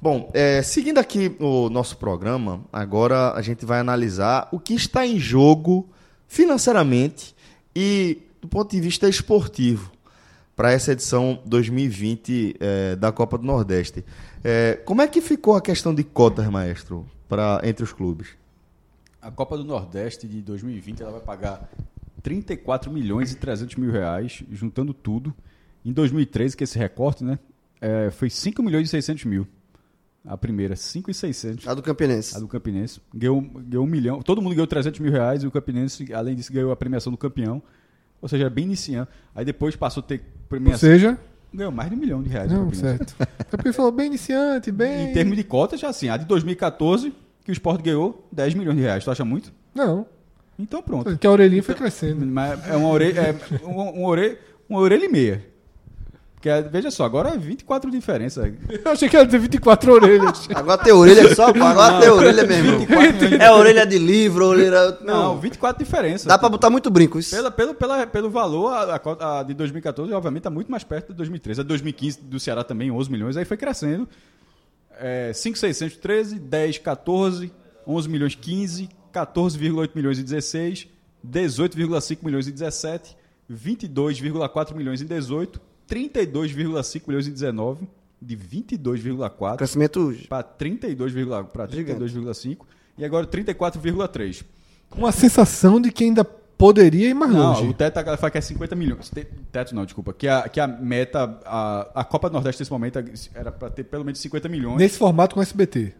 [0.00, 5.04] Bom, é, seguindo aqui o nosso programa, agora a gente vai analisar o que está
[5.04, 5.88] em jogo
[6.28, 7.34] financeiramente
[7.74, 9.90] e do ponto de vista esportivo
[10.54, 14.04] para essa edição 2020 é, da Copa do Nordeste.
[14.44, 18.28] É, como é que ficou a questão de cotas, maestro, pra, entre os clubes?
[19.20, 21.68] A Copa do Nordeste de 2020 ela vai pagar
[22.22, 25.34] 34 milhões e 300 mil reais, juntando tudo.
[25.84, 27.38] Em 2013, que esse recorte, né,
[27.80, 29.46] é, foi 5 milhões e 600 mil.
[30.24, 31.66] A primeira, 5 e 600.
[31.66, 32.36] A do Campinense.
[32.36, 33.00] A do Campinense.
[33.14, 34.20] Ganhou, ganhou um milhão.
[34.20, 37.16] Todo mundo ganhou 300 mil reais e o Campinense, além disso, ganhou a premiação do
[37.16, 37.62] campeão.
[38.20, 39.10] Ou seja, é bem iniciante.
[39.34, 40.80] Aí depois passou a ter Ou premiação.
[40.80, 41.18] seja,
[41.52, 42.50] Ganhou mais de um milhão de reais.
[42.52, 43.14] não, certo.
[43.20, 45.10] É porque ele falou bem iniciante, bem.
[45.10, 47.12] Em termos de cotas, já assim, a de 2014,
[47.44, 49.04] que o Sport ganhou 10 milhões de reais.
[49.04, 49.52] Tu acha muito?
[49.74, 50.06] Não.
[50.58, 51.04] Então pronto.
[51.04, 52.26] Porque a orelhinha foi crescendo.
[52.26, 54.38] Mas é uma orelha, é um, um orelha,
[54.68, 55.46] uma orelha e meia.
[56.40, 58.46] Porque, veja só, agora é 24 diferença.
[58.70, 60.46] Eu achei que ia dizer 24 orelhas.
[60.54, 61.64] Agora tem orelha só, pô.
[61.64, 62.78] Agora tem orelha mesmo.
[62.78, 64.96] 24 milhões de- É orelha de livro, orelha.
[65.00, 65.40] Não, Não.
[65.40, 66.28] 24 diferença.
[66.28, 67.18] Dá pra botar muito brinco.
[67.18, 67.34] Isso.
[67.34, 71.08] Pela, pelo, pela, pelo valor, a, a a de 2014, obviamente, está muito mais perto
[71.08, 71.60] de 2013.
[71.60, 74.08] A de 2015 do Ceará também, 11 milhões, aí foi crescendo.
[75.00, 77.52] É, 5,613, 10, 14,
[77.84, 80.86] 11 milhões 15, 14,8 milhões e 16,
[81.28, 83.16] 18,5 milhões e 17,
[83.50, 87.86] 22,4 milhões e 18, 32,5 milhões e 19,
[88.20, 90.16] de 22,4 Crescimento.
[90.28, 92.58] para 32,5 para 32,5
[92.98, 94.44] e agora 34,3.
[94.96, 97.68] Uma sensação de que ainda poderia ir mais Não, longe.
[97.68, 99.08] o teto agora fala que é 50 milhões.
[99.10, 100.12] Te- Teto não, desculpa.
[100.12, 102.98] Que a, que a meta, a, a Copa do Nordeste nesse momento
[103.34, 104.76] era para ter pelo menos 50 milhões.
[104.78, 105.94] Nesse formato com SBT.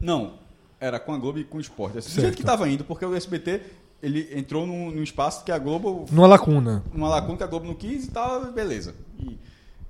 [0.00, 0.34] Não,
[0.78, 1.98] era com a Globo e com o Esporte.
[1.98, 2.22] Assim, do Certo.
[2.26, 3.62] jeito que estava indo, porque o SBT
[4.06, 6.82] ele entrou num, num espaço que a Globo, Numa lacuna.
[6.94, 8.94] uma lacuna que a Globo não quis e tal, beleza.
[9.18, 9.38] E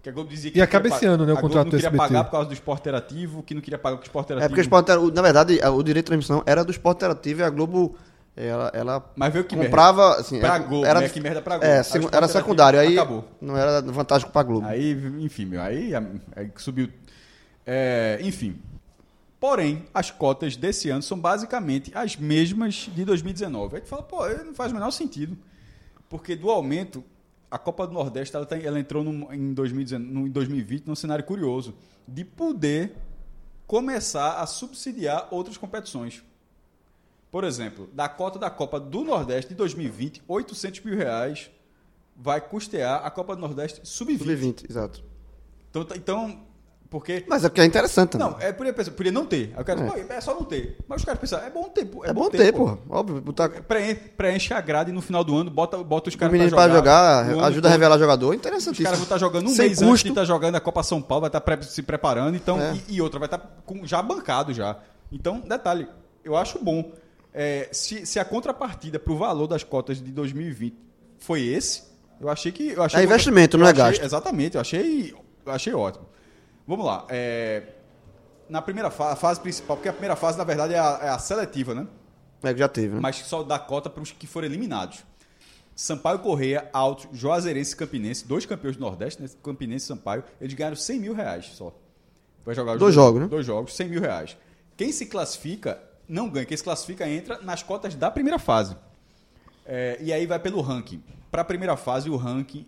[0.03, 1.87] que a Globo dizia que E acaba esse ano, né, o Globo contrato não queria
[1.89, 1.99] SBT.
[2.09, 4.45] pagar por causa do esporte interativo, que não queria pagar com o esporte interativo.
[4.47, 7.41] É porque o Sport Intera- na verdade, o direito de transmissão era do Esporte Interativo
[7.41, 7.97] e a Globo.
[8.39, 10.17] Ela, ela Mas veio que comprava.
[10.21, 11.09] Assim, Pra era- Globo, era, né?
[11.09, 11.73] Que merda pra Globo.
[11.73, 12.79] É, Aí o segu- Sport era secundário.
[12.79, 13.25] Aí acabou.
[13.41, 14.67] não era vantagem pra Globo.
[14.67, 16.89] Aí, enfim, meu, aí, aí subiu.
[17.67, 18.57] É, enfim.
[19.39, 23.77] Porém, as cotas desse ano são basicamente as mesmas de 2019.
[23.77, 25.37] Aí tu fala, pô, não faz o menor sentido.
[26.09, 27.05] Porque do aumento,
[27.51, 30.95] a Copa do Nordeste ela, tá- ela entrou num- em, 2019, no- em 2020 num
[30.95, 31.75] cenário curioso
[32.09, 32.97] de poder
[33.67, 36.23] começar a subsidiar outras competições.
[37.31, 41.51] Por exemplo, da cota da Copa do Nordeste de 2020, 800 mil reais
[42.17, 44.19] vai custear a Copa do Nordeste sub-20.
[44.19, 45.05] Sub-20, exato.
[45.69, 46.46] Então, tá- então,
[46.99, 47.25] Porque.
[47.29, 48.17] Mas é porque é interessante.
[48.17, 49.53] Não, é, podia, pensar, podia não ter.
[49.55, 50.17] O É.
[50.17, 50.79] é só não ter.
[50.89, 51.85] Mas os caras pensam, é bom ter.
[51.85, 52.79] pô, é, bom ter, porra.
[52.89, 56.51] Óbvio, botar Preenche, preenche a grade no final do ano bota, bota os o caras
[56.51, 58.85] pra jogar, o ano ajuda a revelar jogador, Os interessantíssimo.
[58.85, 60.05] caras vão estar jogando um Sem mês antes custo.
[60.05, 62.75] de estar jogando a Copa São Paulo, vai estar pre- se preparando, então, É.
[62.89, 64.79] e, e outra, vai estar com- já bancado já.
[65.13, 65.87] Então, detalhe,
[66.25, 66.93] eu acho bom.
[67.35, 70.75] É, se, se a contrapartida pro valor das cotas de 2020
[71.19, 71.83] foi esse,
[72.19, 72.69] eu achei que.
[72.71, 74.03] Eu achei É investimento, não é achei- gasto.
[74.03, 75.15] Exatamente, eu achei,
[75.45, 76.07] eu achei ótimo.
[76.67, 77.05] Vamos lá.
[77.09, 77.63] é,
[78.49, 81.19] na primeira fa- fase principal, porque a primeira fase, na verdade, é a, é a
[81.19, 81.87] seletiva, né?
[82.43, 83.01] É que já teve, né?
[83.01, 85.05] mas só dá cota para os que foram eliminados.
[85.75, 89.29] Sampaio Correia, Alto, Juazeirense e Campinense, dois campeões do Nordeste, né?
[89.43, 91.75] Campinense e Sampaio, eles ganharam 100 mil reais só.
[92.45, 93.27] Vai jogar os Dois jogos, né?
[93.27, 94.37] Dois jogos, 100 mil reais.
[94.77, 96.47] Quem se classifica, não ganha.
[96.47, 98.77] Quem se classifica entra nas cotas da primeira fase.
[99.67, 101.03] É, e aí vai pelo ranking.
[101.31, 102.65] Para a primeira fase, o ranking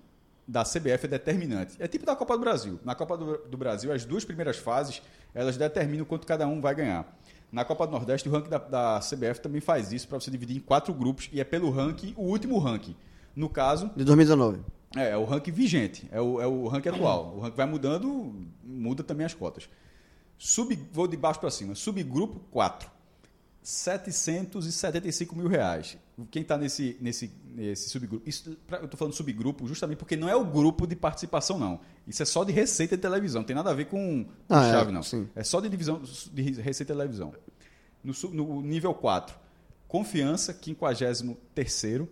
[0.48, 1.76] da CBF é determinante.
[1.78, 2.80] É tipo da Copa do Brasil.
[2.82, 5.02] Na Copa do, do Brasil, as duas primeiras fases,
[5.34, 7.06] elas determinam quanto cada um vai ganhar.
[7.52, 10.56] Na Copa do Nordeste, o ranking da, da CBF também faz isso para você dividir
[10.56, 12.96] em quatro grupos e é pelo ranking, o último ranking.
[13.36, 14.60] No caso, De 2019.
[14.96, 17.34] é, é o ranking vigente, é o, é o ranking atual.
[17.36, 18.34] O ranking vai mudando,
[18.64, 19.68] muda também as cotas.
[20.38, 21.74] Sub, vou de baixo para cima.
[21.74, 22.90] Subgrupo 4.
[23.62, 25.97] 775 mil reais.
[26.30, 28.28] Quem está nesse, nesse, nesse subgrupo?
[28.28, 31.80] Isso, eu estou falando subgrupo justamente porque não é o grupo de participação, não.
[32.06, 33.43] Isso é só de receita de televisão.
[33.43, 35.02] Não tem nada a ver com, com Ah, é, chave, não.
[35.02, 35.28] sim.
[35.36, 36.02] É só de divisão
[36.32, 37.32] de receita de televisão.
[38.02, 39.36] No, no nível 4,
[39.86, 42.09] Confiança, 53º,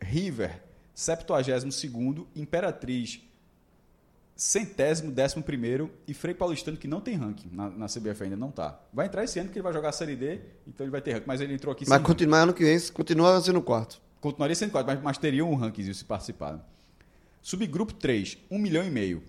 [0.00, 0.62] River,
[0.96, 3.20] 72º, Imperatriz,
[4.36, 8.50] centésimo, décimo primeiro e Frei Paulistano, que não tem ranking na, na CBF ainda, não
[8.50, 8.80] tá.
[8.92, 11.12] Vai entrar esse ano que ele vai jogar a Série D, então ele vai ter
[11.12, 14.00] ranking, mas ele entrou aqui Mas sem continua ano que vem, continua sendo quarto.
[14.20, 16.64] Continuaria sendo quatro, mas, mas teria um ranking se participar.
[17.40, 19.22] Subgrupo 3, 1 milhão e meio.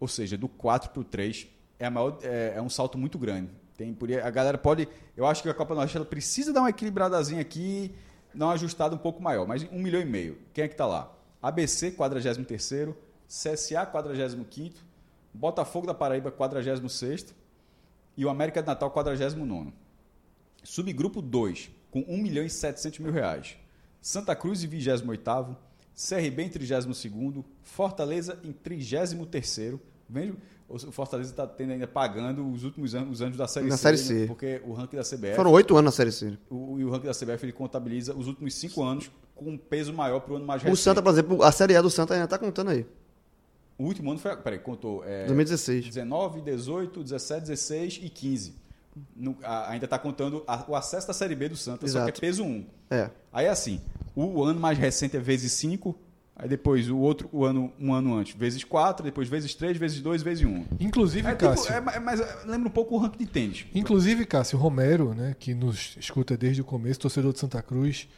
[0.00, 1.46] Ou seja, do 4 para o 3
[1.78, 3.50] é, maior, é, é um salto muito grande.
[3.76, 4.88] Tem, a galera pode.
[5.16, 7.94] Eu acho que a Copa Nordeste ela precisa dar uma equilibradazinha aqui,
[8.34, 9.46] dar uma ajustada um pouco maior.
[9.46, 10.36] Mas 1 milhão e meio.
[10.52, 11.12] Quem é que está lá?
[11.40, 12.38] ABC, 43,
[13.28, 14.76] CSA, 45,
[15.34, 17.34] Botafogo da Paraíba, 46
[18.16, 19.72] e o América de Natal, 49.
[20.64, 23.56] Subgrupo 2, com 1 milhão e 700 mil reais.
[24.00, 25.56] Santa Cruz em 28º,
[25.94, 29.78] CRB em 32º, Fortaleza em 33º.
[30.08, 30.34] Veja,
[30.68, 33.82] o Fortaleza está tendo ainda pagando os últimos anos, os anos da Série Na C.
[33.82, 34.02] Série né?
[34.02, 34.26] C.
[34.26, 36.38] Porque o ranking da CBF, Foram oito anos na Série C.
[36.48, 39.92] o, e o ranking da CBF ele contabiliza os últimos cinco anos com um peso
[39.92, 40.82] maior para o ano mais O recente.
[40.82, 42.86] Santa, por exemplo, a Série A do Santa ainda tá contando aí.
[43.78, 45.86] O último ano foi, peraí, contou é, 2016.
[45.86, 48.54] 19, 18, 17, 16 e 15.
[49.16, 52.10] No- a- ainda está contando a- o acesso da Série B do Santa, só que
[52.10, 52.18] Exato.
[52.18, 52.66] é peso 1.
[52.90, 53.10] É.
[53.32, 53.80] Aí é assim,
[54.16, 55.96] o ano mais recente é vezes 5,
[56.34, 60.00] aí depois o outro, o ano, um ano antes, vezes 4, depois vezes 3, vezes
[60.00, 60.64] 2, vezes 1.
[60.80, 61.72] Inclusive, É, tipo, Cássio.
[61.72, 63.66] é, é, mas é, lembra um pouco o ranking de tênis.
[63.72, 68.08] Inclusive, Cássio Romero, né, que nos escuta desde o começo, torcedor de Santa Cruz,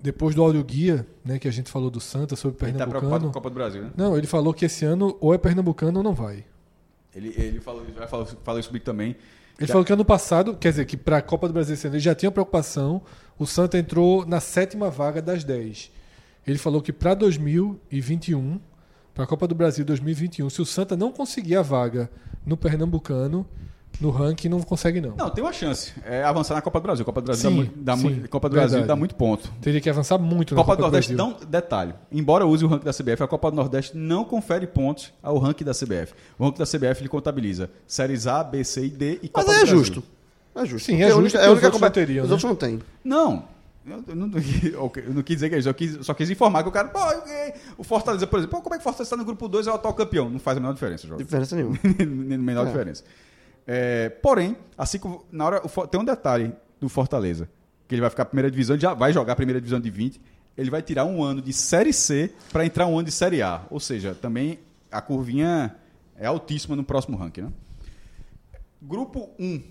[0.00, 3.00] depois do áudio guia, né, que a gente falou do Santa sobre Ele está preocupado
[3.10, 3.32] com a Pernambucano.
[3.32, 3.90] Copa do Brasil, né?
[3.96, 6.44] Não, ele falou que esse ano ou é Pernambucano ou não vai.
[7.14, 9.16] Ele, ele falou, vai falar, falou isso comigo também.
[9.58, 11.86] Ele Já- falou que ano passado, quer dizer, que para a Copa do Brasil esse
[11.86, 13.02] ano ele já tinha preocupação.
[13.36, 15.90] O Santa entrou na sétima vaga das 10.
[16.46, 18.60] Ele falou que para 2021,
[19.14, 22.08] para a Copa do Brasil 2021, se o Santa não conseguir a vaga
[22.46, 23.44] no Pernambucano,
[24.00, 25.14] no ranking não consegue não.
[25.16, 25.92] Não, tem uma chance.
[26.04, 27.04] É avançar na Copa do Brasil.
[27.04, 29.50] Copa do Brasil, Sim, dá, sim, muito, Copa do Brasil dá muito ponto.
[29.60, 31.36] Teria que avançar muito na Copa Copa, do Nordeste, Brasil.
[31.40, 35.12] não, detalhe, embora use o ranking da CBF, a Copa do Nordeste não confere pontos
[35.22, 36.14] ao ranking da CBF.
[36.38, 39.48] O ranking da CBF ele contabiliza séries A, B, C e D e Copa Mas
[39.48, 39.78] aí do é Brasil.
[39.78, 40.02] justo.
[40.54, 40.86] É justo.
[40.86, 42.34] Sim, Porque é a justo porque a única Copa- não teriam, Os né?
[42.34, 42.80] outros não tem.
[43.04, 43.44] Não.
[43.86, 46.68] Eu, não, eu não quis dizer que é isso, eu quis- só quis informar que
[46.68, 46.98] o cara, pô,
[47.78, 49.68] o Fortaleza, por exemplo, pô, como é que o Fortaleza está no grupo 2 e
[49.70, 50.28] é o atual campeão?
[50.28, 51.22] Não faz a menor diferença, jogo.
[51.22, 51.78] Diferença nenhuma.
[51.98, 52.66] Nem menor É.
[52.66, 53.02] diferença.
[53.70, 57.50] É, porém, assim como na hora tem um detalhe do Fortaleza,
[57.86, 60.18] que ele vai ficar primeira divisão, já vai jogar a primeira divisão de 20,
[60.56, 63.66] ele vai tirar um ano de série C para entrar um ano de série A,
[63.68, 64.58] ou seja, também
[64.90, 65.76] a curvinha
[66.16, 67.52] é altíssima no próximo ranking, né?
[68.80, 69.62] Grupo 1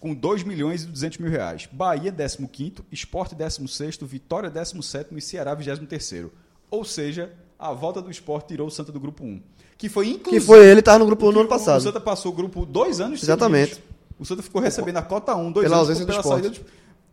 [0.00, 1.68] com 2 milhões e 200 mil reais.
[1.70, 6.30] Bahia, 15º, Esporte, 16º, Vitória, 17º e Ceará, 23º.
[6.70, 9.40] Ou seja, a volta do Esporte tirou o Santa do grupo 1.
[9.76, 10.46] Que foi Que inclusive...
[10.46, 11.80] foi ele, tava no grupo 1 no ano O passado.
[11.82, 13.74] Santa passou o grupo dois anos Exatamente.
[13.74, 13.94] seguidos.
[14.18, 16.60] O Santa ficou recebendo a cota 1, dois Pela anos ausência do pela esporte.
[16.60, 16.66] do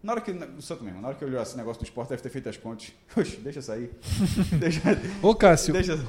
[0.03, 2.22] na hora que o Santa mesmo, na hora que olhou esse negócio do esporte, deve
[2.23, 2.91] ter feito as contas.
[3.15, 3.91] Oxe, deixa sair.
[4.59, 4.81] deixa,
[5.22, 6.03] Ô, Cássio, deixa.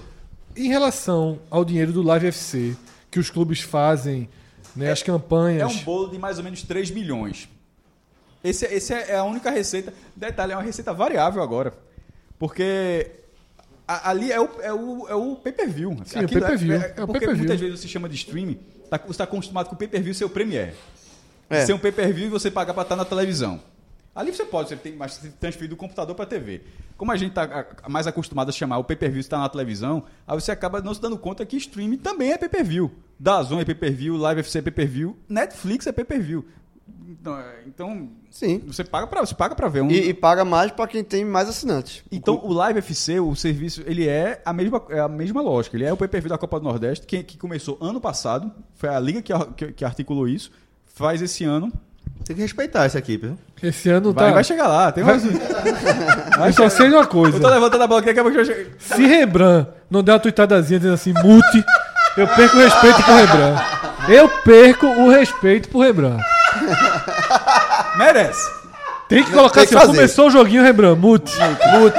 [0.56, 2.74] em relação ao dinheiro do Live FC,
[3.10, 4.28] que os clubes fazem,
[4.74, 5.70] né, as É campanhas.
[5.74, 7.48] um bolo de mais ou menos 3 milhões.
[8.42, 9.92] Esse, esse é a única receita.
[10.16, 11.72] Detalhe, é uma receita variável agora.
[12.38, 13.10] Porque
[13.86, 15.96] ali é o, é o, é o pay-per-view.
[16.04, 16.74] Sim, o Aquilo pay-per-view.
[16.74, 19.74] É, É o porque muitas vezes você chama de streaming, tá, você está acostumado com
[19.74, 20.74] o pay-per-view ser o Premiere.
[21.50, 21.66] É.
[21.66, 23.60] Ser um pay-per-view e você pagar para estar na televisão.
[24.14, 26.62] Ali você pode, você tem mais transferir do computador para TV.
[26.98, 30.52] Como a gente está mais acostumado a chamar o pay-per-view estar na televisão, aí você
[30.52, 32.90] acaba não se dando conta que streaming também é pay-per-view.
[33.18, 36.44] Dazon é pay-per-view, Live FC é pay-per-view, Netflix é pay-per-view.
[37.08, 38.62] Então, é, Então, Sim.
[38.66, 41.24] você paga para você paga para ver um E, e paga mais pra quem tem
[41.24, 42.02] mais assinantes.
[42.10, 45.76] então, o Live FC, o serviço, ele é a mesma, é a mesma lógica.
[45.76, 48.50] Ele é o pay-per-view da Copa do Nordeste, que, que começou ano passado.
[48.74, 50.50] Foi a liga que, que, que articulou isso.
[50.86, 51.72] Faz esse ano.
[52.24, 53.38] Tem que respeitar essa equipe, viu?
[53.62, 54.34] Esse ano Vai, tá.
[54.34, 54.92] vai chegar lá.
[54.92, 55.22] Tem mais...
[56.44, 57.36] Eu só sei uma coisa.
[57.36, 58.70] Eu tô levantando a bola aqui, daqui a pouco eu chego.
[58.78, 61.64] Se Rembrandt não der uma tuitadazinha dizendo assim, mute,
[62.16, 63.62] eu perco o respeito por Rembrandt.
[64.08, 66.22] Eu perco o respeito por Rembrandt.
[67.98, 68.50] Merece.
[69.08, 69.96] Tem que colocar Tem que assim, ó, fazer.
[69.98, 71.32] começou o joguinho, Rembrandt, mute.
[71.78, 71.98] Mute.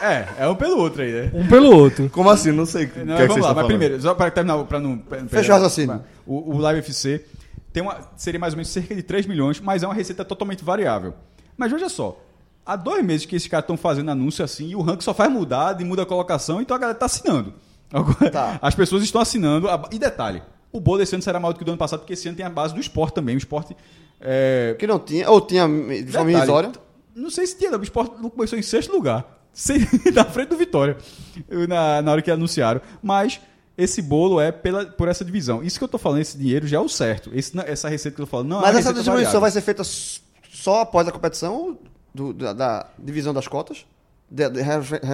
[0.00, 1.30] É, é um pelo outro aí, né?
[1.34, 2.08] Um pelo outro.
[2.10, 2.52] Como assim?
[2.52, 3.66] Não sei o que, Não, é que vamos vocês lá, estão mas falando.
[3.68, 4.98] primeiro, só para terminar, para não.
[4.98, 6.02] pra não Fecha o raciocínio.
[6.26, 7.24] O, o Live FC
[7.72, 10.62] tem uma, seria mais ou menos cerca de 3 milhões, mas é uma receita totalmente
[10.64, 11.14] variável.
[11.56, 12.20] Mas veja só,
[12.64, 15.30] há dois meses que esses caras estão fazendo anúncio assim e o ranking só faz
[15.30, 17.54] mudar, e muda a colocação, então a galera tá assinando.
[17.92, 18.58] Agora, Tá.
[18.60, 19.68] As pessoas estão assinando.
[19.68, 22.00] a- E detalhe, o bolo desse ano será maior do que o do ano passado,
[22.00, 23.34] porque esse ano tem a base do esporte também.
[23.34, 23.76] O esporte.
[24.20, 26.72] É, Que não tinha, ou tinha de forma irrisória.
[27.14, 27.78] Não sei se tinha, não.
[27.78, 29.24] O esporte começou em sexto lugar.
[29.56, 29.78] Sem,
[30.14, 30.98] na frente do Vitória.
[31.68, 32.80] Na, na hora que anunciaram.
[33.02, 33.40] Mas
[33.78, 35.62] esse bolo é pela, por essa divisão.
[35.62, 37.30] Isso que eu tô falando, esse dinheiro já é o certo.
[37.32, 39.40] Esse essa receita que eu tô falando não é Mas uma essa distribuição variável.
[39.40, 39.82] vai ser feita
[40.50, 41.78] só após a competição
[42.14, 43.86] do- da, da divisão das cotas?
[44.28, 44.62] De, de,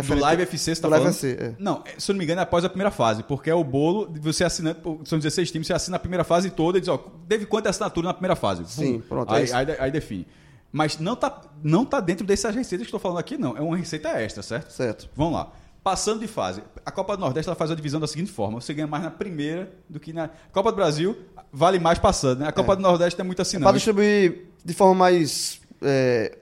[0.07, 1.15] Do Live FC, você tá Live falando?
[1.15, 1.55] FC, é.
[1.59, 3.63] Não, é, se eu não me engano, é após a primeira fase, porque é o
[3.63, 4.75] bolo, de você assina,
[5.05, 6.97] são 16 times, você assina a primeira fase toda e diz, ó,
[7.29, 8.65] teve quanta assinatura na primeira fase?
[8.67, 9.09] Sim, Pum.
[9.09, 9.55] pronto, é Aí, isso.
[9.55, 10.27] aí, aí define.
[10.73, 13.55] Mas não tá, não tá dentro dessas receitas que estou falando aqui, não.
[13.55, 14.73] É uma receita extra, certo?
[14.73, 15.11] Certo.
[15.15, 15.53] Vamos lá.
[15.85, 16.63] Passando de fase.
[16.87, 19.11] A Copa do Nordeste ela faz a divisão da seguinte forma: você ganha mais na
[19.11, 20.31] primeira do que na.
[20.51, 21.15] Copa do Brasil
[21.53, 22.49] vale mais passando, né?
[22.49, 23.73] A Copa do Nordeste é muito assim, Para não.
[23.75, 26.39] distribuir de forma mais é,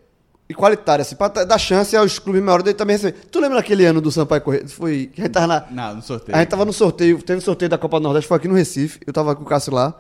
[0.51, 3.19] igualitária, assim, para dar chance aos clubes maiores de também receber.
[3.31, 4.69] Tu lembra naquele ano do Sampaio Correia?
[4.69, 6.37] Foi que a gente tava na, Não, no sorteio.
[6.37, 8.99] A gente tava no sorteio, teve sorteio da Copa do Nordeste, foi aqui no Recife,
[9.07, 9.95] eu tava com o Cássio lá.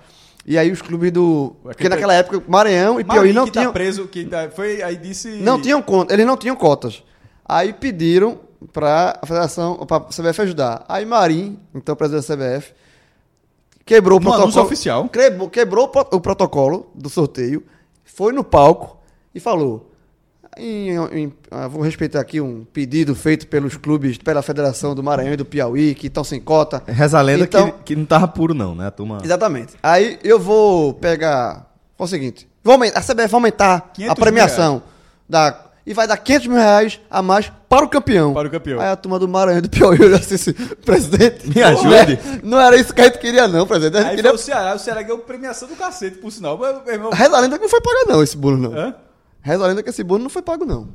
[0.47, 1.55] E aí os clubes do.
[1.63, 3.73] Porque Aquele- naquela época, Maranhão e Piauí Marinho não que tá tinham.
[3.73, 5.29] preso, que tá- foi, aí disse.
[5.37, 7.03] Não tinham conta, eles não tinham cotas.
[7.47, 8.39] Aí pediram
[8.73, 10.85] pra a federação, pra CBF ajudar.
[10.89, 12.73] Aí Marim, então presidente da CBF,
[13.85, 14.43] quebrou o No protocolo.
[14.45, 15.09] anúncio oficial.
[15.09, 17.63] Quebrou, quebrou o protocolo do sorteio,
[18.05, 18.99] foi no palco
[19.35, 19.90] e falou:
[20.59, 25.33] em- em- ah, vou respeitar aqui um pedido feito pelos clubes, pela Federação do Maranhão
[25.35, 26.83] e do Piauí, que estão sem cota.
[26.87, 28.87] Reza a lenda Então- que, que não tava puro, não, né?
[28.89, 29.19] A turma.
[29.23, 29.75] Exatamente.
[29.83, 31.67] Aí eu vou pegar.
[31.97, 34.83] Foi o seguinte: vou aumentar, a CBF vai aumentar 500 a premiação.
[35.29, 38.35] Da, e vai dar 500 mil reais a mais para o campeão.
[38.35, 38.81] Para o campeão.
[38.81, 40.53] Aí a turma do Maranhão e do Piauí olhou assim, assim,
[40.85, 41.49] presidente.
[41.49, 42.19] Me ajude.
[42.43, 43.97] Não, não era isso que a gente queria, não, presidente.
[43.97, 44.31] A gente Aí queria.
[44.33, 46.59] foi o Ceará, o Ceará ganhou premiação do cacete, por sinal.
[46.59, 47.11] Meu, meu irmão.
[47.13, 48.73] Reza a lenda que não foi pago, não, esse bolo, não.
[48.77, 48.95] Hã?
[49.43, 50.89] Reza a lenda que esse bolo não foi pago, não.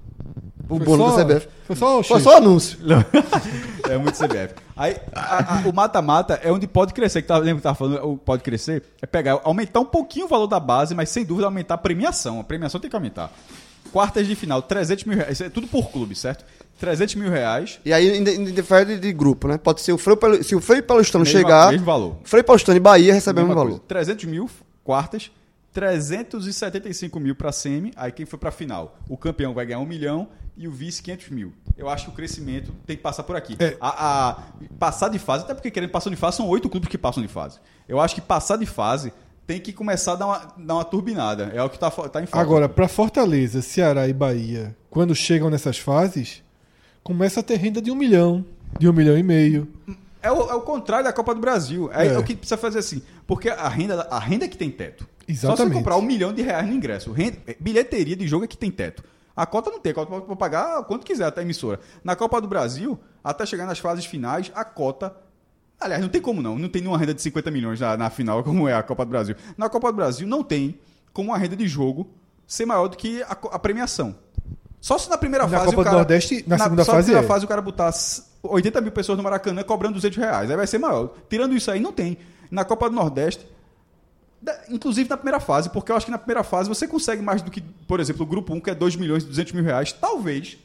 [0.68, 1.48] O Foi bolo só- da CBF.
[1.68, 2.78] Foi só o Foi só anúncio.
[3.90, 4.56] É muito CBF.
[4.76, 8.04] Aí, a- a- o mata-mata é onde pode crescer, que tá, lembra que tava falando,
[8.04, 11.46] o pode crescer, é pegar, aumentar um pouquinho o valor da base, mas sem dúvida
[11.46, 12.40] aumentar a premiação.
[12.40, 13.32] A premiação tem que aumentar.
[13.92, 15.34] Quartas de final, 300 mil reais.
[15.34, 16.44] Isso é tudo por clube, certo?
[16.80, 17.80] 300 mil reais.
[17.86, 18.20] E aí
[18.52, 19.58] difere de grupo, né?
[19.60, 21.70] Pode ser o Freio Se o Freio Paulistano Mesmo- chegar.
[21.72, 22.16] mesmo valor.
[22.24, 23.70] Freio Paulistano e Bahia recebe o mesmo coisa.
[23.70, 23.84] valor.
[23.88, 24.50] 300 mil
[24.84, 25.30] quartas,
[25.76, 28.98] 375 mil para semi, aí quem foi para final?
[29.10, 30.28] O campeão vai ganhar 1 milhão
[30.58, 31.54] e o vice 500 mil.
[31.78, 33.56] Eu acho que o crescimento tem que passar por aqui.
[33.60, 33.76] É.
[33.80, 34.38] A, a-
[34.80, 37.30] passar de fase, até porque querendo passar de fase, são oito clubes que passam de
[37.30, 37.60] fase.
[37.88, 39.14] Eu acho que passar de fase
[39.46, 41.52] tem que começar a dar uma, dar uma turbinada.
[41.54, 42.38] É o que está tá em falta.
[42.40, 46.42] Agora, para Fortaleza, Ceará e Bahia, quando chegam nessas fases,
[47.04, 48.44] começa a ter renda de um milhão,
[48.80, 49.68] de um milhão e meio.
[50.22, 51.92] É o, é o contrário da Copa do Brasil.
[51.94, 52.18] É, É.
[52.18, 53.04] o que precisa fazer assim.
[53.28, 55.08] Porque a renda, a renda é que tem teto.
[55.28, 55.74] Só se Exatamente.
[55.74, 57.12] comprar um milhão de reais no ingresso.
[57.12, 59.04] Renda- bilheteria de jogo é que tem teto.
[59.36, 61.80] A cota não tem, a cota pode pagar quanto quiser até a emissora.
[62.04, 65.14] Na Copa do Brasil, até chegar nas fases finais, a cota.
[65.80, 66.58] Aliás, não tem como não.
[66.58, 69.10] Não tem nenhuma renda de 50 milhões na, na final, como é a Copa do
[69.10, 69.36] Brasil.
[69.58, 70.80] Na Copa do Brasil, não tem
[71.12, 72.08] como a renda de jogo
[72.48, 74.16] ser maior do que a, a premiação.
[74.80, 77.06] Só se na primeira Na fase Copa o do cara, Nordeste, na segunda só fase
[77.08, 77.28] primeira é.
[77.28, 80.50] fase o cara botar s- 80 mil pessoas no Maracanã cobrando 200 reais.
[80.52, 81.12] Aí vai ser maior.
[81.28, 82.18] Tirando isso aí, não tem.
[82.52, 83.46] Na Copa do Nordeste,
[84.70, 87.50] inclusive na primeira fase, porque eu acho que na primeira fase você consegue mais do
[87.52, 89.92] que, por exemplo, o grupo 1, que é 2 milhões e 200 mil reais.
[89.92, 90.58] Talvez,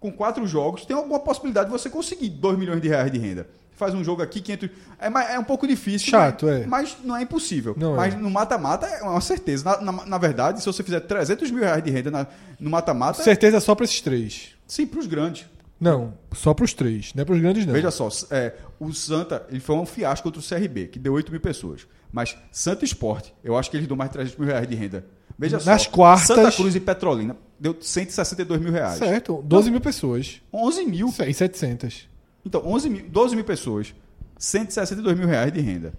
[0.00, 3.48] com quatro jogos, tem alguma possibilidade de você conseguir 2 milhões de reais de renda.
[3.72, 4.70] Faz um jogo aqui, 500...
[4.98, 6.08] É, é um pouco difícil.
[6.08, 6.66] Chato, mas, é.
[6.66, 7.74] Mas não é impossível.
[7.76, 7.96] Não é.
[7.96, 9.64] mas no mata-mata é uma certeza.
[9.64, 12.26] Na, na- na verdade, se você fizer 300 mil reais de renda na-
[12.58, 13.22] no mata-mata...
[13.22, 14.54] Certeza só para esses três.
[14.66, 15.44] Sim, para os grandes.
[15.78, 17.74] Não, só pros três, não é pros grandes não.
[17.74, 21.30] Veja só, é, o Santa ele foi um fiasco contra o CRB, que deu 8
[21.30, 21.86] mil pessoas.
[22.16, 25.04] Mas Santa Esporte, eu acho que eles dão mais de 300 mil reais de renda.
[25.38, 28.96] Veja Nas só, quartas- Santa Cruz e Petrolina deu 162 mil reais.
[28.96, 30.40] Certo, 12 mil pessoas.
[30.50, 31.12] 11 mil.
[31.26, 32.08] E 700.
[32.42, 33.94] Então, 11 mil, 12 mil pessoas,
[34.38, 35.92] 162 mil reais de renda.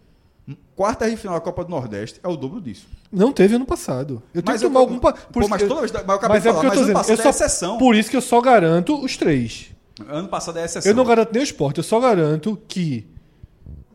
[0.75, 2.87] Quarta de final da Copa do Nordeste é o dobro disso.
[3.11, 4.23] Não teve ano passado.
[4.33, 4.97] Eu tenho Mas que eu- tomar algum.
[4.97, 6.79] pa- Pô, mas toda vez- mas eu acabei mas de é falar, eu mas tô
[6.79, 6.93] ano dizendo.
[6.95, 7.77] passado Eu é só, exceção.
[7.77, 9.67] Por isso que eu só garanto os três.
[10.07, 10.89] Ano passado é exceção.
[10.91, 13.05] Eu não garanto nem o esporte, eu só garanto que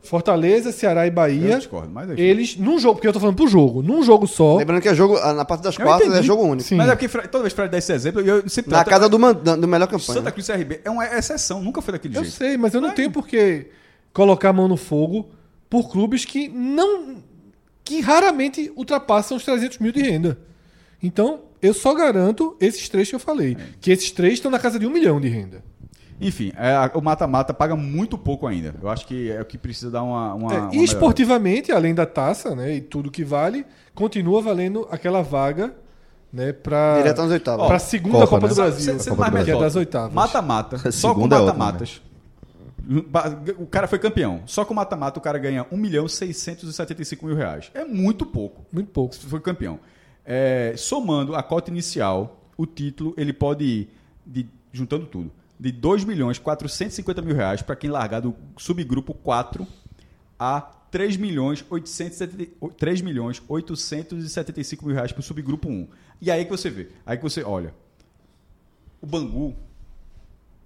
[0.03, 2.21] Fortaleza, Ceará e Eu Bahia, discordo, mas enfim.
[2.21, 4.57] eles, num jogo, porque eu tô falando pro jogo, num jogo só.
[4.57, 6.27] Lembrando que é jogo, na parte das Eu quartas é entendi.
[6.27, 6.69] jogo único.
[6.69, 6.75] Sim.
[6.77, 8.91] Mas é porque Fred- toda vez que Fred dá esse exemplo, eu sempre Na trato-
[8.91, 10.01] casa do, man- da- do melhor campanha.
[10.19, 12.37] Santa Cruz e CRB é uma exceção, nunca foi daquele Eu jeito.
[12.37, 13.67] sei, mas eu não tenho por que
[14.13, 15.29] colocar a mão no fogo
[15.71, 17.17] por clubes que não.
[17.85, 20.39] que raramente ultrapassam os 300 mil de renda.
[21.03, 23.57] Então, eu só garanto esses três que eu falei.
[23.81, 25.65] Que esses três estão na casa de um milhão de renda.
[26.21, 28.75] Enfim, é, o mata-mata paga muito pouco ainda.
[28.81, 30.35] Eu acho que é o que precisa dar uma.
[30.35, 34.87] uma, É, uma e esportivamente, além da taça, né, e tudo que vale, continua valendo
[34.91, 35.75] aquela vaga,
[36.33, 37.67] né, para Direto nas oitavas.
[37.67, 38.49] para a segunda Copa, Copa, né?
[38.49, 40.13] do Brasil, Sendo- sendo Copa do mais que é das oitavas.
[40.15, 40.79] Mata-mata.
[40.93, 42.01] Só com é outra, mata-matas.
[43.59, 44.43] O cara foi campeão.
[44.47, 47.71] Só com mata-mata o cara ganha 1 milhão 675 mil reais.
[47.75, 48.65] É muito pouco.
[48.73, 49.15] Muito pouco.
[49.15, 49.79] Foi campeão.
[50.27, 53.89] É, somando a cota inicial, o título ele pode ir,
[54.27, 55.31] de- juntando tudo,
[55.63, 59.65] de 2 milhões 450 mil reais para quem largar do subgrupo 4
[60.37, 60.61] a
[60.91, 65.87] 3 milhões 870 3 milhões 875 mil reais para o subgrupo 1.
[66.21, 67.73] E aí que você vê, aí que você olha,
[69.01, 69.55] o Bangu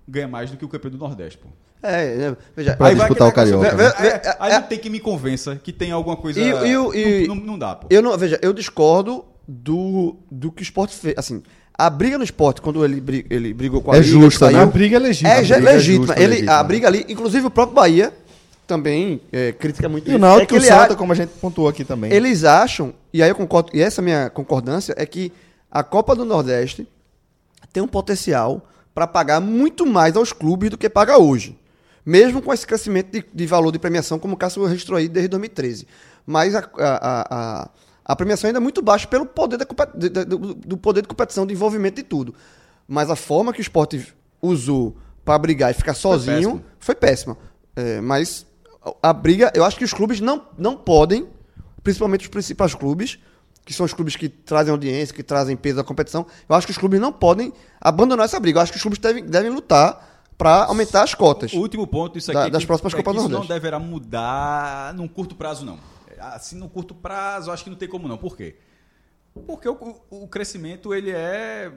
[0.09, 1.49] ganha mais do que o campeão do Nordeste, pô.
[1.83, 2.75] É, é, veja.
[2.75, 3.93] Pra disputar o Carioca, né?
[3.99, 6.41] Aí, Vê- vê- aí é- não tem que me convença que tem alguma coisa.
[6.41, 6.45] E-
[6.95, 7.87] e e- não, não, não dá, pô.
[7.91, 11.15] Eu não, veja, eu discordo do, do que o esporte fez.
[11.19, 11.43] Assim,
[11.79, 14.63] a briga no esporte, quando ele, ele brigou com a É Liga, justa, saiu, né?
[14.63, 15.31] A briga é legítima.
[15.31, 16.07] É, briga é legítima.
[16.07, 16.53] justa, ele, legítima.
[16.55, 18.13] A briga ali, inclusive o próprio Bahia
[18.67, 20.19] também é, critica muito E o isso.
[20.19, 22.13] Náutico É que e o Santa, a- como a gente pontuou aqui também.
[22.13, 25.33] Eles acham, e aí eu concordo, e essa minha concordância é que
[25.71, 26.89] a Copa do Nordeste
[27.73, 31.57] tem um potencial para pagar muito mais aos clubes do que paga hoje.
[32.05, 35.29] Mesmo com esse crescimento de, de valor de premiação, como o Cássio registrou aí desde
[35.29, 35.87] 2013.
[36.25, 37.27] Mas a, a,
[37.63, 37.69] a,
[38.07, 39.65] a- premiação ainda é muito baixa pelo poder da,
[40.25, 42.35] do, do poder de competição, de envolvimento de tudo.
[42.89, 47.37] Mas a forma que o esporte usou para brigar e ficar sozinho foi péssima.
[47.75, 48.47] É, mas
[49.03, 51.27] a briga, eu acho que os clubes não, não podem,
[51.83, 53.19] principalmente os principais clubes,
[53.65, 56.71] que são os clubes que trazem audiência, que trazem peso da competição, eu acho que
[56.71, 58.59] os clubes não podem abandonar essa briga.
[58.59, 61.53] Eu acho que os clubes devem, devem lutar para aumentar as cotas.
[61.53, 63.39] O último ponto disso aqui Da- é das que, próximas é Copas do isso não
[63.41, 63.53] Nordeste.
[63.55, 65.79] deverá mudar num curto prazo, não.
[66.21, 68.17] Assim, no curto prazo, acho que não tem como não.
[68.19, 68.57] Por quê?
[69.47, 71.73] Porque o, o- crescimento, ele é...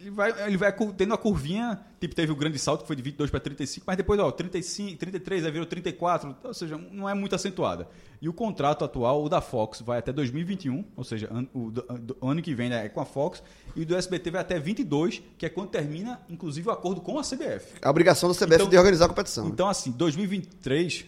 [0.00, 3.02] Ele vai, ele vai tendo a curvinha, tipo, teve o grande salto que foi de
[3.02, 7.14] 22 para 35, mas depois, ó, 35, 33, aí virou 34, ou seja, não é
[7.14, 7.86] muito acentuada.
[8.20, 11.82] E o contrato atual, o da Fox, vai até 2021, ou seja, an- o, do-
[11.82, 13.44] do- ano que vem né, é com a Fox,
[13.76, 17.16] e o do SBT vai até 22, que é quando termina, inclusive, o acordo com
[17.20, 17.74] a CBF.
[17.80, 19.46] A obrigação da CBF Então- de organizar a competição.
[19.46, 21.04] Então, assim, 2023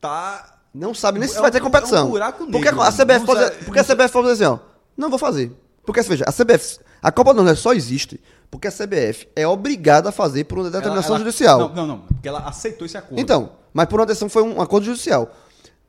[0.00, 0.52] tá.
[0.76, 1.98] Não sabe nem se é vai um- ter competição.
[1.98, 4.54] é um buraco negro, porque a CBF pode, sabe- porque a CBF pode dizer assim,
[4.54, 4.58] ó,
[4.96, 5.52] não vou fazer.
[5.84, 8.20] Porque veja, a CBF, a Copa do Nordeste só existe
[8.50, 11.58] porque a CBF é obrigada a fazer por uma determinação ela- ela- judicial.
[11.60, 13.20] Não, não, não, porque ela aceitou esse acordo.
[13.20, 15.30] Então, mas por uma decisão foi um acordo judicial.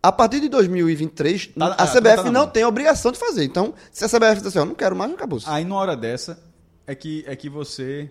[0.04, 2.50] A partir de 2023, Tá- a CBF tá na não mão.
[2.50, 3.44] tem a obrigação de fazer.
[3.44, 5.40] Então, se a CBF diz assim, ó, não quero mais, acabou.
[5.48, 6.40] Aí, numa hora dessa,
[6.86, 8.10] é que, é que você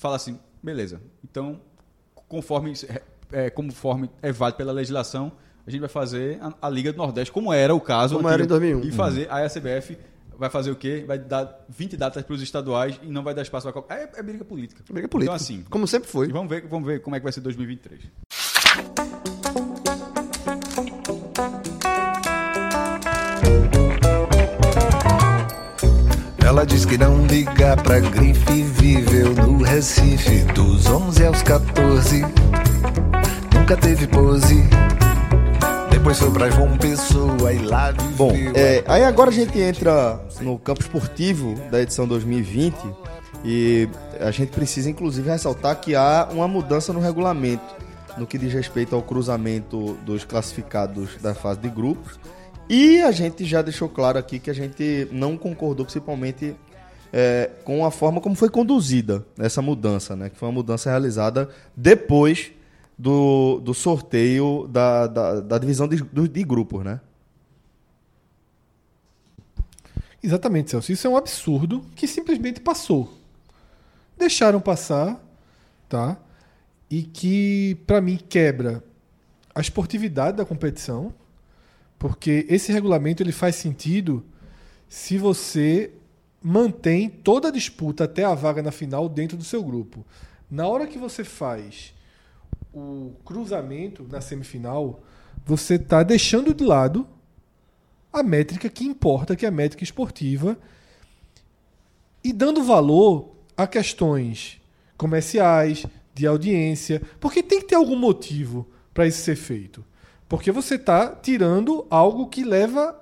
[0.00, 1.60] fala assim: beleza, então,
[2.28, 2.72] conforme,
[3.32, 5.30] é, conforme é válido pela legislação,
[5.66, 8.16] a gente vai fazer a, a Liga do Nordeste, como era o caso.
[8.16, 8.80] Como era em 2001.
[8.84, 9.96] E fazer, a CBF
[10.38, 11.04] vai fazer o quê?
[11.06, 13.94] Vai dar 20 datas para os estaduais e não vai dar espaço para Copa.
[13.94, 14.82] É, é briga política.
[14.90, 15.34] Briga política.
[15.34, 16.28] Então, assim, como sempre foi.
[16.28, 18.00] E vamos ver, vamos ver como é que vai ser 2023.
[26.42, 32.22] Ela diz que não liga pra grife, viveu no Recife dos 11 aos 14.
[33.54, 34.64] Nunca teve pose.
[36.00, 38.16] Depois foi pra João Pessoa e lá viveu.
[38.16, 42.74] Bom, é, aí agora a gente entra no campo esportivo da edição 2020
[43.44, 43.86] e
[44.18, 47.62] a gente precisa inclusive ressaltar que há uma mudança no regulamento
[48.16, 52.18] no que diz respeito ao cruzamento dos classificados da fase de grupos
[52.66, 56.56] e a gente já deixou claro aqui que a gente não concordou principalmente
[57.12, 60.30] é, com a forma como foi conduzida essa mudança, né?
[60.30, 62.52] Que foi uma mudança realizada depois
[63.00, 67.00] do, do sorteio da, da, da divisão de, de grupos, né?
[70.22, 70.92] Exatamente, Celso.
[70.92, 73.10] Isso é um absurdo que simplesmente passou.
[74.18, 75.18] deixaram passar,
[75.88, 76.18] tá?
[76.90, 78.84] E que, pra mim, quebra
[79.54, 81.14] a esportividade da competição,
[81.98, 84.22] porque esse regulamento ele faz sentido
[84.90, 85.90] se você
[86.42, 90.04] mantém toda a disputa até a vaga na final dentro do seu grupo.
[90.50, 91.94] Na hora que você faz
[92.72, 95.00] o cruzamento na semifinal,
[95.44, 97.06] você está deixando de lado
[98.12, 100.56] a métrica que importa, que é a métrica esportiva,
[102.22, 104.60] e dando valor a questões
[104.96, 109.84] comerciais, de audiência, porque tem que ter algum motivo para isso ser feito.
[110.28, 113.00] Porque você está tirando algo que leva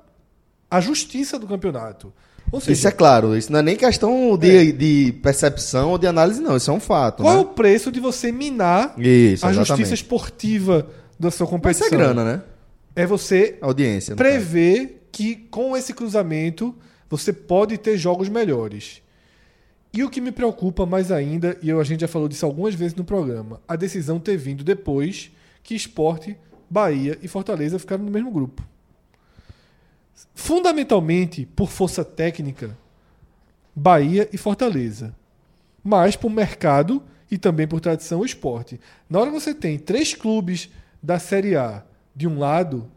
[0.70, 2.12] à justiça do campeonato.
[2.60, 6.40] Seja, Isso é claro, isso não é nem questão de, de percepção ou de análise,
[6.40, 6.56] não.
[6.56, 7.22] Isso é um fato.
[7.22, 7.42] qual é né?
[7.42, 9.66] o preço de você minar Isso, a exatamente.
[9.68, 10.86] justiça esportiva
[11.20, 11.86] da sua Mas competição?
[11.86, 12.42] isso é grana, né?
[12.96, 14.14] É você Audiência.
[14.16, 14.28] caso.
[14.30, 16.74] prever que com esse cruzamento
[17.10, 19.02] você pode ter jogos melhores.
[19.92, 22.74] E o que me preocupa mais ainda, e eu- a gente já falou disso algumas
[22.74, 25.30] vezes no programa, a decisão ter vindo depois
[25.62, 26.36] que Esporte,
[26.68, 28.62] Bahia e Fortaleza ficaram no mesmo grupo.
[30.34, 32.76] Fundamentalmente por força técnica,
[33.74, 35.14] Bahia e Fortaleza.
[35.82, 38.80] Mas por mercado e também por tradição o esporte.
[39.08, 40.70] Na hora que você tem três clubes
[41.02, 41.84] da Série A
[42.14, 42.90] de um lado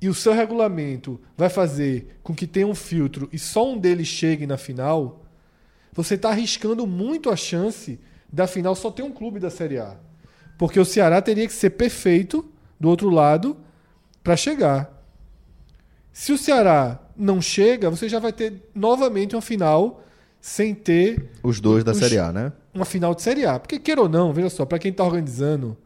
[0.00, 4.06] e o seu regulamento vai fazer com que tenha um filtro e só um deles
[4.06, 5.24] chegue na final,
[5.92, 7.98] você está arriscando muito a chance
[8.32, 9.96] da final só ter um clube da Série A.
[10.56, 12.48] Porque o Ceará teria que ser perfeito
[12.78, 13.56] do outro lado
[14.22, 14.99] para chegar.
[16.12, 20.02] Se o Ceará não chega, você já vai ter novamente uma final
[20.40, 22.52] sem ter Os dois da Os- Série A, né?
[22.74, 23.58] uma final de Série A.
[23.58, 25.76] Porque, queira ou não, veja só, para quem está organizando,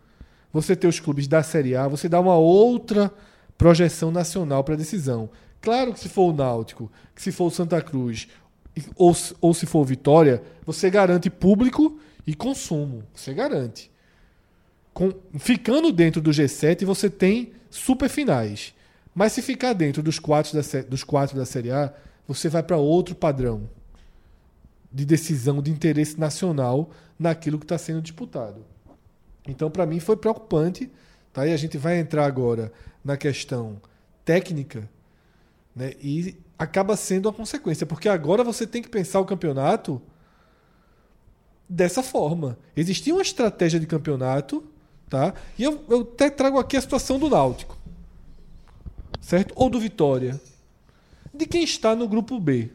[0.52, 3.12] você ter os clubes da Série A, você dá uma outra
[3.58, 5.28] projeção nacional para a decisão.
[5.60, 8.28] Claro que se for o Náutico, que se for o Santa Cruz,
[8.96, 13.02] ou, se- ou se for o Vitória, você garante público e consumo.
[13.14, 13.90] Você garante.
[14.92, 18.74] Com- ficando dentro do G7, você tem super finais.
[19.14, 21.92] Mas se ficar dentro dos quatro da, dos quatro da Série A,
[22.26, 23.68] você vai para outro padrão
[24.92, 28.64] de decisão de interesse nacional naquilo que está sendo disputado.
[29.46, 30.90] Então, para mim, foi preocupante.
[31.32, 31.46] Tá?
[31.46, 32.72] E a gente vai entrar agora
[33.04, 33.80] na questão
[34.24, 34.88] técnica
[35.74, 35.92] né?
[36.00, 40.00] e acaba sendo a consequência, porque agora você tem que pensar o campeonato
[41.68, 42.56] dessa forma.
[42.76, 44.64] Existia uma estratégia de campeonato,
[45.10, 45.34] tá?
[45.58, 47.76] e eu, eu até trago aqui a situação do Náutico,
[49.20, 49.52] certo?
[49.56, 50.40] Ou do Vitória.
[51.32, 52.70] De quem está no grupo B,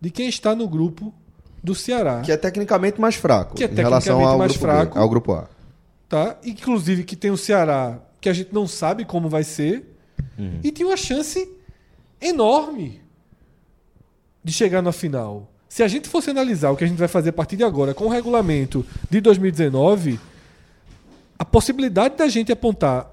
[0.00, 1.14] de quem está no grupo
[1.62, 2.20] do Ceará.
[2.22, 3.54] Que é tecnicamente mais fraco.
[3.54, 4.98] Que é em relação ao mais grupo B, fraco.
[4.98, 5.48] ao grupo A.
[6.08, 6.36] tá?
[6.44, 9.88] Inclusive que tem o Ceará, que a gente não sabe como vai ser,
[10.64, 11.48] e tinha uma chance
[12.20, 13.00] enorme
[14.42, 15.48] de chegar na final.
[15.68, 17.94] Se a gente fosse analisar o que a gente vai fazer a partir de agora
[17.94, 20.18] com o regulamento de 2019,
[21.38, 23.10] a possibilidade da gente apontar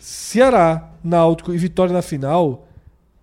[0.00, 2.66] Ceará, Náutico e Vitória na final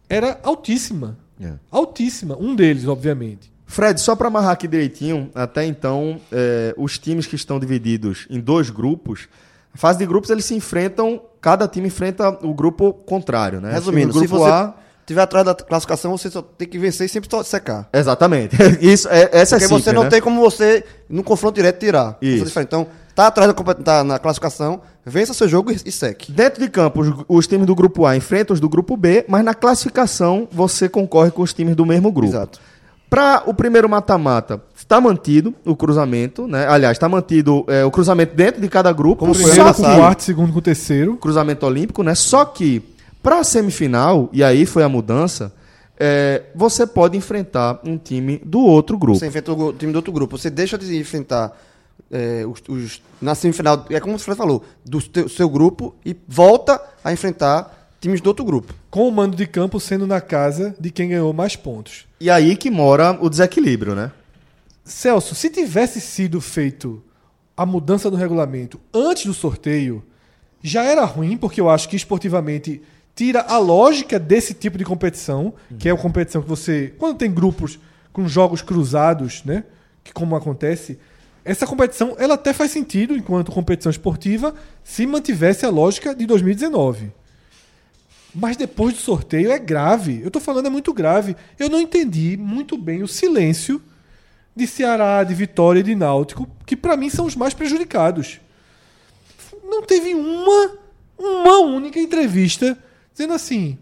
[0.09, 1.17] era altíssima.
[1.41, 1.53] É.
[1.71, 2.37] Altíssima.
[2.39, 3.51] Um deles, obviamente.
[3.65, 8.39] Fred, só para amarrar aqui direitinho, até então, é, os times que estão divididos em
[8.39, 9.27] dois grupos,
[9.73, 13.73] a fase de grupos eles se enfrentam, cada time enfrenta o grupo contrário, né?
[13.73, 14.73] Resumindo, o se grupo você A.
[15.05, 17.89] tiver atrás da classificação, você só tem que vencer e sempre só secar.
[17.91, 18.55] Exatamente.
[18.79, 20.09] Isso, é, essa é Porque simples, você não né?
[20.09, 22.17] tem como você, no confronto direto, tirar.
[22.21, 22.35] Isso.
[22.35, 22.67] Isso é diferente.
[22.67, 26.31] Então, tá atrás da tá na classificação, vença seu jogo e, e seque.
[26.31, 29.43] Dentro de campo, os, os times do grupo A enfrentam os do grupo B, mas
[29.43, 32.33] na classificação você concorre com os times do mesmo grupo.
[32.33, 32.59] Exato.
[33.09, 36.67] Para o primeiro mata-mata, está mantido o cruzamento, né?
[36.67, 39.19] Aliás, está mantido é, o cruzamento dentro de cada grupo.
[39.19, 41.15] Como só Primeiro com o quarto, segundo com o terceiro.
[41.15, 42.13] cruzamento olímpico, né?
[42.13, 42.83] Só que
[43.23, 45.53] para a semifinal, e aí foi a mudança,
[45.97, 49.17] é, você pode enfrentar um time do outro grupo.
[49.19, 50.37] Você enfrenta o time do outro grupo.
[50.37, 51.55] Você deixa de enfrentar
[52.11, 56.15] é, os, os- na semifinal, é como o Fred falou, do teu- seu grupo e
[56.27, 58.73] volta a enfrentar times do outro grupo.
[58.91, 62.05] Com o mando de campo sendo na casa de quem ganhou mais pontos.
[62.19, 64.11] E aí que mora o desequilíbrio, né?
[64.83, 67.01] Celso, se tivesse sido feito
[67.57, 70.03] a mudança do regulamento antes do sorteio,
[70.61, 72.81] já era ruim, porque eu acho que esportivamente
[73.15, 76.93] tira a lógica desse tipo de competição, que é a competição que você.
[76.99, 77.79] Quando tem grupos
[78.11, 79.63] com jogos cruzados, né?
[80.03, 80.99] Que como acontece,
[81.45, 87.11] essa competição ela até faz sentido enquanto competição esportiva se mantivesse a lógica de 2019.
[88.33, 90.21] Mas depois do sorteio é grave.
[90.23, 91.37] Eu tô falando é muito grave.
[91.57, 93.81] Eu não entendi muito bem o silêncio
[94.55, 98.41] de Ceará, de Vitória e de Náutico, que pra mim são os mais prejudicados.
[99.63, 100.77] Não teve uma,
[101.17, 102.77] uma única entrevista
[103.13, 103.77] dizendo assim: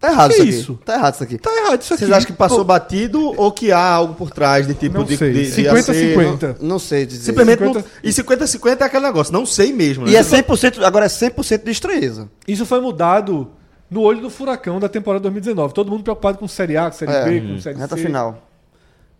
[0.00, 0.50] Tá errado Que isso aqui.
[0.50, 0.78] isso?
[0.84, 1.38] Tá errado isso aqui.
[1.38, 2.00] Tá errado isso aqui.
[2.04, 5.14] Vocês acham que passou batido ou que há algo por trás de tipo Não de,
[5.16, 5.30] sei.
[5.32, 6.00] de, de 50 acerto?
[6.20, 6.56] 50.
[6.62, 7.24] Não sei dizer.
[7.24, 7.78] Simplesmente 50.
[7.80, 10.06] não- e 50-50 é aquele negócio, não sei mesmo.
[10.06, 10.12] né?
[10.12, 12.30] E é 100%, agora é 100% de estreeza.
[12.48, 13.50] Isso foi mudado
[13.90, 15.74] no olho do furacão da temporada 2019.
[15.74, 18.02] Todo mundo preocupado com Série A, com Série É, B, com Série Reta C.
[18.02, 18.46] final.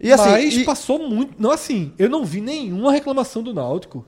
[0.01, 1.35] E assim, Mas e- passou muito.
[1.39, 4.03] Não, assim, eu não vi nenhuma reclamação do Náutico.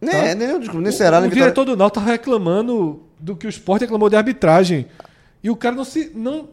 [0.00, 0.22] nem, tá?
[0.36, 3.50] nem, nem, nem Ceará, o nem o diretor do Náutico tava reclamando do que o
[3.50, 4.86] Sport reclamou de arbitragem.
[5.42, 6.48] E o cara não se, não,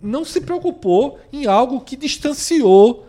[0.00, 3.06] não se preocupou em algo que distanciou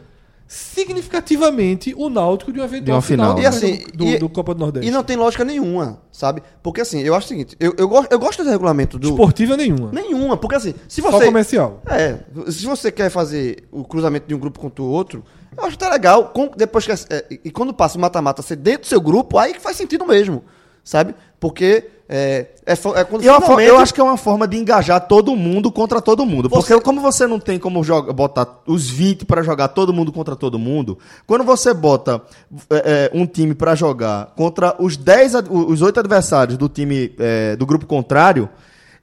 [0.47, 3.33] significativamente o Náutico de um eventual De uma final.
[3.35, 4.87] do, E assim, do, e- do Copa do Nordeste.
[4.87, 6.41] E não tem lógica nenhuma, sabe?
[6.61, 9.09] Porque assim, eu acho o seguinte, eu, eu, gosto, eu gosto do regulamento do...
[9.09, 9.91] Esportiva nenhuma.
[9.93, 11.25] Nenhuma, porque assim, se Só você...
[11.25, 11.81] comercial.
[11.87, 12.19] É,
[12.51, 15.23] se você quer fazer o cruzamento de um grupo contra o outro,
[15.55, 16.25] eu acho até legal.
[16.29, 19.53] com- depois que, é, e quando passa o mata-mata ser dentro do seu grupo, aí
[19.53, 20.43] que faz sentido mesmo,
[20.83, 21.15] sabe?
[21.39, 24.45] Porque é, é, é quando E é fo- finalmente- eu acho que é uma forma
[24.45, 26.49] de engajar todo mundo contra todo mundo.
[26.49, 30.11] Porque Você- como você não tem como joga, botar os 20 para jogar todo mundo
[30.11, 32.21] contra todo mundo, quando você bota
[32.69, 37.15] é, é, um time para jogar contra os 10, ad- os 8 adversários do time
[37.17, 38.49] é, do grupo contrário,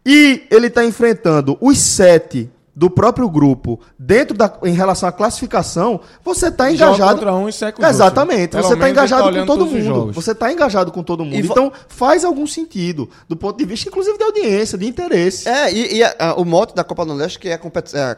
[0.05, 6.01] e ele tá enfrentando os 7 do próprio grupo dentro da em relação à classificação,
[6.25, 9.29] você tá Joga engajado contra um e seca Exatamente, você tá ele tá engajado com
[9.31, 10.13] olhando todo mundo.
[10.13, 11.35] Você tá engajado com todo mundo.
[11.35, 15.49] E Então, faz algum sentido, do ponto de vista, inclusive, de audiência, de interesse.
[15.49, 17.59] É, e, e a- a- o mote da Copa do Nordeste que é a,
[17.99, 18.17] é,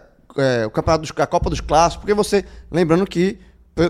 [0.62, 3.38] é, o campeonato dos, a Copa dos Clássicos, porque você, lembrando que,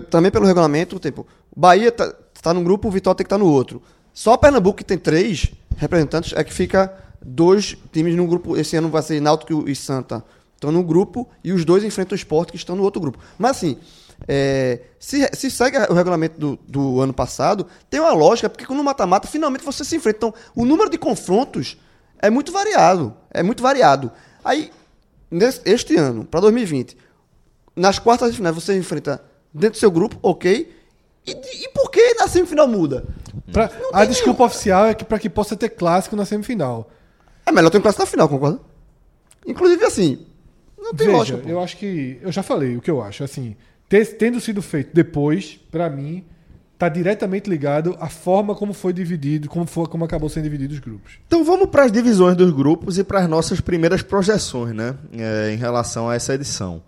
[0.09, 3.37] também pelo regulamento, tipo, o Bahia tá, tá num grupo, o Vitória tem que estar
[3.37, 3.81] no outro.
[4.13, 8.55] Só Pernambuco, que tem três representantes, é que fica dois times num grupo.
[8.55, 10.23] Esse ano vai ser Náutico e Santa
[10.61, 13.17] estão no grupo e os dois enfrentam o esporte que estão no outro grupo.
[13.37, 13.77] Mas assim,
[14.27, 18.77] é, se, se segue o regulamento do, do ano passado, tem uma lógica, porque quando
[18.77, 20.17] no mata-mata, finalmente você se enfrenta.
[20.27, 21.77] Então, o número de confrontos
[22.19, 23.11] é muito variado.
[23.31, 24.11] É muito variado.
[24.45, 24.71] Aí,
[25.31, 26.95] nesse- este ano, para 2020,
[27.75, 29.19] nas quartas de final, você enfrenta
[29.51, 30.71] dentro do seu grupo, ok.
[31.25, 33.03] E, e por que na semifinal muda?
[33.51, 36.87] Pra- a desculpa oficial é que para que possa ter clássico na semifinal.
[37.47, 38.59] É melhor ter um clássico na final, concorda?
[39.47, 40.27] Inclusive, assim,
[40.81, 41.37] não tem Veja, lógica.
[41.39, 41.49] pô.
[41.49, 42.17] eu acho que.
[42.21, 43.23] Eu já falei o que eu acho.
[43.23, 43.55] Assim,
[43.87, 46.23] ter- tendo sido feito depois, pra mim,
[46.77, 50.79] tá diretamente ligado à forma como foi dividido, como, foi, como acabou sendo dividido os
[50.79, 51.19] grupos.
[51.27, 54.95] Então vamos para as divisões dos grupos e para as nossas primeiras projeções, né?
[55.13, 56.81] é, em relação a essa edição.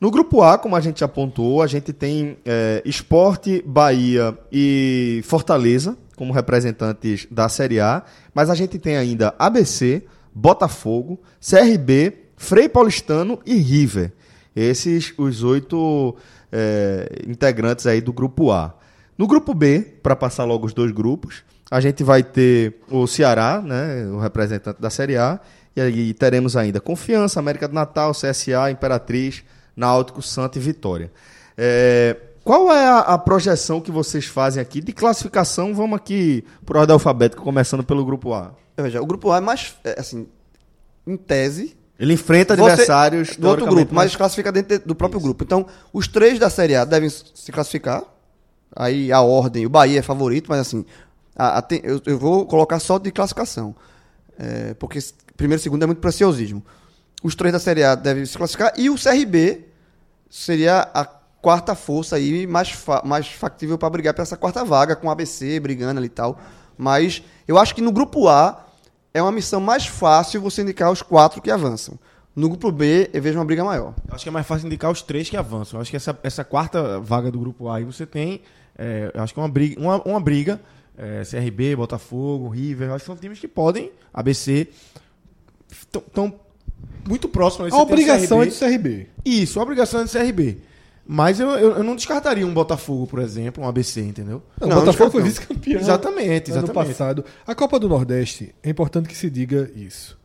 [0.00, 5.22] No grupo A, como a gente já pontuou, a gente tem é, Esporte, Bahia e
[5.24, 8.02] Fortaleza como representantes da Série A,
[8.34, 10.02] mas a gente tem ainda ABC,
[10.34, 14.12] Botafogo, CRB, Frei Paulistano e River.
[14.56, 16.16] Esses os oito
[16.50, 18.74] é, integrantes aí do grupo A.
[19.18, 23.60] No grupo B, para passar logo os dois grupos, a gente vai ter o Ceará,
[23.60, 25.38] né, o representante da Série A,
[25.76, 29.42] e aí teremos ainda Confiança, América do Natal, CSA, Imperatriz,
[29.76, 31.10] Náutico, Santa e Vitória.
[31.56, 35.74] É, qual é a, a projeção que vocês fazem aqui de classificação?
[35.74, 38.54] Vamos aqui por ordem alfabética, começando pelo grupo A.
[38.76, 40.26] Veja, o grupo A é mais, é, assim,
[41.06, 45.20] em tese, Ele enfrenta Você- adversários do outro grupo, mas classifica dentro de- do próprio
[45.20, 45.42] grupo.
[45.42, 48.02] Então, os três da Série A devem se classificar.
[48.76, 50.84] Aí a ordem, o Bahia é favorito, mas assim,
[51.36, 53.74] a- a eu, eu vou colocar só de classificação.
[54.38, 55.00] É, porque
[55.36, 56.62] primeiro e segundo é muito preciosismo.
[57.24, 59.64] Os três da Série A devem se classificar e o CRB
[60.30, 64.94] seria a quarta força aí mais, fa- mais factível para brigar por essa quarta vaga,
[64.94, 66.38] com o ABC brigando ali e tal.
[66.76, 68.64] Mas eu acho que no grupo A
[69.12, 71.98] é uma missão mais fácil você indicar os quatro que avançam.
[72.34, 73.94] No grupo B, eu vejo uma briga maior.
[74.08, 75.78] Eu Acho que é mais fácil indicar os três que avançam.
[75.78, 78.42] Eu acho que essa, essa quarta vaga do grupo A aí você tem.
[78.78, 79.80] é, eu acho que é uma briga.
[79.80, 80.60] Uma, uma briga
[80.96, 82.90] é, CRB, Botafogo, River.
[82.90, 83.90] Acho que são times que podem.
[84.12, 84.68] ABC.
[85.70, 86.32] Estão
[87.08, 87.72] muito próximos.
[87.72, 89.08] A obrigação é do CRB.
[89.24, 90.58] Isso, a obrigação é do CRB.
[91.10, 94.42] Mas eu, eu, eu não descartaria um Botafogo, por exemplo, um ABC, entendeu?
[94.60, 95.80] Não, Não, o Botafogo foi vice-campeão.
[95.80, 96.88] Exatamente, Ano exatamente.
[96.88, 97.24] passado.
[97.46, 100.18] A Copa do Nordeste, é importante que se diga isso.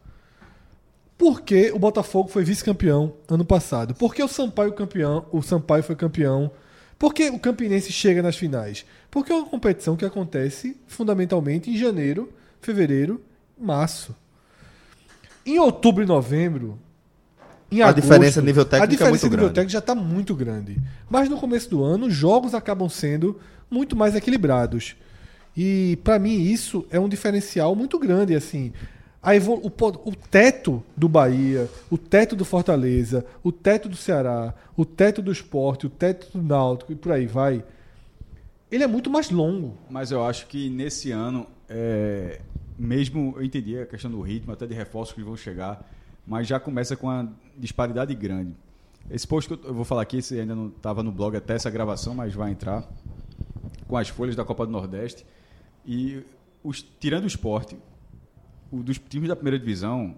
[1.18, 3.96] Por que o Botafogo foi vice-campeão ano passado?
[3.96, 6.52] Por que o Sampaio campeão, o Sampaio foi campeão?
[7.00, 8.86] Por que o Campinense chega nas finais?
[9.10, 12.30] Porque é uma competição que acontece fundamentalmente em janeiro,
[12.60, 13.22] fevereiro,
[13.58, 14.14] março.
[15.46, 16.78] Em outubro e novembro,
[17.78, 19.56] em A agosto, diferença nível técnico a é diferença muito de nível grande.
[19.56, 20.78] técnico já está muito grande.
[21.10, 23.40] Mas no começo do ano, os jogos acabam sendo
[23.70, 24.96] muito mais equilibrados.
[25.56, 28.72] E para mim isso é um diferencial muito grande, assim.
[29.22, 34.54] A evo- o, o teto do Bahia, o teto do Fortaleza, o teto do Ceará,
[34.76, 37.64] o teto do Esporte, o teto do Náutico e por aí vai.
[38.72, 39.78] Ele é muito mais longo.
[39.90, 42.42] Mas eu acho que nesse ano, é,
[42.78, 45.90] mesmo eu entendi a questão do ritmo, até de reforços que vão chegar,
[46.26, 48.56] mas já começa com uma disparidade grande.
[49.10, 51.70] Esse post que eu- vou falar aqui, esse ainda não estava no blog até essa
[51.70, 52.88] gravação, mas vai entrar
[53.88, 55.26] com as folhas da Copa do Nordeste.
[55.86, 56.24] E
[56.64, 57.78] os, tirando o esporte,
[58.72, 60.16] o dos times da primeira divisão,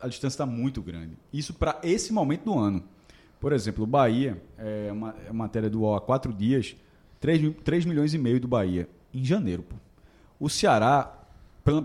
[0.00, 1.16] a, distância está muito grande.
[1.32, 2.84] Isso para esse momento do ano.
[3.40, 6.76] Por exemplo, o Bahia, é uma, é matéria do UOL há quatro dias,
[7.20, 9.62] 3, milhões e meio do Bahia, em janeiro.
[9.62, 9.74] Pô.
[10.38, 11.17] O Ceará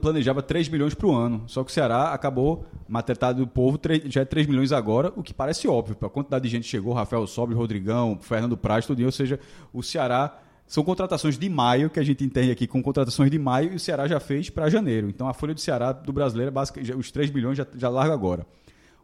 [0.01, 4.21] planejava 3 milhões para o ano, só que o Ceará acabou, matetado do povo, já
[4.21, 7.53] é 3 milhões agora, o que parece óbvio, a quantidade de gente chegou, Rafael Sobe,
[7.53, 9.39] Rodrigão, Fernando Praz, tudo, ou seja,
[9.73, 13.73] o Ceará são contratações de maio, que a gente entende aqui com contratações de maio,
[13.73, 15.09] e o Ceará já fez para janeiro.
[15.09, 17.89] Então a folha do Ceará do brasileiro, é basic- já- os 3 milhões já, já
[17.89, 18.45] larga agora.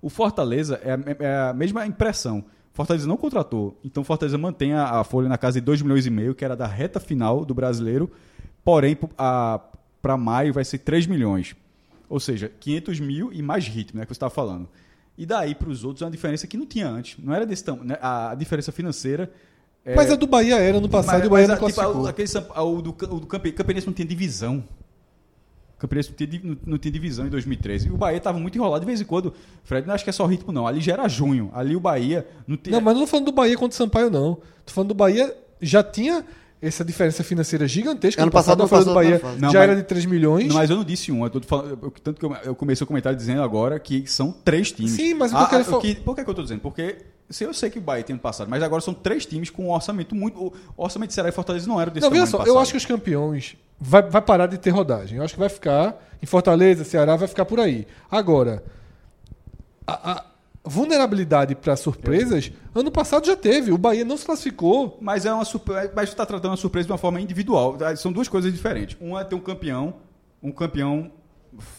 [0.01, 2.45] O Fortaleza é a, é a mesma impressão.
[2.71, 6.09] Fortaleza não contratou, então Fortaleza mantém a, a folha na casa de 2 milhões e
[6.09, 8.09] meio, que era da reta final do brasileiro,
[8.63, 8.95] porém
[10.01, 11.55] para maio vai ser 3 milhões.
[12.07, 14.67] Ou seja, 500 mil e mais ritmo, né, que você estava falando.
[15.17, 17.17] E daí para os outros é uma diferença que não tinha antes.
[17.23, 17.85] Não era desse tamanho.
[17.85, 17.97] né?
[18.01, 19.31] A, diferença financeira.
[19.85, 21.75] é- Mas a do Bahia era no passado mas- e o Bahia mas não tipo,
[21.79, 22.05] classificou.
[22.05, 24.63] o- aquele Samp- o do, o do Campe- Campinense não tinha divisão.
[25.75, 27.87] O Campinense não tinha, não, não tinha divisão em 2013.
[27.87, 29.33] E o Bahia estava muito enrolado de vez em quando.
[29.63, 30.65] Fred, não acho que é só ritmo, não.
[30.67, 31.49] Ali já era junho.
[31.53, 32.75] Ali o Bahia não tinha.
[32.75, 34.35] Não, mas não tô falando do Bahia contra o Sampaio, não.
[34.65, 36.25] Tô falando do Bahia, já tinha
[36.61, 38.21] essa diferença financeira gigantesca.
[38.21, 40.05] Ano no passado, passado a folha do não Bahia não, já mas- era de 3
[40.05, 40.47] milhões.
[40.47, 41.23] Não, mas eu não disse um.
[41.23, 44.31] Eu tô falando, eu- tanto que eu, eu comecei o comentário dizendo agora que são
[44.31, 44.91] três times.
[44.91, 46.43] Sim, mas o Ah, que eu quero ah, fal- que- Por que, que eu tô
[46.43, 46.59] dizendo?
[46.61, 46.97] Porque
[47.29, 49.67] se eu sei que o Bahia tem ano passado, mas agora são três times com
[49.67, 50.37] um orçamento muito.
[50.75, 52.61] O orçamento de Ceará e Fortaleza não era desse Não, veja só, ano eu passado.
[52.63, 55.17] acho que os campeões vai, vai parar de ter rodagem.
[55.17, 57.87] Eu acho que vai ficar em Fortaleza, Ceará, vai ficar por aí.
[58.11, 58.63] Agora,
[59.87, 60.25] a, a
[60.63, 63.71] vulnerabilidade para surpresas, ano passado já teve.
[63.71, 64.97] O Bahia não se classificou.
[65.01, 67.77] Mas é uma surpresa, mas está tratando a surpresa de uma forma individual.
[67.97, 68.97] São duas coisas diferentes.
[68.99, 69.95] Uma é ter um campeão,
[70.41, 71.11] um campeão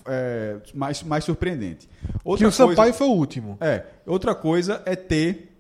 [0.07, 1.89] é, mais, mais surpreendente.
[1.89, 3.59] que Outra o Sampaio coisa, foi o último.
[3.61, 5.53] é, outra coisa é ter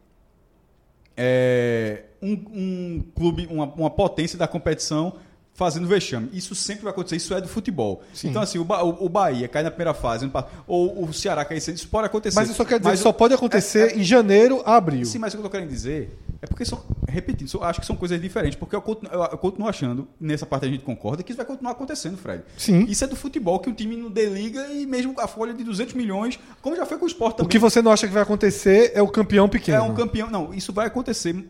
[1.17, 5.15] é, um, um clube, uma, uma potência da competição
[5.61, 6.31] fazendo vexame.
[6.32, 8.03] Isso sempre vai acontecer, isso é do futebol.
[8.24, 10.28] Então, assim, o, Ba- o- o Bahia cai na primeira fase,
[10.66, 12.35] ou o Ceará cai isso pode acontecer.
[12.41, 14.77] Mas eu só quero dizer Mas só o- pode acontecer é- é- em janeiro a
[14.77, 15.05] abril.
[15.05, 17.87] Sim, mas o que eu tô querendo dizer é porque são, repetindo, são- acho que
[17.87, 21.23] são coisas diferentes, porque eu continuo, eu- eu continuo achando, nessa parte a gente concorda,
[21.23, 22.43] que isso vai continuar acontecendo, Fred.
[22.57, 22.87] Sim.
[22.89, 25.62] Isso é do futebol, que o time não deliga e mesmo com a folha de
[25.62, 27.51] 200 milhões, como já foi com o esporte O também.
[27.51, 29.77] que você não acha que vai acontecer é o campeão pequeno.
[29.77, 30.31] É um campeão.
[30.31, 31.47] Não, isso vai acontecer.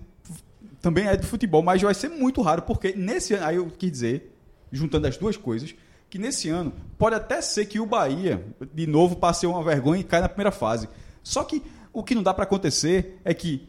[0.81, 3.47] Também é do futebol, mas vai ser muito raro, porque nesse ano.
[3.47, 4.35] Aí eu quis dizer,
[4.73, 5.75] juntando as duas coisas,
[6.09, 8.45] que nesse ano pode até ser que o Bahia,
[8.75, 10.89] de novo, passe uma vergonha e caia na primeira fase.
[11.23, 11.63] Só que
[11.93, 13.69] o que não dá para acontecer é que,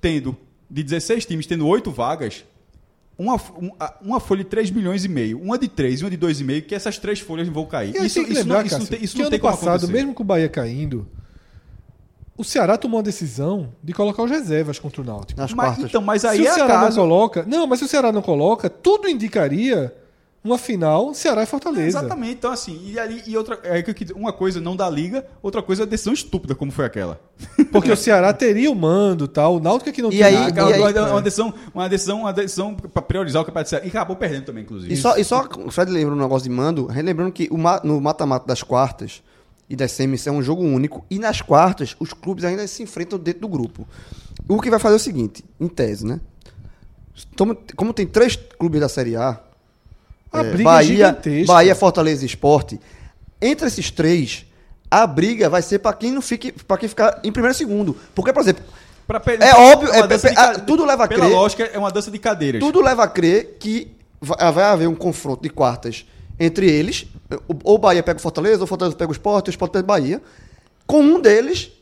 [0.00, 0.36] tendo
[0.70, 2.44] de 16 times, tendo 8 vagas,
[3.16, 3.70] uma, um-
[4.02, 6.74] uma folha de 3 milhões e meio, uma de 3 e uma de 2,5, que
[6.74, 7.94] essas três folhas vão cair.
[7.96, 9.92] E Isso, lembrar, não, isso não tem, isso que não ano tem como passado, acontecer.
[9.92, 11.08] mesmo com o Bahia caindo,
[12.36, 15.40] o Ceará tomou a decisão de colocar os reservas contra o Náutico.
[15.40, 15.84] Nas Mas, quartas.
[15.84, 16.96] então, mas se aí o é Ceará acaso.
[16.98, 19.94] não coloca, não, mas se o Ceará não coloca, tudo indicaria
[20.42, 22.00] uma final Ceará e Fortaleza.
[22.00, 22.32] Exatamente.
[22.34, 23.58] Então, assim, e ali, e outra.
[23.64, 23.82] É
[24.14, 27.18] uma coisa não da liga, outra coisa é decisão estúpida, como foi aquela.
[27.72, 30.26] Porque o Ceará teria o mando, tal, o Náutico é que não E tinha.
[30.26, 33.64] aí- Ah, e aí- uma, uma decisão, uma decisão, uma decisão pra priorizar o campeonato
[33.66, 33.86] de Ceará.
[33.86, 34.92] E acabou perdendo também, inclusive.
[34.92, 38.00] E só, e só o Fred lembra um negócio de mando, relembrando que o no
[38.02, 39.22] mata-mata das quartas
[39.68, 43.18] e das semis é um jogo único, e nas quartas os clubes ainda se enfrentam
[43.18, 43.86] dentro do grupo.
[44.48, 46.20] O que vai fazer é o seguinte, em tese, né?
[47.76, 49.40] Como, tem três clubes da Série A,
[50.32, 51.52] A é, briga é Bahia, gigantesca.
[51.52, 52.80] Bahia, Fortaleza e Esporte,
[53.40, 54.44] entre esses três,
[54.90, 57.96] a briga vai ser para quem não fique, para quem ficar em primeiro e segundo.
[58.14, 58.64] Porque, por exemplo,
[59.06, 61.90] Pra É óbvio, é- dança de é- tudo leva a Pela crer- lógica, é uma
[61.90, 62.58] dança de cadeiras.
[62.58, 66.06] Tudo leva a crer que va- vai haver um confronto de quartas
[66.38, 67.06] entre eles.
[67.48, 69.50] O- Ou o Bahia pega o Fortaleza, ou o Fortaleza pega o Sport, ou o
[69.50, 70.22] Sport pega o Bahia.
[70.86, 71.72] Com um deles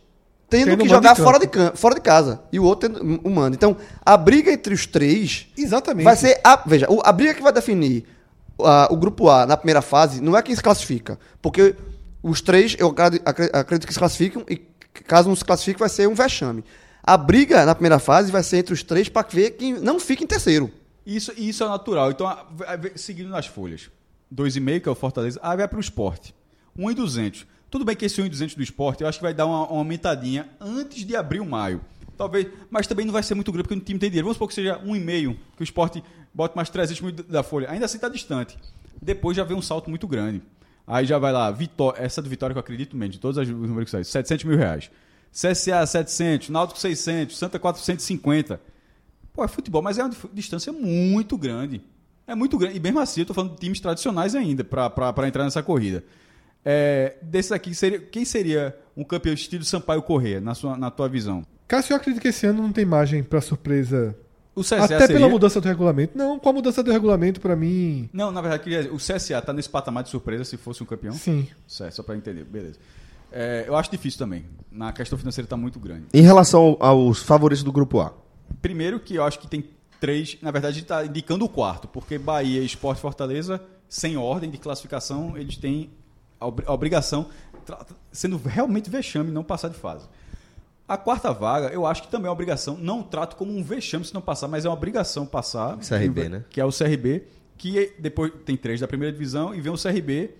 [0.49, 1.49] tendo Tendo que jogar de fora de,
[1.79, 2.43] fora de casa.
[2.53, 3.57] E o outro tendo o mando.
[3.57, 6.05] Então, a briga entre os três Exatamente.
[6.05, 6.41] vai ser.
[6.45, 8.05] A, veja, a briga que vai definir
[8.61, 11.19] a- o grupo A na primeira fase não é quem se classifica.
[11.41, 11.75] Porque
[12.23, 14.57] os três, eu acredi- acre- acredito que se classificam e
[15.07, 16.63] caso não se classifique, vai ser um vexame.
[17.03, 20.23] A briga na primeira fase vai ser entre os três para ver quem não fica
[20.23, 20.71] em terceiro.
[21.05, 22.11] Isso, isso é natural.
[22.11, 23.91] Então, a- vai- seguindo nas folhas.
[24.33, 25.39] 2,5, que é o Fortaleza.
[25.43, 26.35] Aí vai para o esporte.
[26.77, 27.47] 1,200.
[27.71, 30.49] Tudo bem que esse 1,200 do esporte, eu acho que vai dar uma, uma aumentadinha
[30.61, 31.81] antes de abrir o maio.
[32.17, 34.27] Talvez, mas também não vai ser muito grande, porque o time tem dinheiro.
[34.27, 37.71] Vamos supor que seja 1,5, que o esporte bote mais 300 mil da folha.
[37.71, 38.59] Ainda assim está distante.
[39.01, 40.43] Depois já vem um salto muito grande.
[40.87, 43.49] Aí já vai lá, Vitória, essa do Vitória que eu acredito mesmo, de todos os
[43.49, 44.91] números que saem, 700 mil reais.
[45.33, 48.61] CSA 700, Náutico 600, Santa 450.
[49.33, 51.83] Pô, é futebol, mas é uma distância muito grande.
[52.33, 52.79] É muito grande.
[52.79, 56.03] E mesmo assim, eu tô falando de times tradicionais ainda, para entrar nessa corrida.
[56.65, 61.11] É, desses aqui, seria, quem seria um campeão estilo Sampaio Corrêa, na, sua, na tua
[61.11, 61.45] visão?
[61.69, 64.17] Cássio, eu acredito que esse ano não tem margem pra surpresa.
[64.55, 65.17] O CSA Até seria...
[65.17, 66.17] pela mudança do regulamento.
[66.17, 68.09] Não, com a mudança do regulamento, pra mim.
[68.15, 70.87] Não, na verdade, queria dizer, o CSA tá nesse patamar de surpresa se fosse um
[70.87, 71.13] campeão?
[71.13, 71.47] Sim.
[71.67, 72.79] Certo, só para entender, beleza.
[73.31, 74.47] É, eu acho difícil também.
[74.71, 76.05] Na questão financeira está muito grande.
[76.15, 78.15] Em relação aos favoritos do grupo A.
[78.63, 79.65] Primeiro que eu acho que tem
[80.03, 85.39] três, na verdade está indicando o quarto, porque Bahia, Esporte Fortaleza, sem ordem de classificação,
[85.39, 85.91] eles têm
[86.41, 87.29] a obri- a obrigação,
[88.11, 90.09] sendo realmente vexame, não passar de fase.
[90.89, 94.05] A quarta vaga, eu acho que também é uma obrigação, não trato como um vexame
[94.05, 95.79] se não passar, mas é uma obrigação passar.
[95.79, 96.45] CRB, que, né?
[96.51, 97.23] Que é o CRB,
[97.57, 100.31] que depois tem três da primeira divisão e vem o CRB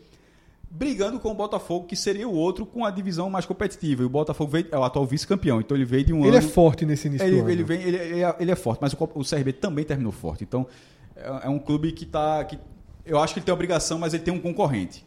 [0.75, 4.03] brigando com o Botafogo, que seria o outro com a divisão mais competitiva.
[4.03, 6.39] E o Botafogo veio, é o atual vice-campeão, então ele veio de um Ele é
[6.39, 6.49] ano...
[6.49, 7.51] forte nesse início Ele, do ano.
[7.51, 10.45] ele vem, ele, ele é, ele é forte, mas o, o CRB também terminou forte.
[10.45, 10.67] Então,
[11.15, 12.43] é, é um clube que está.
[12.45, 12.59] Que,
[13.05, 15.05] eu acho que ele tem obrigação, mas ele tem um concorrente.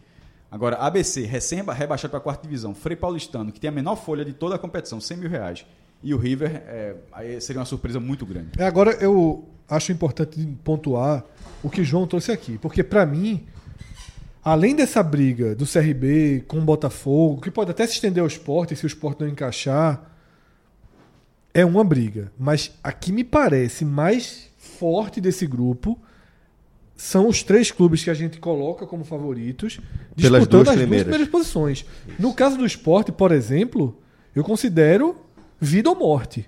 [0.52, 4.24] Agora, ABC, recém rebaixado para a quarta divisão, Frei Paulistano, que tem a menor folha
[4.24, 5.66] de toda a competição, 100 mil reais.
[6.04, 8.52] E o River, é, aí seria uma surpresa muito grande.
[8.58, 11.26] É, agora eu acho importante pontuar
[11.64, 13.48] o que João trouxe aqui, porque pra mim,
[14.46, 18.76] além dessa briga do CRB com o Botafogo, que pode até se estender ao esporte
[18.76, 20.12] se o esporte não encaixar,
[21.52, 22.32] é uma briga.
[22.38, 26.00] Mas a que me parece mais forte desse grupo
[26.96, 29.80] são os três clubes que a gente coloca como favoritos,
[30.16, 30.90] disputando duas as primeiras.
[30.90, 31.86] duas primeiras posições.
[32.20, 33.98] No caso do esporte, por exemplo,
[34.36, 35.16] eu considero
[35.60, 36.48] vida ou morte.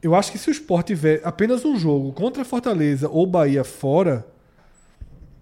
[0.00, 4.24] Eu acho que se o Sport tiver apenas um jogo contra Fortaleza ou Bahia fora,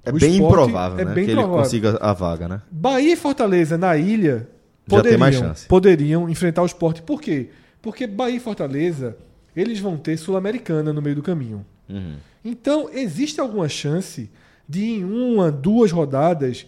[0.06, 1.12] É O bem improvável, é né?
[1.12, 1.64] bem que ele provável.
[1.64, 2.62] consiga a vaga, né?
[2.70, 4.48] Bahia e Fortaleza na ilha
[4.86, 7.00] poderiam, poderiam enfrentar o Sport.
[7.02, 7.50] Por quê?
[7.82, 9.16] Porque Bahia e Fortaleza,
[9.54, 11.66] eles vão ter Sul-Americana no meio do caminho.
[11.88, 12.14] Uhum.
[12.44, 14.30] Então, existe alguma chance
[14.68, 16.66] de em uma, duas rodadas,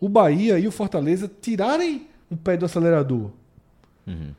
[0.00, 3.30] o Bahia e o Fortaleza tirarem o pé do acelerador.
[4.06, 4.30] Uhum.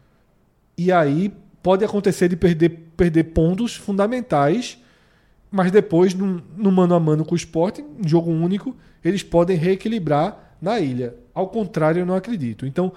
[0.77, 4.77] E aí pode acontecer de perder, perder pontos fundamentais,
[5.51, 9.57] mas depois, no, no mano a mano com o esporte, em jogo único, eles podem
[9.57, 11.15] reequilibrar na ilha.
[11.33, 12.65] Ao contrário, eu não acredito.
[12.65, 12.91] Então,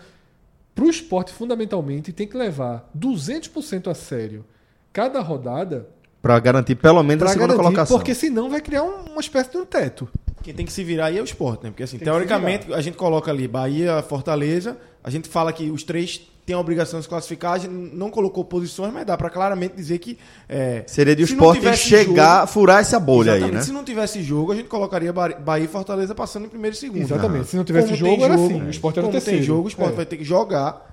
[0.74, 4.44] para o esporte, fundamentalmente, tem que levar 200% a sério
[4.92, 5.88] cada rodada
[6.22, 7.96] Pra garantir pelo menos a para segunda garantir, colocação.
[7.96, 10.06] porque senão vai criar um- uma espécie de um teto.
[10.42, 11.70] Quem tem que se virar aí é o esporte, né?
[11.70, 15.82] Porque assim, Tem teoricamente, a gente coloca ali Bahia, Fortaleza, a gente fala que os
[15.82, 16.20] três
[16.50, 19.74] têm a obrigação de se classificar, a gente não colocou posições, mas dá pra claramente
[19.76, 20.18] dizer que.
[20.48, 23.62] é, Seria de o se esporte chegar, furar essa bolha aí, né?
[23.62, 26.78] Se não tivesse jogo, a gente colocaria Ba- Bahia e Fortaleza passando em primeiro e
[26.78, 27.02] segundo.
[27.02, 27.46] Exatamente.
[27.48, 28.62] Se não tivesse Como jogo, tem era assim.
[28.62, 29.38] O Sport era como terceiro.
[29.38, 29.96] tem jogo, o esporte É.
[29.96, 30.90] vai ter que jogar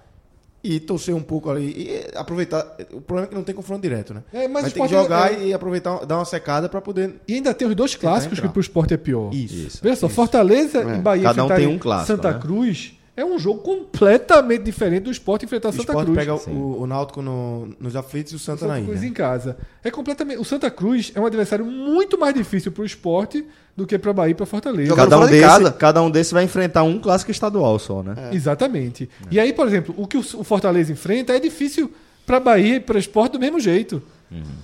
[0.64, 2.60] e torcer um pouco ali e aproveitar.
[2.92, 4.24] O problema é que não tem confronto direto, né?
[4.34, 7.16] É, mas vai ter que Sport jogar é- e aproveitar, dar uma secada pra poder.
[7.28, 8.52] E ainda tem os dois clássicos que entrar.
[8.52, 9.34] para o esporte é pior.
[9.34, 9.80] Isso.
[9.82, 10.96] Veja só, Fortaleza É.
[10.98, 12.40] e Bahia Cada um tem um clássico, Santa né?
[12.40, 16.18] Cruz é um jogo completamente diferente do esporte enfrentar O Santa esporte Cruz.
[16.20, 19.10] pega o, o Náutico no- nos aflitos e o Santa, Santa na Cruz ilha.
[19.10, 19.58] em casa.
[19.84, 20.40] É completamente.
[20.40, 23.44] O Santa Cruz é um adversário muito mais difícil para o esporte
[23.76, 24.96] do que para Bahia e para Fortaleza.
[24.96, 25.72] Cada um, de desse, casa.
[25.72, 28.30] cada um desses vai enfrentar um clássico estadual só, né?
[28.32, 29.10] Exatamente.
[29.32, 31.92] E aí, por exemplo, o que o o Fortaleza enfrenta é difícil
[32.26, 34.02] para Bahia e para esporte do mesmo jeito.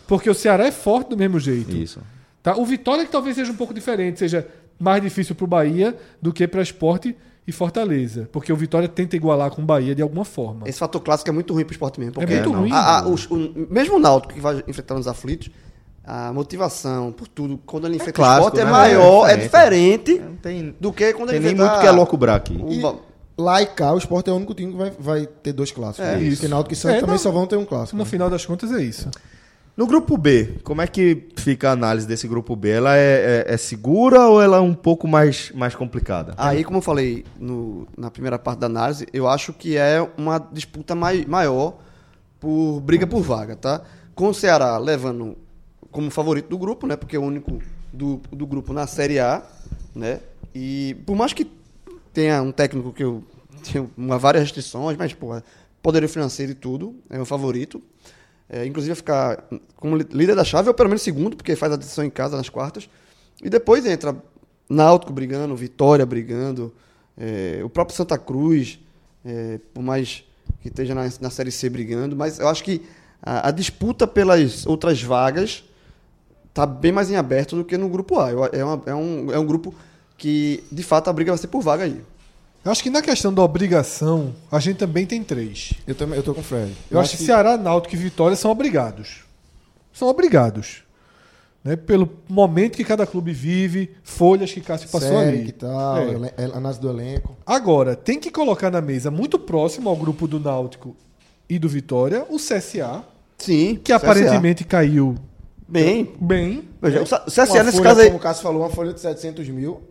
[0.07, 1.75] Porque o Ceará é forte do mesmo jeito.
[1.75, 1.99] Isso.
[2.43, 2.55] Tá?
[2.57, 4.45] O Vitória que talvez seja um pouco diferente, seja
[4.77, 8.29] mais difícil para o Bahia do que para Esporte e Fortaleza.
[8.31, 10.67] Porque o Vitória tenta igualar com o Bahia de alguma forma.
[10.67, 12.13] Esse fator clássico é muito ruim pro esporte mesmo.
[12.13, 12.59] Porque muito não.
[12.61, 12.71] ruim.
[12.71, 15.49] a- a- os- o, mesmo o Náutico que vai enfrentar os aflitos,
[16.05, 18.71] a motivação por tudo, quando ele enfrenta o clássico, esporte, é né?
[18.71, 22.35] maior, É é diferente tem, do que quando tem ele nem enfrenta muito que elocubrar
[22.35, 22.57] aqui.
[22.61, 22.81] o E
[23.41, 26.05] lá e cá, o Sport é o único time que vai, vai ter dois clássicos.
[26.07, 26.21] É, né?
[26.23, 26.37] isso.
[26.41, 27.97] Porque Náutico e Santos É, também não- só vão ter um clássico.
[27.97, 28.09] No né?
[28.09, 29.09] final das contas é isso.
[29.75, 32.69] No grupo B, como é que fica a análise desse grupo B?
[32.69, 36.35] Ela é, é- é segura ou ela é um pouco mais, mais complicada?
[36.37, 40.37] Aí, como eu falei no- na primeira parte da análise, eu acho que é uma
[40.37, 41.77] disputa mai, maior
[42.39, 43.81] por briga por vaga, tá?
[44.13, 45.35] Com o Ceará levando
[45.89, 46.95] como favorito do grupo, né?
[46.95, 47.57] Porque é o único
[47.91, 49.41] do, do grupo na Série A,
[49.95, 50.19] né?
[50.53, 51.49] E por mais que
[52.13, 53.23] tenha um técnico que eu
[53.71, 55.43] tenho uma, várias restrições, mas, porra,
[55.81, 57.81] poderio financeiro e tudo, é o favorito.
[58.49, 59.43] É, inclusive ficar
[59.77, 62.49] como líder da chave, ou pelo menos segundo, porque faz a decisão em casa nas
[62.49, 62.87] quartas.
[63.41, 64.15] E depois entra
[64.69, 66.73] Náutico brigando, Vitória brigando,
[67.17, 68.79] é, o próprio Santa Cruz,
[69.25, 70.23] é, por mais
[70.61, 72.15] que esteja na, na Série C brigando.
[72.15, 72.81] Mas eu acho que
[73.21, 75.63] a, a disputa pelas outras vagas
[76.49, 78.31] está bem mais em aberto do que no grupo A.
[78.31, 79.73] Eu- é, uma- é um, é um grupo
[80.17, 82.01] que, de fato, a briga vai ser por vaga aí.
[82.65, 85.73] Eu acho que na questão da obrigação, a gente também tem três.
[85.85, 86.71] Eu, também, eu tô com o Fred.
[86.89, 89.21] Eu, acho que Ceará, Náutico e Vitória são obrigados.
[89.91, 90.81] São obrigados.
[91.61, 91.75] Né?
[91.75, 95.45] Pelo momento que cada clube vive, folhas que Cássio passou Série ali.
[95.45, 96.33] que tal, É.
[96.37, 97.35] é, análise do elenco.
[97.45, 100.95] Agora, tem que colocar na mesa, muito próximo ao grupo do Náutico
[101.49, 103.03] e do Vitória, o CSA,
[103.37, 103.75] Sim.
[103.83, 105.15] que aparentemente caiu
[105.67, 106.13] Bem.
[106.19, 106.67] bem.
[106.81, 108.07] Veja, o C- o CSA nesse folha, caso aí.
[108.07, 109.81] Como o Cássio falou, uma folha de 700 mil.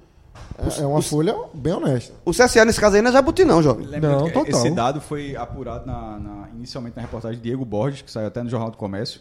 [0.58, 2.14] É, é uma folha bem honesta.
[2.24, 3.86] O CSA nesse caso aí não é jabuti, não, jovem.
[3.86, 4.60] Lembrando Não, que total.
[4.66, 8.42] Esse dado foi apurado na- na- inicialmente na reportagem de Diego Borges, que saiu até
[8.42, 9.20] no Jornal do Comércio.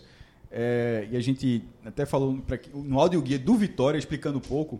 [0.51, 4.79] É, e a gente até falou pra no áudio guia do Vitória, explicando um pouco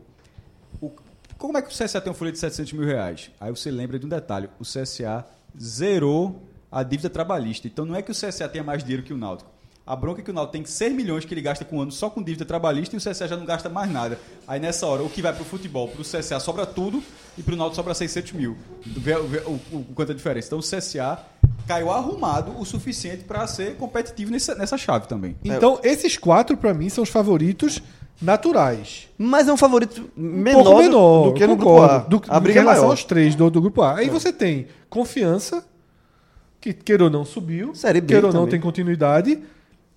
[0.81, 0.91] o-
[1.37, 3.31] como é que o CSA tem uma folha de 700 mil reais.
[3.39, 5.25] Aí você lembra de um detalhe: o CSA
[5.59, 6.41] zerou
[6.71, 7.67] a dívida trabalhista.
[7.67, 9.49] Então não é que o CSA tenha mais dinheiro que o Náutico.
[9.85, 11.91] A bronca é que o Náutico tem 6 milhões que ele gasta com o ano
[11.91, 14.19] só com dívida trabalhista e o CSA já não gasta mais nada.
[14.47, 17.03] Aí nessa hora, o que vai pro futebol, pro CSA sobra tudo
[17.37, 18.55] e pro Náutico sobra 600 mil.
[18.85, 20.47] Vê, vê o, o, o quanto é a diferença.
[20.47, 21.19] Então o CSA
[21.67, 25.35] caiu arrumado o suficiente para ser competitivo nessa, nessa chave também.
[25.43, 27.81] Então, esses quatro, pra mim, são os favoritos
[28.21, 29.07] naturais.
[29.17, 31.81] Mas é um favorito Um menor, pouco do- menor, do, que no grupo.
[31.81, 31.97] A.
[31.99, 32.91] Do, a briga é relação maior.
[32.91, 33.97] aos três do, do grupo A.
[33.97, 35.65] Aí você tem confiança,
[36.59, 39.39] que queira ou não subiu, Série B queira ou não tem continuidade,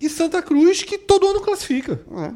[0.05, 1.99] e Santa Cruz, que todo ano classifica.
[2.17, 2.31] É.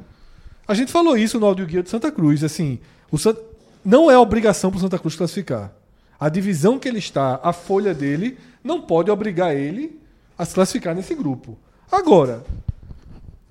[0.67, 2.43] A gente falou isso no áudio guia de Santa Cruz.
[2.43, 2.79] Assim,
[3.11, 3.35] o San-
[3.83, 5.71] não é obrigação para Santa Cruz classificar.
[6.19, 9.99] A divisão que ele está, a folha dele, não pode obrigar ele
[10.37, 11.57] a se classificar nesse grupo.
[11.91, 12.43] Agora,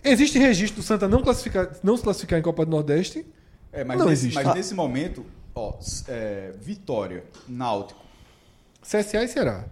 [0.04, 3.26] existe registro do Santa não, classificar, não se classificar em Copa do Nordeste?
[3.72, 4.34] É, mas Não nesse, existe.
[4.34, 4.54] mas Ah.
[4.54, 5.24] nesse momento,
[5.54, 5.74] ó,
[6.08, 8.00] é, Vitória, Náutico.
[8.82, 9.64] CSA e Ceará.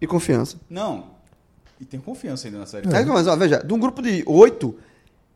[0.00, 0.56] E confiança.
[0.68, 1.18] Não.
[1.80, 2.86] E tem confiança ainda na série.
[2.94, 4.76] É, mas, ó, veja, de um grupo de oito,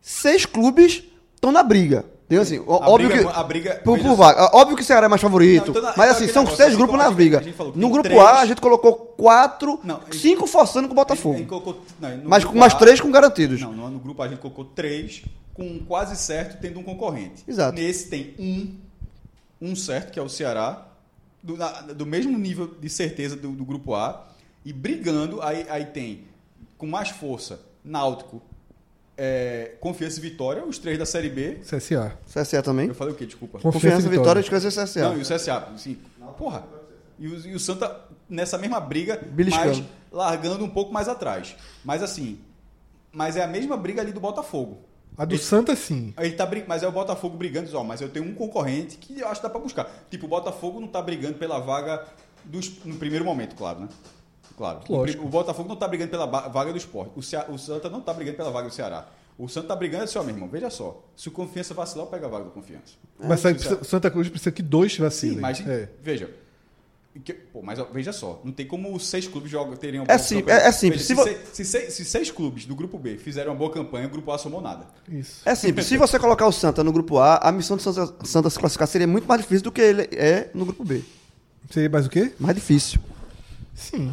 [0.00, 1.02] seis clubes
[1.34, 2.04] estão na briga.
[2.26, 2.42] Entendeu?
[2.42, 3.38] Assim, A óbvio briga- que.
[3.38, 4.22] a briga- por, veja por só.
[4.22, 4.56] vaga.
[4.56, 5.72] Óbvio que o Ceará é mais favorito.
[5.72, 7.42] Não, então mas assim, são negócio, seis assim grupos na briga.
[7.52, 10.96] falou No tem grupo três- A, a gente colocou quatro, Não, cinco forçando com o
[10.96, 11.34] Botafogo.
[11.34, 13.60] A gente colocou- não, Mas mais A- três com garantidos.
[13.60, 15.22] Não, no, no grupo A a gente colocou três,
[15.52, 17.44] com quase certo tendo um concorrente.
[17.46, 17.74] Exato.
[17.78, 18.74] Nesse tem um,
[19.60, 20.86] um certo, que é o Ceará,
[21.42, 24.24] do, na- do mesmo nível de certeza do, do grupo A,
[24.64, 26.24] e brigando, aí, aí tem
[26.84, 28.42] com mais força Náutico,
[29.16, 31.60] é, Confiança e Vitória, os três da Série B.
[31.62, 32.18] CSA.
[32.32, 32.88] CSA também.
[32.88, 33.24] Eu falei o quê?
[33.26, 33.58] Desculpa.
[33.58, 34.58] Confiança Confiança, e Vitória, Vitória.
[34.58, 35.02] esquece o CSA.
[35.08, 35.98] Não, e o CSA, sim.
[36.38, 36.64] Porra.
[37.18, 39.20] E o, e o Santa nessa mesma briga,
[39.50, 41.54] mas largando um pouco mais atrás.
[41.84, 42.38] Mas assim,
[43.12, 44.78] mas é a mesma briga ali do Botafogo.
[45.16, 46.12] A do Ele- Santa, sim.
[46.18, 48.96] Ele tá, brin- mas é o Botafogo brigando, diz, ó, mas eu tenho um concorrente
[48.96, 49.88] que eu acho que dá pra buscar.
[50.10, 52.04] Tipo, o Botafogo não tá brigando pela vaga
[52.44, 53.88] dos, no primeiro momento, claro, né?
[54.56, 54.80] Claro.
[54.88, 55.24] O, Lógico.
[55.24, 57.12] o Botafogo não tá brigando pela vaga do esporte.
[57.16, 59.08] O, Cea- o Santa não tá brigando pela vaga do Ceará.
[59.36, 61.02] O Santa tá brigando assim, ó, meu irmão, veja só.
[61.16, 62.94] Se o Confiança vacilar, eu pego a vaga do Confiança.
[63.18, 65.34] Mas sabe, precisa- Santa Cruz precisa que dois vacilem.
[65.36, 65.88] Sim, mas É.
[66.02, 66.30] veja.
[67.24, 70.04] que- pô, mas ó, veja só, não tem como os seis clubes jogam, terem uma
[70.04, 70.58] É boa sim- campanha.
[70.58, 71.06] é- é simples.
[71.08, 74.06] Veja, Se se, se seis- se seis clubes do grupo B fizeram uma boa campanha,
[74.08, 74.86] o grupo A somou nada.
[75.08, 75.40] Isso.
[75.48, 75.86] É simples.
[75.86, 78.88] Se você colocar o Santa no grupo A, a missão do Santa, Santa se classificar
[78.88, 81.04] seria muito mais difícil do que ele é no grupo B.
[81.70, 82.32] Seria mais o quê?
[82.38, 83.00] Mais difícil.
[83.76, 84.12] Sim.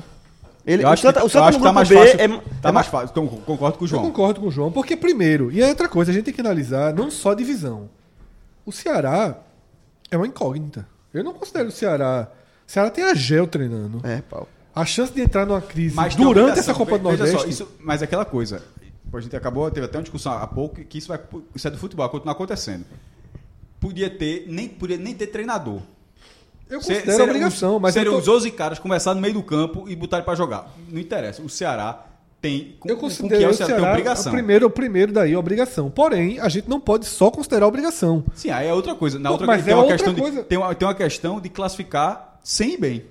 [0.65, 2.21] Ele, Eu acho Santa, que, o Santa eu acho que tá grupo mais B fácil.
[2.21, 2.27] é,
[2.61, 3.09] tá é mais fácil.
[3.11, 4.03] Então, concordo com o Eu João.
[4.03, 6.93] concordo com o João, porque primeiro, e aí outra coisa, a gente tem que analisar
[6.93, 7.89] não só a divisão.
[8.65, 9.37] O Ceará
[10.11, 10.87] é uma incógnita.
[11.13, 12.27] Eu não considero o Ceará.
[12.67, 13.99] O Ceará tem a Gel treinando.
[14.03, 14.47] É, pau.
[14.73, 17.37] A chance de entrar numa crise Mas durante essa Copa do Nordeste.
[17.37, 18.63] Só, isso, mas é aquela coisa.
[19.13, 21.19] A gente acabou, teve até uma discussão há pouco que isso, vai,
[21.53, 22.85] isso é do futebol, vai continuar acontecendo.
[23.79, 25.81] Podia ter, nem, podia nem ter treinador.
[26.71, 29.43] Eu considero ser- obrigação, os, mas seriam tô- os 11 caras começar no meio do
[29.43, 30.67] campo e botarem pra jogar.
[30.89, 31.41] Não interessa.
[31.41, 32.05] O Ceará
[32.41, 32.75] tem.
[32.79, 34.31] Com, eu com o considero que é o Ceará, tem Ceará obrigação.
[34.31, 35.91] o primeiro, o primeiro daí, a obrigação.
[35.91, 38.23] Porém, a gente não pode só considerar a obrigação.
[38.33, 39.19] Sim, aí é outra coisa.
[39.19, 40.37] Na Pô, outra, mas tem, é uma outra questão coisa.
[40.41, 43.05] De, tem, uma, tem uma questão de classificar sem bem.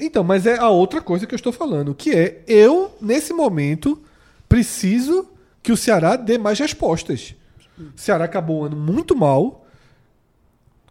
[0.00, 4.00] Então, mas é a outra coisa que eu estou falando, que é eu, nesse momento,
[4.48, 5.28] preciso
[5.62, 7.34] que o Ceará dê mais respostas.
[7.78, 9.63] O Ceará acabou o ano muito mal,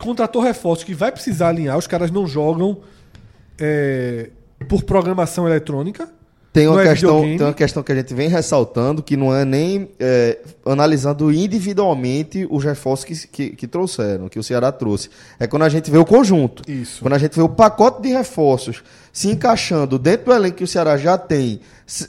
[0.03, 2.79] contratou reforços que vai precisar alinhar, os caras não jogam
[3.59, 4.29] é,
[4.67, 6.09] por programação eletrônica.
[6.51, 7.37] Tem uma, é questão, videogame.
[7.39, 12.47] tem uma questão que a gente vem ressaltando, que não é nem é, analisando individualmente
[12.47, 15.09] os reforços que, que, que trouxeram, que o Ceará trouxe.
[15.39, 16.61] É quando a gente vê o conjunto.
[16.69, 17.01] Isso.
[17.01, 20.67] Quando a gente vê o pacote de reforços se encaixando dentro do elenco que o
[20.67, 21.59] Ceará já tem,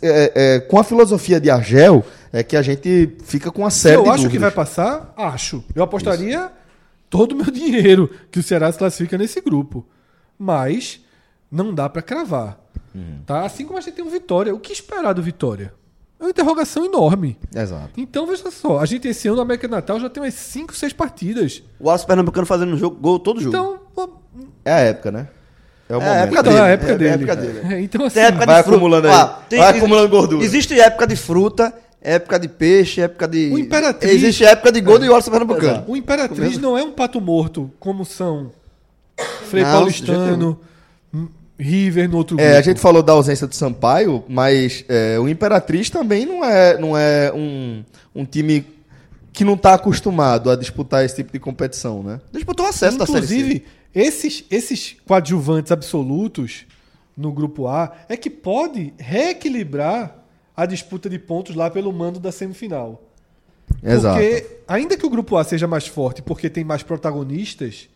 [0.03, 3.97] é, é, com a filosofia de Argel, é que a gente fica com uma série
[3.97, 4.43] eu de acho que dúvidas.
[4.43, 5.65] vai passar, acho.
[5.75, 6.53] Eu apostaria
[7.15, 9.87] todo o meu dinheiro que o Ceará se classifica nesse grupo.
[10.37, 11.01] Mas
[11.49, 12.59] não dá para cravar.
[13.25, 13.45] Tá?
[13.45, 14.53] Assim como a gente tem um Vitória.
[14.55, 15.73] O que esperar do Vitória?
[16.19, 17.37] É uma interrogação enorme.
[17.55, 17.91] Exato.
[17.97, 20.93] Então, veja só, a gente esse ano no América Natal já tem umas 5, 6
[20.93, 21.63] partidas.
[21.79, 23.57] O Alves Pernambucano fazendo um jogo, gol todo jogo.
[23.57, 24.11] Então, pô,
[24.65, 25.29] É a época, né?
[25.89, 27.11] É o É a época então dele, é a época é a dele.
[27.15, 27.75] época dele.
[27.75, 28.77] É, então, assim, Tem época vai de fruta.
[28.77, 29.15] acumulando aí.
[29.15, 30.45] Ah, tem- Vai acumulando gordura.
[30.45, 31.75] Existe época de fruta,
[32.05, 33.51] época de peixe, época de.
[33.51, 35.85] O Imperatriz- Existe época de gol do Wallace Pernambucano.
[35.89, 38.53] O Imperatriz não é um pato morto, como são
[39.49, 40.61] Frei Não, de Paulistano,
[41.59, 42.59] River no outro É, grupo.
[42.59, 46.97] a gente falou da ausência do Sampaio, mas é, o Imperatriz também não é, não
[46.97, 48.67] é um, um time
[49.33, 52.21] que não está acostumado a disputar esse tipo de competição, né?
[52.33, 53.19] Disputou acesso da Série.
[53.19, 53.65] Inclusive,
[53.95, 56.67] esses, esses coadjuvantes absolutos
[57.17, 60.24] no grupo A é que pode reequilibrar
[60.57, 63.03] a disputa de pontos lá pelo mando da semifinal.
[63.83, 64.19] Exato.
[64.21, 67.89] Porque, ainda que o grupo A seja mais forte porque tem mais protagonistas,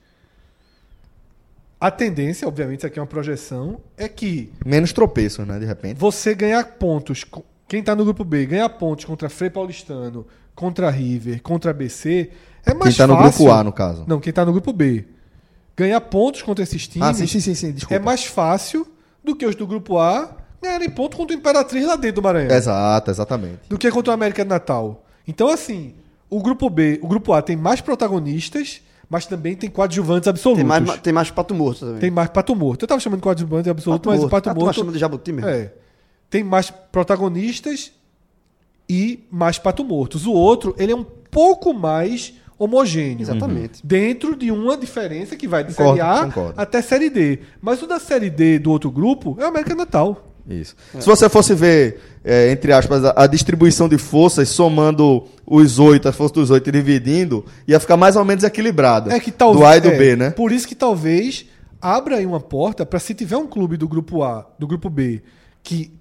[1.81, 5.97] a tendência, obviamente, isso aqui é uma projeção, é que Menos tropeços, né, de repente.
[5.97, 7.25] você ganhar pontos.
[7.69, 12.31] Quem tá no grupo B ganhar pontos contra Frei Paulistano, contra River, contra ABC,
[12.67, 13.45] é mais Quem tá no fácil.
[13.45, 14.05] grupo A, no caso.
[14.09, 15.05] Não, quem tá no grupo B.
[15.77, 17.95] Ganhar pontos contra esses times Ah, sim, sim, sim, sim, desculpa.
[17.95, 18.85] é mais fácil
[19.23, 22.55] do que os do grupo A ganharem pontos contra o Imperatriz lá dentro do Maranhão.
[22.55, 23.61] Exato, exatamente.
[23.69, 25.05] Do que contra o América de Natal.
[25.27, 25.95] Então, assim,
[26.29, 28.81] o grupo B, o grupo A tem mais protagonistas,
[29.11, 30.61] mas também tem coadjuvantes absolutos.
[30.63, 31.99] Tem mais, tem mais pato morto também.
[32.01, 32.83] Tem mais pato morto.
[32.83, 34.31] Eu tava chamando de coadjuvante absoluto, Pato mas o morto.
[34.31, 34.77] pato Ah, tu morto.
[34.77, 35.49] chama de jabuti mesmo?
[35.51, 35.73] É.
[36.29, 37.93] Tem mais protagonistas
[38.89, 40.27] e mais pato mortos.
[40.27, 43.23] O outro, ele é um pouco mais homogêneo.
[43.23, 43.81] Exatamente.
[43.87, 46.55] Dentro de uma diferença que vai de Concordo, Série A concordo.
[46.61, 47.39] até Série D.
[47.63, 50.28] Mas o da Série D do outro grupo é o América Natal.
[50.49, 50.75] Isso.
[50.99, 56.09] Se você fosse ver, é, entre aspas, a, a distribuição de forças, somando os oito,
[56.09, 59.15] a força dos oito e dividindo, ia ficar mais ou menos equilibrada.
[59.15, 59.61] É que talvez.
[59.61, 60.31] Do A e do é, B, né?
[60.31, 61.45] Por isso que talvez
[61.81, 65.23] abra aí uma porta para se tiver um clube do grupo A, do grupo B,
[65.63, 65.93] que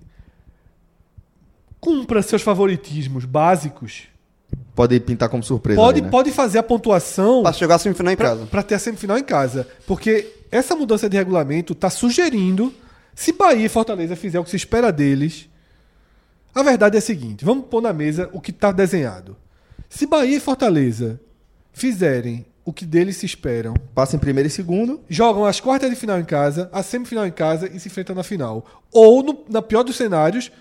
[1.80, 4.04] cumpra seus favoritismos básicos,
[4.74, 5.80] Pode pintar como surpresa.
[5.80, 6.10] pode, ali, né?
[6.12, 8.46] pode fazer a pontuação Pra chegar à semifinal em casa.
[8.46, 9.68] para ter a semifinal em casa.
[9.86, 12.74] Porque essa mudança de regulamento está sugerindo,
[13.20, 15.50] se Bahia e Fortaleza fizer o que se espera deles,
[16.54, 19.36] a verdade é a seguinte: vamos pôr na mesa o que está desenhado.
[19.90, 21.20] Se Bahia e Fortaleza
[21.74, 25.02] fizerem o que deles se esperam, Passa em primeiro e segundo.
[25.10, 28.22] jogam as quartas de final em casa, a semifinal em casa e se enfrentam na
[28.24, 28.64] final.
[28.92, 30.52] Ou, no- na pior dos cenários,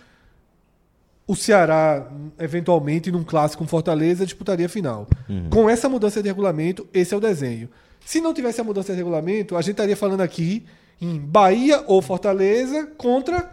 [1.26, 2.08] o Ceará,
[2.38, 5.06] eventualmente, num clássico com Fortaleza, disputaria a final.
[5.50, 7.68] Com essa mudança de regulamento, esse é o desenho.
[8.04, 10.64] Se não tivesse a mudança de regulamento, a gente estaria falando aqui
[11.00, 13.50] em Bahia ou Fortaleza contra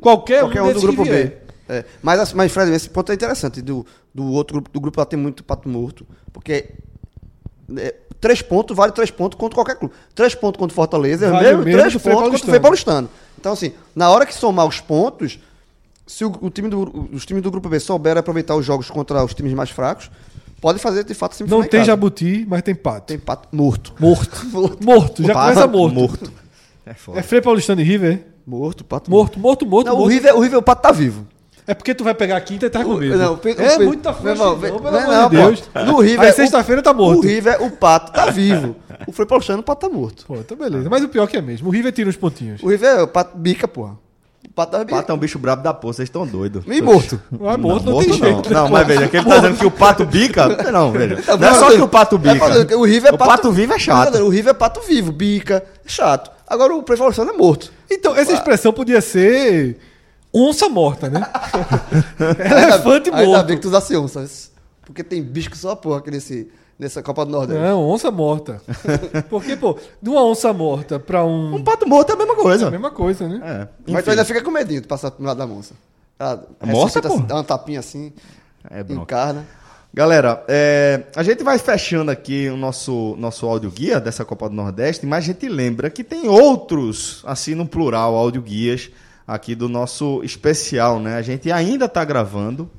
[0.00, 1.32] qualquer, Qualquer um um do grupo B.
[1.68, 3.60] É, mas, assim, mas, Fred, esse ponto é interessante.
[3.60, 6.06] Do, do outro grupo, do grupo lá tem muito pato morto.
[6.32, 6.70] Porque
[7.76, 9.94] é, três pontos vale três pontos contra qualquer clube.
[10.14, 13.10] Três pontos contra Fortaleza, é Vale mesmo, mesmo três pontos contra o Frei Paulistano.
[13.38, 15.38] Então, assim, na hora que somar os pontos,
[16.06, 19.24] se o, o time do, os times do grupo B souberem aproveitar os jogos contra
[19.24, 20.10] os times mais fracos,
[20.60, 23.06] pode fazer de fato semifinal Não em tem jabuti, mas tem pato.
[23.08, 23.92] Tem pato morto.
[23.98, 24.46] Morto.
[24.46, 24.84] Morto.
[24.84, 25.94] Morto, já Pato começa morto.
[25.94, 26.32] Morto.
[26.86, 27.18] É foda.
[27.18, 28.24] É Frei Paulistano e River?
[28.46, 30.06] Morto, pato Morto, morto, morto, Não, morto.
[30.06, 31.26] o River, o River, o pato tá vivo.
[31.66, 33.18] É porque tu vai pegar a quinta e tá com medo.
[33.18, 35.42] Não, o o é Pe- muita força, não, pelo não, amor não, de pô.
[35.46, 35.62] Deus.
[35.84, 37.18] No River, Aí o- sexta-feira tá morto.
[37.18, 38.76] O River, o pato tá vivo.
[39.04, 40.24] O Frei Paulistano, o pato tá morto.
[40.26, 40.88] Pô, tá beleza.
[40.88, 41.66] Mas o pior que é mesmo.
[41.68, 42.62] O River tira os pontinhos.
[42.62, 43.98] O River, o pato bica, porra.
[44.48, 44.94] O pato tá bica.
[44.96, 46.62] Pato é um bicho brabo da porra, vocês estão doidos.
[46.68, 47.20] E morto.
[47.32, 48.26] Mas morto não, morto tem não.
[48.32, 48.48] jeito.
[48.48, 48.54] né?
[48.54, 50.70] Não, mas veja, que ele tá dizendo que o pato bica.
[50.70, 51.16] Não, veja.
[51.26, 52.76] Não é Não, só não, que o pato É bica.
[52.78, 54.14] o River é O pato vivo é chato.
[54.16, 56.30] Não, O River é pato vivo, bica, é chato.
[56.46, 57.72] Agora o Frei Paulistano é morto.
[57.90, 59.78] Então, essa expressão podia ser
[60.32, 61.20] onça morta, né?
[62.38, 63.46] Elefante Ainda morto.
[63.46, 64.52] bem que tu usasse onças.
[64.84, 66.48] Porque tem bicho que só a porra aqui nesse,
[66.78, 67.60] nessa Copa do Nordeste.
[67.60, 68.62] Não, onça morta.
[69.28, 71.56] Porque, pô, de uma onça morta pra um.
[71.56, 72.70] Um pato morto é a mesma É a coisa.
[72.70, 73.40] mesma coisa, né?
[73.86, 73.92] É.
[73.92, 75.74] Mas tu ainda fica com medinho de passar pro lado da onça.
[76.18, 77.08] Ela Morta, pô?
[77.08, 78.12] assim, dá uma tapinha assim,
[78.70, 79.02] É bronca.
[79.02, 79.46] encarna.
[79.96, 84.54] Galera, é, a gente vai fechando aqui o nosso, nosso áudio guia dessa Copa do
[84.54, 88.90] Nordeste, mas a gente lembra que tem outros, assim no plural, áudio guias
[89.26, 91.16] aqui do nosso especial, né?
[91.16, 92.70] A gente ainda está gravando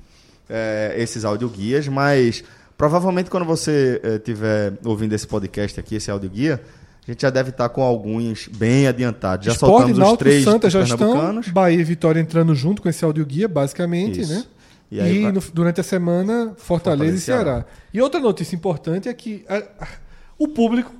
[0.48, 2.44] é, esses áudio guias, mas
[2.77, 6.61] provavelmente quando você estiver ouvindo esse podcast aqui, esse áudio guia,
[7.07, 9.48] a gente já deve estar com alguns bem adiantados.
[9.48, 11.41] Já Esporte, soltamos os três Santa já estão.
[11.52, 14.35] Bahia e Vitória entrando junto com esse áudio guia, basicamente, Isso.
[14.35, 14.44] né?
[14.89, 17.43] E E, aí vai- no- durante a semana, Fortaleza, Fortaleza e e Ceará.
[17.43, 17.65] Ceará.
[17.93, 19.88] E outra notícia importante é que a- a-
[20.38, 20.91] o público,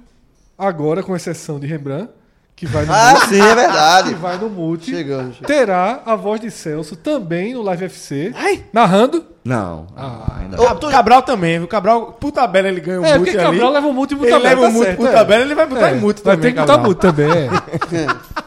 [0.58, 2.10] agora com exceção de Rembrandt,
[2.56, 4.10] que vai no, Ah, multi, sim, é verdade.
[4.10, 5.48] que vai no multi, Chegando, chegando.
[5.48, 8.34] terá a voz de Celso também no Live FC,
[8.74, 9.24] narrando.
[9.46, 10.38] Não, Ah.
[10.40, 11.68] ainda Cab- Cabral também, viu?
[11.68, 13.58] Cabral, por tabela ele ganha um É, multi porque ali.
[13.58, 15.12] Cabral leva o multi e Ele tabela, leva tá o multi certo, por é.
[15.14, 16.86] tabela, ele vai botar É, em multi vai também, ter que botar Cabral.
[16.86, 17.48] multi também, é.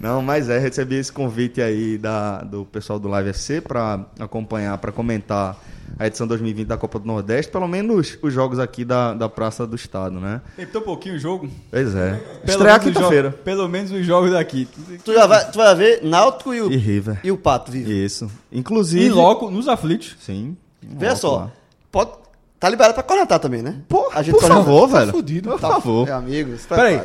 [0.00, 4.76] Não, mas é, recebi esse convite aí da, do pessoal do Live FC para acompanhar,
[4.78, 5.56] para comentar
[5.98, 9.64] a edição 2020 da Copa do Nordeste, pelo menos os jogos aqui da, da Praça
[9.66, 10.40] do Estado, né?
[10.56, 11.48] Tem tão pouquinho o jogo.
[11.70, 12.14] Pois é.
[12.44, 13.28] Pelo os quinta-feira.
[13.30, 14.66] jogos- Pelo menos os jogos daqui.
[15.04, 17.20] Tu, já vai, tu vai ver Náutico e o, E River.
[17.22, 18.04] e o Pato vive.
[18.04, 18.28] Isso.
[18.50, 19.04] Inclusive.
[19.04, 20.16] E logo nos aflitos.
[20.20, 20.56] Sim.
[20.82, 21.36] Veja Logo só.
[21.36, 21.50] lá.
[21.92, 22.10] Pode,
[22.58, 23.76] tá liberado pra cornetar também, né?
[23.88, 25.12] Pô, A gente por favor, velho.
[25.12, 25.50] fudido.
[25.50, 26.08] Por favor.
[26.08, 27.00] É, amigo, Peraí.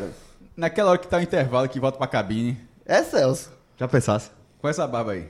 [0.60, 2.60] Naquela hora que tá o intervalo que volta pra cabine.
[2.84, 3.50] É Celso.
[3.78, 4.30] Já pensasse?
[4.60, 5.24] Com essa barba aí.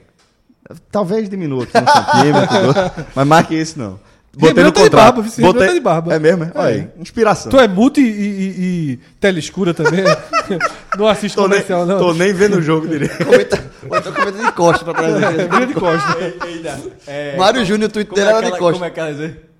[0.91, 3.97] Talvez diminua aqui um centímetro, mas mais que isso não.
[4.37, 6.13] Rembrandт tá de barba, vice, Rembrandt tá de barba.
[6.13, 6.43] É mesmo?
[6.43, 6.51] é?
[6.53, 7.49] Olha aí, inspiração.
[7.49, 10.03] Tu é multi e, e, e tela escura também?
[10.97, 11.97] não assiste Tô nem, comercial, não.
[11.97, 13.15] tô nem vendo o jogo direito.
[13.23, 15.15] Comenta, ou então comenta de costa pra trás.
[15.15, 16.17] É, vira de costa.
[17.07, 18.73] É, Mário Júnior, o tweet como dele é era aquela- de costa.
[18.73, 19.50] Como é que ela dizer?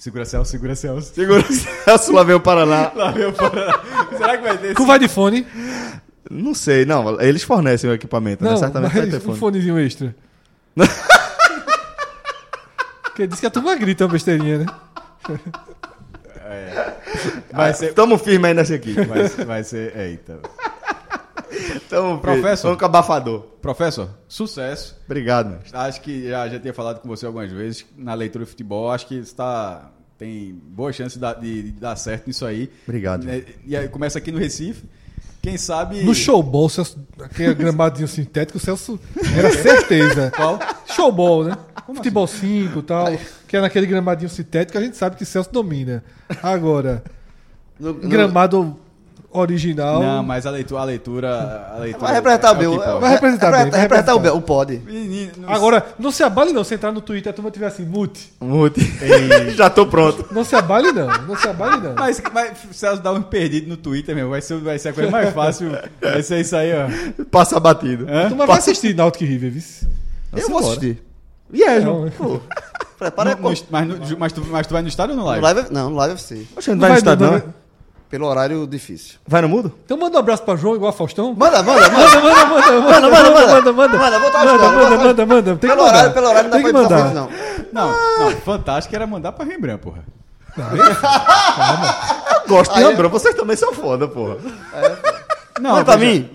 [0.00, 1.12] Segura Celso, segura Celso.
[1.14, 2.90] Segura o Celso, lá vem o Paraná.
[2.96, 3.78] Lá veio o Paraná.
[4.16, 5.46] Será que vai ter Tu vai de fone?
[6.30, 7.20] Não sei, não.
[7.20, 8.48] Eles fornecem o equipamento, né?
[8.48, 9.38] Não, Certamente vai ter um fone.
[9.38, 10.16] fonezinho extra.
[13.04, 14.66] Porque diz que a turma grita uma besteirinha, né?
[17.52, 17.92] Vai ser.
[17.92, 18.94] Tamo firme aí nessa aqui.
[18.94, 19.94] Vai, vai ser.
[19.94, 20.40] Eita.
[21.50, 22.18] Firme.
[22.20, 22.68] Professor.
[22.68, 23.40] Vamos com abafador.
[23.60, 24.96] Professor, sucesso.
[25.06, 25.70] Obrigado, mestre.
[25.76, 28.90] Acho que já, já tinha falado com você algumas vezes na leitura de futebol.
[28.90, 32.70] Acho que está tem boa chance de, dar- de- de dar certo nisso aí.
[32.86, 33.24] Obrigado.
[33.24, 34.84] Né, E aí começa aqui no Recife.
[35.42, 36.02] Quem sabe.
[36.04, 39.00] No showball, o Celso, aquele gramadinho sintético, o Celso
[39.34, 40.30] era certeza.
[40.36, 40.58] Qual?
[40.94, 41.56] Showball, né?
[41.86, 43.06] Futebol 5 e tal.
[43.48, 46.04] Que é naquele gramadinho sintético, a gente sabe que Celso domina.
[46.42, 47.02] Agora,
[47.78, 48.78] No- no- gramado
[49.32, 50.02] original.
[50.02, 50.80] Não, mas a leitura.
[50.80, 52.70] A leitura, a leitura Vai representar é o bem.
[52.70, 53.00] que o-.
[53.00, 54.18] Vai representar bem, vai representar o.
[54.18, 54.78] Bel, o pode.
[54.78, 57.84] Menino, não Agora, não se abale não, se entrar no Twitter a turma tiver assim,
[57.84, 58.32] mute.
[58.40, 58.80] Mute.
[59.56, 60.26] Já tô pronto.
[60.32, 61.94] Não se abale não, não se abale não.
[61.94, 64.30] Mas, mas Celso dá um perdido no Twitter, meu.
[64.30, 65.70] Vai ser, vai ser a coisa mais fácil.
[66.00, 67.24] Vai ser isso aí, ó.
[67.30, 68.06] Passa batido.
[68.12, 69.88] A turma vai assistir Náutico e River, vice.
[70.36, 71.02] Eu vou assistir.
[71.52, 72.40] E é, Não, João?
[72.98, 73.64] Prepara No- no- mas,
[74.18, 75.42] mas, tu, mas tu vai no estádio ou no no live?
[75.42, 76.46] live, não, no live FC.
[76.54, 77.54] Oxe, não vai no estádio, não não?
[78.10, 79.18] Pelo horário difícil.
[79.24, 79.72] Vai no mudo?
[79.84, 81.32] Então manda um abraço pra João, igual a Faustão.
[81.32, 82.20] Manda, manda, manda.
[82.20, 85.56] Manda, manda, manda, manda, Manda, manda, manda, manda, Manda, vou manda, manda, manda, manda.
[85.56, 87.14] Tem que Pelo horário, pelo horário não dá pra pra mandar.
[87.14, 87.30] não.
[87.72, 88.30] Não, não.
[88.40, 90.02] Fantástico era mandar pra Rembrandt, porra.
[90.58, 93.12] Eu gosto de Rembrandt.
[93.12, 94.38] Vocês também são foda, porra.
[95.60, 96.28] Não, Manda pra mim.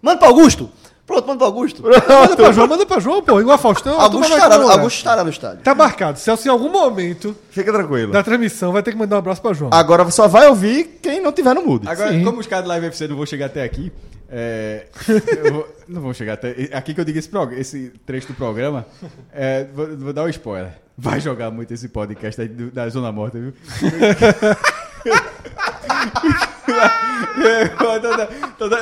[0.00, 0.70] Manda pro Augusto.
[1.12, 1.82] Pronto, manda pro Augusto.
[1.82, 3.38] Manda pra João, manda pra João, pô.
[3.40, 4.00] Igual a Faustão.
[4.00, 4.78] Augusto estará, comemorar.
[4.78, 5.58] Augusto estará no estádio.
[5.62, 6.18] Tá marcado.
[6.18, 8.12] Celso, em algum momento Fica tranquilo.
[8.12, 9.70] da transmissão, vai ter que mandar um abraço pra João.
[9.72, 11.88] Agora só vai ouvir quem não tiver no mudo.
[11.88, 12.24] Agora, Sim.
[12.24, 13.92] como os caras do Live FC não vão chegar até aqui,
[14.30, 14.86] é,
[15.44, 16.70] eu vou- não vão chegar até.
[16.72, 18.86] Aqui que eu digo esse, prog- esse trecho do programa,
[19.34, 20.72] é, vou, vou dar um spoiler.
[20.96, 23.52] Vai jogar muito esse podcast aí do- da Zona Morta, viu?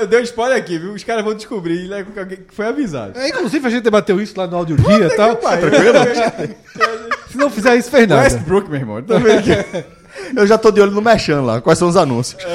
[0.00, 0.92] eu dei um spoiler aqui, viu?
[0.92, 3.18] Os caras vão descobrir né, que foi avisado.
[3.18, 5.38] É, inclusive, a gente debateu isso lá no áudio guia e tal.
[7.30, 8.22] Se não fizer isso, fez nada.
[8.22, 9.02] Westbrook, meu irmão.
[9.02, 9.14] Tá?
[10.36, 11.60] Eu já tô de olho no Mechan lá.
[11.60, 12.42] Quais são os anúncios?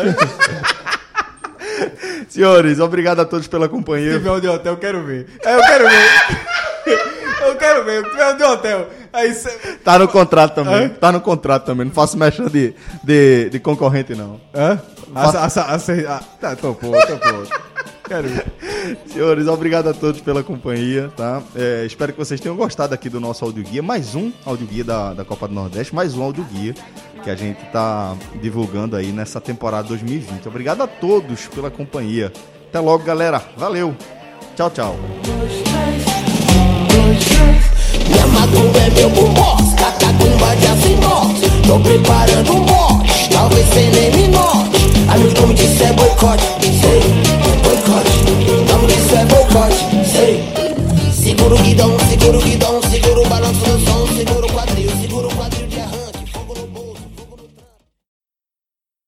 [2.30, 4.12] Senhores, obrigado a todos pela Se companhia.
[4.14, 5.28] tiver um de hotel, eu quero ver.
[5.44, 6.46] É, eu quero ver.
[6.86, 8.04] Eu quero ver.
[8.10, 8.90] Tiver um de hotel.
[9.12, 9.50] Aí cê...
[9.84, 10.90] Tá no contrato também.
[10.90, 11.86] Tá no contrato também.
[11.86, 14.40] Não faço Mechan de, de, de concorrente, não.
[14.54, 14.80] Hã?
[15.14, 17.48] Assa, assa, assa, ah, tá, topou, topou.
[18.08, 18.46] Quero ver.
[19.08, 21.42] Senhores, obrigado a todos pela companhia, tá?
[21.56, 23.82] É, espero que vocês tenham gostado aqui do nosso audioguia.
[23.82, 26.76] Mais um audioguia da, da Copa do Nordeste, mais um audioguia
[27.24, 30.48] que a gente tá divulgando aí nessa temporada 2020.
[30.48, 32.32] Obrigado a todos pela companhia.
[32.70, 33.42] Até logo, galera.
[33.58, 33.96] Valeu.
[34.56, 34.96] Tchau, tchau.
[38.46, 44.28] Cagado é meu humor, catacumba de assimbote Tô preparando um bote, talvez cê nem me
[44.28, 44.70] note.
[45.08, 47.02] Aí o nome disse é boicote, sei,
[47.64, 50.44] boicote Nome disso é boicote, sei.
[51.08, 54.05] É seguro o guidão, seguro o guidão, seguro o balanço do som.